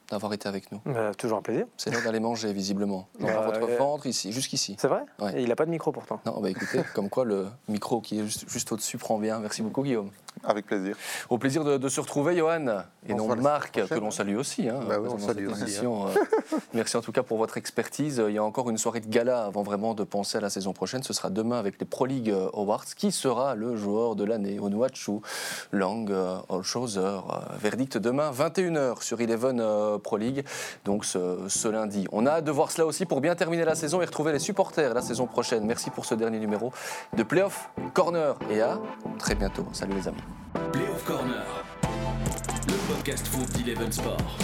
d'avoir 0.10 0.32
été 0.32 0.48
avec 0.48 0.72
nous. 0.72 0.80
Euh, 0.88 1.14
toujours 1.14 1.40
un 1.40 1.42
plaisir. 1.42 1.66
C'est 1.76 1.92
l'heure 1.92 2.04
d'aller 2.04 2.22
manger, 2.22 2.54
visiblement. 2.54 3.10
Dans 3.20 3.28
bah, 3.28 3.42
votre 3.42 3.70
euh, 3.70 3.78
ventre, 3.78 4.06
ici, 4.06 4.32
jusqu'ici. 4.32 4.78
C'est 4.80 4.88
vrai? 4.88 5.02
Ouais. 5.20 5.42
Il 5.42 5.50
n'a 5.50 5.58
pas 5.58 5.66
de 5.66 5.72
micro 5.72 5.92
pourtant. 5.92 6.22
Non, 6.26 6.40
bah 6.40 6.50
écoutez, 6.50 6.84
comme 6.94 7.10
quoi 7.10 7.26
le 7.26 7.48
micro 7.68 8.00
qui 8.00 8.20
est 8.22 8.24
juste, 8.24 8.48
juste 8.48 8.72
au-dessus 8.72 8.98
prend 8.98 9.18
bien. 9.18 9.40
Merci 9.40 9.62
beaucoup, 9.62 9.84
Guillaume. 9.84 10.10
Avec 10.44 10.66
plaisir. 10.66 10.96
Au 11.30 11.38
plaisir 11.38 11.64
de, 11.64 11.78
de 11.78 11.90
se 11.90 12.02
retrouver, 12.02 12.36
Johan, 12.36 12.84
et 13.08 13.14
non 13.14 13.34
Marc, 13.36 13.82
que 13.88 13.96
l'on 13.96 14.12
salue 14.12 14.36
aussi. 14.36 14.70
Hein, 14.70 14.80
bah 14.88 14.96
oui, 15.00 15.10
on 15.12 15.18
salue 15.18 15.48
aussi, 15.48 15.86
hein. 15.86 15.92
euh, 16.08 16.58
merci 16.74 16.98
en 16.98 17.02
tout 17.02 17.12
cas 17.12 17.24
pour 17.24 17.38
votre 17.38 17.58
expertise. 17.58 18.22
Il 18.28 18.34
y 18.34 18.38
a 18.38 18.44
encore 18.44 18.70
une 18.70 18.78
soirée 18.78 19.00
de 19.00 19.08
gala 19.08 19.46
avant 19.46 19.64
vraiment 19.64 19.94
de 19.94 20.04
penser 20.04 20.38
à 20.38 20.42
la 20.42 20.50
saison 20.50 20.74
prochaine. 20.74 21.04
Ce 21.04 21.14
sera 21.14 21.30
demain 21.30 21.60
avec 21.60 21.80
les 21.80 21.86
Pro 21.86 22.06
League 22.06 22.34
Awards. 22.54 22.86
Qui 22.96 23.12
sera 23.12 23.56
le 23.56 23.76
joueur 23.76 24.16
de 24.16 24.24
l'année? 24.24 24.60
Onuachu, 24.60 25.22
Lang, 25.72 26.12
Olshauser. 26.50 27.20
Verdict 27.58 27.98
demain, 27.98 28.32
21h 28.32 29.02
sur 29.02 29.20
Eleven 29.22 29.64
Pro 30.02 30.18
League 30.18 30.46
donc 30.86 31.06
ce, 31.06 31.40
ce, 31.48 31.68
lundi. 31.68 32.08
On 32.12 32.26
a 32.26 32.32
hâte 32.32 32.46
de 32.46 32.52
voir 32.52 32.72
cela 32.72 32.86
aussi 32.86 33.06
pour 33.06 33.22
bien 33.22 33.36
terminer 33.36 33.66
la 33.66 33.76
saison 33.76 34.02
et 34.02 34.06
retrouver 34.06 34.32
les 34.32 34.40
supporters 34.40 34.94
la 34.94 35.02
saison 35.02 35.28
prochaine. 35.28 35.66
Merci 35.66 35.90
pour 35.90 36.06
ce 36.06 36.16
dernier 36.16 36.40
numéro 36.40 36.72
de 37.16 37.24
Playoff 37.24 37.70
Corner 37.94 38.36
et 38.50 38.62
à 38.62 38.80
très 39.18 39.36
bientôt. 39.36 39.66
Salut 39.72 39.94
les 39.94 40.08
amis. 40.08 40.23
Playoff 40.72 41.04
Corner, 41.06 41.44
le 42.68 42.94
podcast 42.94 43.28
foot 43.28 43.52
d'Eleven 43.58 43.92
Sport. 43.92 44.38